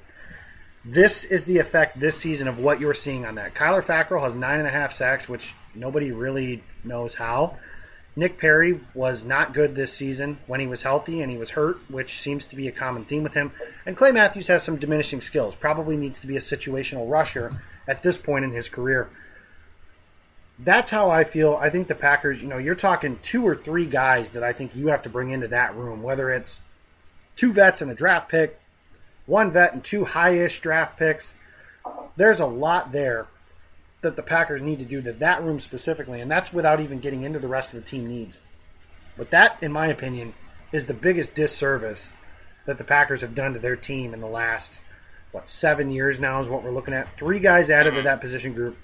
This 0.84 1.24
is 1.24 1.46
the 1.46 1.58
effect 1.58 2.00
this 2.00 2.18
season 2.18 2.48
of 2.48 2.60
what 2.60 2.80
you're 2.80 2.94
seeing 2.94 3.26
on 3.26 3.36
that. 3.36 3.56
Kyler 3.56 3.84
Fackrell 3.84 4.22
has 4.22 4.36
nine 4.36 4.60
and 4.60 4.68
a 4.68 4.72
half 4.72 4.92
sacks, 4.92 5.28
which 5.28 5.56
nobody 5.74 6.12
really 6.12 6.64
knows 6.84 7.16
how. 7.16 7.58
Nick 8.16 8.38
Perry 8.38 8.80
was 8.94 9.26
not 9.26 9.54
good 9.54 9.76
this 9.76 9.92
season 9.92 10.38
when 10.48 10.62
he 10.62 10.68
was 10.68 10.84
healthy 10.84 11.22
and 11.22 11.30
he 11.30 11.38
was 11.38 11.52
hurt, 11.52 11.80
which 11.90 12.20
seems 12.20 12.46
to 12.48 12.56
be 12.56 12.68
a 12.68 12.72
common 12.72 13.04
theme 13.04 13.24
with 13.24 13.34
him. 13.34 13.52
And 13.86 13.98
Clay 13.98 14.14
Matthews 14.14 14.48
has 14.48 14.64
some 14.64 14.78
diminishing 14.78 15.20
skills. 15.20 15.54
Probably 15.54 15.98
needs 15.98 16.20
to 16.20 16.28
be 16.28 16.38
a 16.38 16.40
situational 16.40 17.10
rusher 17.10 17.62
at 17.88 18.04
this 18.04 18.18
point 18.18 18.46
in 18.46 18.52
his 18.52 18.70
career. 18.70 19.10
That's 20.58 20.90
how 20.90 21.10
I 21.10 21.26
feel. 21.26 21.60
I 21.62 21.70
think 21.70 21.88
the 21.88 21.96
Packers, 21.96 22.42
you 22.42 22.48
know, 22.48 22.58
you're 22.58 22.76
talking 22.76 23.20
two 23.22 23.46
or 23.46 23.56
three 23.56 23.86
guys 23.86 24.32
that 24.32 24.44
I 24.44 24.54
think 24.54 24.76
you 24.76 24.88
have 24.88 25.02
to 25.04 25.10
bring 25.10 25.32
into 25.32 25.50
that 25.50 25.76
room, 25.76 26.02
whether 26.02 26.32
it's 26.32 26.62
two 27.36 27.52
vets 27.52 27.82
and 27.82 27.92
a 27.92 27.96
draft 27.96 28.30
pick, 28.30 28.60
one 29.26 29.52
vet 29.52 29.74
and 29.74 29.84
two 29.84 30.06
high 30.06 30.38
ish 30.38 30.60
draft 30.62 30.98
picks. 30.98 31.34
There's 32.16 32.40
a 32.40 32.46
lot 32.46 32.92
there 32.92 33.28
that 34.02 34.16
the 34.16 34.24
Packers 34.24 34.62
need 34.62 34.80
to 34.80 34.86
do 34.86 35.02
to 35.02 35.12
that 35.14 35.44
room 35.44 35.60
specifically, 35.60 36.22
and 36.22 36.32
that's 36.32 36.54
without 36.54 36.80
even 36.80 37.00
getting 37.00 37.24
into 37.24 37.40
the 37.40 37.48
rest 37.48 37.74
of 37.74 37.84
the 37.84 37.90
team 37.90 38.08
needs. 38.08 38.40
But 39.18 39.32
that, 39.32 39.58
in 39.62 39.72
my 39.72 39.88
opinion, 39.88 40.34
is 40.72 40.86
the 40.86 40.94
biggest 40.94 41.34
disservice 41.34 42.14
that 42.66 42.78
the 42.78 42.84
Packers 42.84 43.22
have 43.22 43.36
done 43.36 43.54
to 43.54 43.60
their 43.60 43.76
team 43.76 44.14
in 44.14 44.22
the 44.22 44.28
last, 44.28 44.80
what, 45.32 45.48
seven 45.48 45.90
years 45.90 46.20
now 46.20 46.40
is 46.40 46.50
what 46.50 46.64
we're 46.64 46.72
looking 46.72 46.94
at. 46.94 47.18
Three 47.18 47.40
guys 47.40 47.70
added 47.70 47.92
to 47.92 47.98
mm-hmm. 47.98 48.06
that 48.06 48.22
position 48.22 48.54
group. 48.54 48.78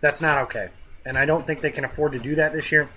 That's 0.00 0.20
not 0.20 0.38
okay. 0.44 0.70
And 1.06 1.16
I 1.16 1.24
don't 1.24 1.46
think 1.46 1.60
they 1.60 1.70
can 1.70 1.84
afford 1.84 2.12
to 2.12 2.18
do 2.18 2.34
that 2.34 2.52
this 2.52 2.70
year. 2.72 2.90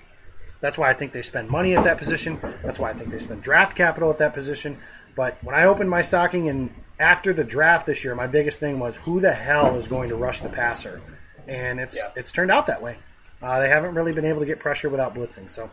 That's 0.60 0.76
why 0.76 0.90
I 0.90 0.94
think 0.94 1.12
they 1.12 1.22
spend 1.22 1.48
money 1.48 1.74
at 1.74 1.84
that 1.84 1.96
position. 1.96 2.38
That's 2.62 2.78
why 2.78 2.90
I 2.90 2.92
think 2.92 3.10
they 3.10 3.18
spend 3.18 3.40
draft 3.42 3.76
capital 3.76 4.10
at 4.10 4.18
that 4.18 4.34
position. 4.34 4.78
But 5.16 5.42
when 5.42 5.54
I 5.54 5.64
opened 5.64 5.88
my 5.88 6.02
stocking 6.02 6.48
and 6.48 6.74
after 6.98 7.32
the 7.32 7.44
draft 7.44 7.86
this 7.86 8.04
year, 8.04 8.14
my 8.14 8.26
biggest 8.26 8.60
thing 8.60 8.78
was 8.78 8.96
who 8.96 9.20
the 9.20 9.32
hell 9.32 9.76
is 9.76 9.88
going 9.88 10.10
to 10.10 10.16
rush 10.16 10.40
the 10.40 10.50
passer? 10.50 11.00
and 11.48 11.80
it's 11.80 11.96
Yeah. 11.96 12.10
it's 12.14 12.30
turned 12.30 12.50
out 12.50 12.66
that 12.68 12.80
way. 12.82 12.98
Uh, 13.42 13.58
they 13.58 13.68
haven't 13.68 13.94
really 13.94 14.12
been 14.12 14.24
able 14.24 14.40
to 14.40 14.46
get 14.46 14.60
pressure 14.60 14.88
without 14.88 15.14
blitzing. 15.14 15.50
So 15.50 15.70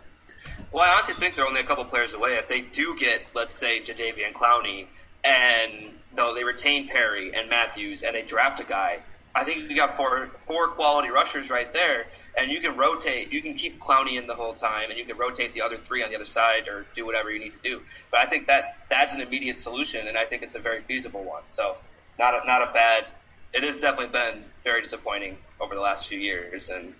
Well, 0.71 0.83
I 0.83 0.93
honestly 0.93 1.13
think 1.15 1.35
they're 1.35 1.45
only 1.45 1.59
a 1.61 1.65
couple 1.65 1.83
players 1.85 2.13
away. 2.13 2.35
If 2.37 2.47
they 2.47 2.61
do 2.61 2.95
get, 2.97 3.23
let's 3.35 3.53
say, 3.53 3.81
Jadeveon 3.81 4.33
Clowney, 4.33 4.87
and 5.23 5.91
though 6.15 6.33
they 6.33 6.43
retain 6.43 6.87
Perry 6.87 7.35
and 7.35 7.49
Matthews, 7.49 8.03
and 8.03 8.15
they 8.15 8.21
draft 8.21 8.59
a 8.59 8.63
guy, 8.63 8.99
I 9.35 9.43
think 9.43 9.69
you 9.69 9.75
got 9.75 9.95
four 9.95 10.31
four 10.45 10.69
quality 10.69 11.09
rushers 11.09 11.49
right 11.49 11.71
there, 11.71 12.07
and 12.37 12.51
you 12.51 12.59
can 12.59 12.75
rotate. 12.75 13.31
You 13.31 13.41
can 13.41 13.53
keep 13.53 13.79
Clowney 13.79 14.17
in 14.17 14.25
the 14.25 14.33
whole 14.33 14.53
time, 14.53 14.89
and 14.89 14.97
you 14.97 15.05
can 15.05 15.17
rotate 15.17 15.53
the 15.53 15.61
other 15.61 15.77
three 15.77 16.03
on 16.03 16.09
the 16.09 16.15
other 16.15 16.25
side, 16.25 16.67
or 16.67 16.85
do 16.95 17.05
whatever 17.05 17.31
you 17.31 17.39
need 17.39 17.53
to 17.53 17.69
do. 17.69 17.81
But 18.09 18.21
I 18.21 18.25
think 18.25 18.47
that 18.47 18.77
that's 18.89 19.13
an 19.13 19.21
immediate 19.21 19.57
solution, 19.57 20.07
and 20.07 20.17
I 20.17 20.25
think 20.25 20.41
it's 20.41 20.55
a 20.55 20.59
very 20.59 20.81
feasible 20.81 21.23
one. 21.23 21.43
So, 21.45 21.77
not 22.17 22.33
a, 22.33 22.45
not 22.47 22.67
a 22.67 22.71
bad. 22.73 23.05
It 23.53 23.63
has 23.63 23.79
definitely 23.79 24.11
been 24.11 24.43
very 24.63 24.81
disappointing 24.81 25.37
over 25.61 25.75
the 25.75 25.81
last 25.81 26.07
few 26.07 26.19
years, 26.19 26.69
and 26.69 26.93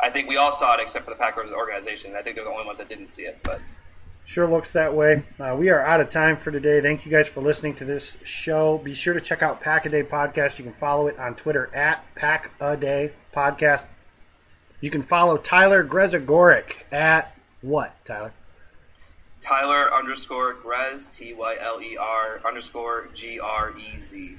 I 0.00 0.10
think 0.10 0.28
we 0.28 0.36
all 0.36 0.52
saw 0.52 0.74
it 0.74 0.80
except 0.80 1.04
for 1.04 1.10
the 1.10 1.16
Packers 1.16 1.52
organization. 1.52 2.14
I 2.16 2.22
think 2.22 2.36
they're 2.36 2.44
the 2.44 2.50
only 2.50 2.66
ones 2.66 2.78
that 2.78 2.88
didn't 2.88 3.06
see 3.08 3.22
it, 3.22 3.38
but. 3.42 3.60
Sure 4.24 4.48
looks 4.48 4.72
that 4.72 4.94
way. 4.94 5.22
Uh, 5.38 5.54
we 5.58 5.68
are 5.70 5.80
out 5.80 6.00
of 6.00 6.10
time 6.10 6.36
for 6.36 6.50
today. 6.50 6.80
Thank 6.80 7.04
you 7.04 7.12
guys 7.12 7.28
for 7.28 7.40
listening 7.40 7.74
to 7.76 7.84
this 7.84 8.16
show. 8.24 8.78
Be 8.78 8.94
sure 8.94 9.14
to 9.14 9.20
check 9.20 9.42
out 9.42 9.60
Pack 9.60 9.86
a 9.86 9.90
Day 9.90 10.02
Podcast. 10.02 10.58
You 10.58 10.64
can 10.64 10.74
follow 10.74 11.06
it 11.06 11.18
on 11.18 11.34
Twitter 11.34 11.74
at 11.74 12.04
Pack 12.14 12.50
a 12.60 12.76
Day 12.76 13.12
Podcast. 13.34 13.86
You 14.80 14.90
can 14.90 15.02
follow 15.02 15.36
Tyler 15.36 15.84
Grezagoric 15.84 16.72
at 16.92 17.36
what, 17.62 17.96
Tyler? 18.04 18.32
Tyler 19.40 19.92
underscore 19.94 20.54
Grez, 20.54 21.08
T 21.08 21.34
Y 21.34 21.56
L 21.60 21.80
E 21.80 21.96
R 21.98 22.40
underscore 22.46 23.08
G 23.14 23.38
R 23.38 23.74
E 23.78 23.98
Z. 23.98 24.36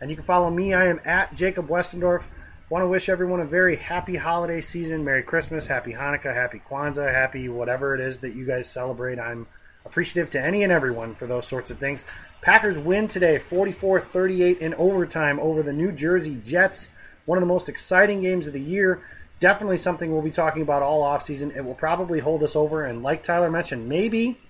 And 0.00 0.10
you 0.10 0.16
can 0.16 0.24
follow 0.24 0.50
me. 0.50 0.74
I 0.74 0.86
am 0.86 1.00
at 1.04 1.34
Jacob 1.34 1.68
Westendorf. 1.68 2.24
Want 2.68 2.82
to 2.82 2.88
wish 2.88 3.08
everyone 3.08 3.38
a 3.38 3.44
very 3.44 3.76
happy 3.76 4.16
holiday 4.16 4.60
season. 4.60 5.04
Merry 5.04 5.22
Christmas, 5.22 5.68
Happy 5.68 5.92
Hanukkah, 5.92 6.34
Happy 6.34 6.60
Kwanzaa, 6.68 7.14
Happy 7.14 7.48
whatever 7.48 7.94
it 7.94 8.00
is 8.00 8.18
that 8.20 8.34
you 8.34 8.44
guys 8.44 8.68
celebrate. 8.68 9.20
I'm 9.20 9.46
appreciative 9.84 10.30
to 10.30 10.42
any 10.42 10.64
and 10.64 10.72
everyone 10.72 11.14
for 11.14 11.28
those 11.28 11.46
sorts 11.46 11.70
of 11.70 11.78
things. 11.78 12.04
Packers 12.40 12.76
win 12.76 13.06
today 13.06 13.38
44 13.38 14.00
38 14.00 14.58
in 14.58 14.74
overtime 14.74 15.38
over 15.38 15.62
the 15.62 15.72
New 15.72 15.92
Jersey 15.92 16.40
Jets. 16.42 16.88
One 17.24 17.38
of 17.38 17.42
the 17.42 17.46
most 17.46 17.68
exciting 17.68 18.20
games 18.20 18.48
of 18.48 18.52
the 18.52 18.60
year. 18.60 19.00
Definitely 19.38 19.78
something 19.78 20.10
we'll 20.10 20.22
be 20.22 20.32
talking 20.32 20.62
about 20.62 20.82
all 20.82 21.04
offseason. 21.04 21.56
It 21.56 21.64
will 21.64 21.74
probably 21.74 22.18
hold 22.18 22.42
us 22.42 22.56
over. 22.56 22.84
And 22.84 23.00
like 23.00 23.22
Tyler 23.22 23.48
mentioned, 23.48 23.88
maybe 23.88 24.40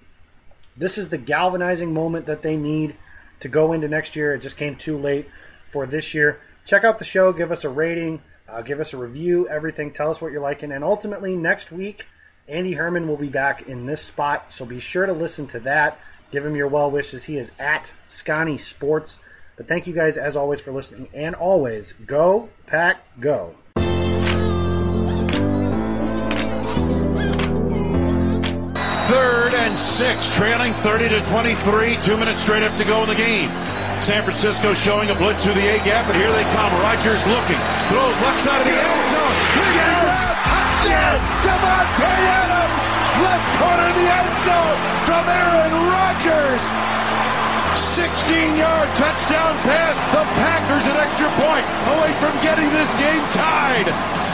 this 0.74 0.96
is 0.96 1.10
the 1.10 1.18
galvanizing 1.18 1.92
moment 1.92 2.24
that 2.24 2.40
they 2.40 2.56
need 2.56 2.96
to 3.40 3.48
go 3.48 3.74
into 3.74 3.88
next 3.88 4.16
year. 4.16 4.32
It 4.32 4.40
just 4.40 4.56
came 4.56 4.74
too 4.74 4.96
late 4.96 5.28
for 5.66 5.86
this 5.86 6.14
year. 6.14 6.40
Check 6.66 6.82
out 6.82 6.98
the 6.98 7.04
show, 7.04 7.32
give 7.32 7.52
us 7.52 7.64
a 7.64 7.68
rating, 7.68 8.20
uh, 8.48 8.60
give 8.60 8.80
us 8.80 8.92
a 8.92 8.96
review, 8.98 9.48
everything. 9.48 9.92
Tell 9.92 10.10
us 10.10 10.20
what 10.20 10.32
you're 10.32 10.42
liking. 10.42 10.72
And 10.72 10.82
ultimately, 10.82 11.36
next 11.36 11.70
week 11.70 12.06
Andy 12.48 12.74
Herman 12.74 13.08
will 13.08 13.16
be 13.16 13.28
back 13.28 13.62
in 13.62 13.86
this 13.86 14.02
spot, 14.02 14.52
so 14.52 14.64
be 14.64 14.80
sure 14.80 15.06
to 15.06 15.12
listen 15.12 15.46
to 15.48 15.60
that. 15.60 15.98
Give 16.30 16.44
him 16.44 16.54
your 16.56 16.68
well 16.68 16.90
wishes. 16.90 17.24
He 17.24 17.38
is 17.38 17.52
at 17.58 17.92
Scotty 18.08 18.58
Sports. 18.58 19.18
But 19.56 19.68
thank 19.68 19.86
you 19.86 19.94
guys, 19.94 20.16
as 20.16 20.36
always, 20.36 20.60
for 20.60 20.72
listening. 20.72 21.08
And 21.14 21.34
always, 21.34 21.94
go, 22.04 22.48
pack, 22.66 22.98
go. 23.20 23.54
Third 29.06 29.54
and 29.54 29.76
six, 29.76 30.34
trailing 30.36 30.72
30 30.72 31.08
to 31.10 31.24
23. 31.24 31.96
Two 32.02 32.16
minutes 32.16 32.42
straight 32.42 32.64
up 32.64 32.76
to 32.76 32.84
go 32.84 33.02
in 33.02 33.08
the 33.08 33.14
game. 33.14 33.85
San 34.00 34.22
Francisco 34.22 34.74
showing 34.74 35.10
a 35.10 35.14
blitz 35.14 35.44
through 35.44 35.54
the 35.54 35.66
A 35.66 35.78
gap, 35.82 36.06
and 36.06 36.16
here 36.16 36.30
they 36.30 36.44
come. 36.54 36.70
Rodgers 36.84 37.20
looking, 37.26 37.58
throws 37.90 38.16
left 38.22 38.40
side 38.44 38.60
of 38.60 38.68
the 38.68 38.76
end 38.76 39.04
zone. 39.10 39.36
Yes! 39.76 40.20
Touchdown! 40.46 41.20
Davante 41.42 42.10
Adams! 42.28 42.84
Left 43.24 43.48
corner 43.58 43.86
of 43.88 43.96
the 43.96 44.08
end 44.12 44.32
zone 44.44 44.78
from 45.08 45.24
Aaron 45.26 45.74
Rodgers! 45.90 46.62
16-yard 47.96 48.88
touchdown 49.00 49.56
pass. 49.64 49.96
The 50.12 50.24
Packers 50.44 50.84
an 50.86 50.96
extra 51.00 51.28
point 51.40 51.66
away 51.96 52.12
from 52.20 52.32
getting 52.44 52.68
this 52.76 52.92
game 53.00 53.24
tied. 53.32 54.25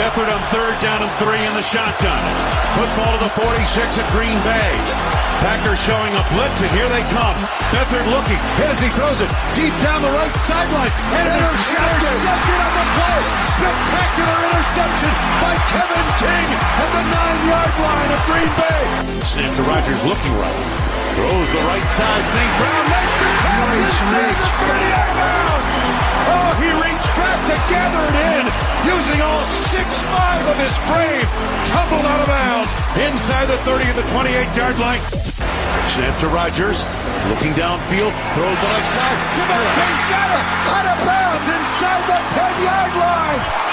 Beathard 0.00 0.32
on 0.32 0.40
third 0.48 0.80
down 0.80 1.04
and 1.04 1.12
three 1.20 1.44
in 1.44 1.52
the 1.52 1.60
shotgun. 1.60 2.16
Football 2.72 3.20
to 3.20 3.28
the 3.28 3.32
46 3.36 4.00
at 4.00 4.08
Green 4.16 4.40
Bay. 4.48 4.72
Packers 5.44 5.76
showing 5.76 6.16
a 6.16 6.24
blitz, 6.32 6.56
and 6.64 6.72
here 6.72 6.88
they 6.88 7.04
come. 7.12 7.36
Beathard 7.68 8.08
looking, 8.08 8.40
hit 8.56 8.72
as 8.72 8.80
he 8.80 8.88
throws 8.96 9.20
it 9.20 9.28
deep 9.52 9.76
down 9.84 10.00
the 10.00 10.08
right 10.16 10.32
sideline. 10.40 10.88
And 11.20 11.28
intercepted. 11.28 12.16
Intercepted 12.16 12.60
on 12.64 12.72
the 12.80 12.86
play! 12.96 13.20
Spectacular 13.60 14.38
interception 14.48 15.12
by 15.44 15.54
Kevin 15.68 16.06
King 16.16 16.48
at 16.48 16.90
the 16.96 17.04
nine-yard 17.04 17.74
line 17.84 18.10
of 18.16 18.20
Green 18.24 18.50
Bay! 18.56 18.80
Snap 19.20 19.52
to 19.52 19.62
Rodgers 19.68 20.00
looking 20.08 20.32
right. 20.40 20.89
Throws 21.16 21.48
the 21.50 21.62
right 21.68 21.88
side. 21.90 22.24
St. 22.34 22.52
Brown 22.60 22.84
makes 22.90 23.16
the 23.20 23.30
inside 23.80 24.36
the 24.36 24.50
38 24.70 25.10
bounds. 25.20 25.68
Oh, 26.30 26.50
he 26.60 26.70
reached 26.80 27.12
back 27.18 27.38
to 27.50 27.56
gather 27.68 28.02
it 28.10 28.16
in 28.36 28.44
using 28.86 29.20
all 29.20 29.44
6'5 29.44 30.50
of 30.50 30.56
his 30.60 30.74
frame. 30.88 31.28
Tumbled 31.68 32.06
out 32.06 32.20
of 32.20 32.28
bounds 32.28 32.70
inside 33.08 33.46
the 33.46 33.58
30 33.68 33.90
of 33.90 33.96
the 33.96 34.06
28-yard 34.14 34.78
line. 34.78 35.00
Snap 35.88 36.18
to 36.20 36.28
Rodgers. 36.28 36.86
Looking 37.28 37.52
downfield. 37.52 38.14
Throws 38.34 38.58
the 38.58 38.70
left 38.70 38.90
side. 38.94 39.18
Davante's 39.36 40.02
got 40.08 40.28
it! 40.30 40.44
Out 40.70 40.86
of 40.86 40.98
bounds 41.04 41.48
inside 41.48 42.04
the 42.08 42.20
10-yard 42.34 42.94
line! 42.96 43.69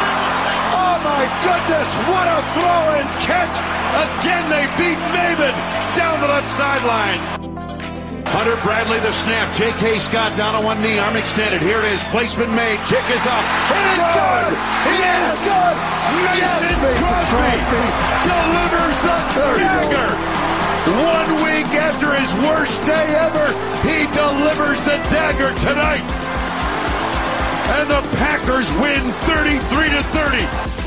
My 1.18 1.26
goodness, 1.42 1.90
what 2.06 2.30
a 2.30 2.40
throw 2.54 2.84
and 2.94 3.10
catch! 3.26 3.58
Again, 4.06 4.46
they 4.54 4.70
beat 4.78 5.02
Mabin 5.10 5.56
down 5.98 6.22
the 6.22 6.30
left 6.30 6.46
sideline. 6.46 7.18
Hunter 8.30 8.54
Bradley 8.62 9.00
the 9.00 9.12
snap. 9.12 9.50
J.K. 9.56 9.98
Scott 9.98 10.38
down 10.38 10.54
on 10.54 10.64
one 10.64 10.80
knee, 10.84 11.00
arm 11.00 11.16
extended. 11.16 11.60
Here 11.62 11.80
it 11.80 11.90
is. 11.90 12.04
Placement 12.14 12.54
made. 12.54 12.78
Kick 12.86 13.02
is 13.10 13.26
up. 13.26 13.46
It 13.74 13.86
is 13.98 14.06
good. 14.14 14.52
It 14.94 15.02
is 15.02 15.42
good. 15.42 15.76
Mason 16.86 17.18
Crosby 17.34 17.84
delivers 18.22 18.98
the 19.02 19.18
dagger. 19.58 20.10
One 21.02 21.30
week 21.42 21.74
after 21.82 22.14
his 22.14 22.30
worst 22.46 22.86
day 22.86 23.10
ever, 23.18 23.50
he 23.82 24.06
delivers 24.14 24.78
the 24.86 25.02
dagger 25.10 25.50
tonight. 25.66 26.06
And 27.82 27.90
the 27.90 28.06
Packers 28.22 28.70
win 28.78 29.02
33 29.26 29.90
to 29.98 30.04
30. 30.14 30.87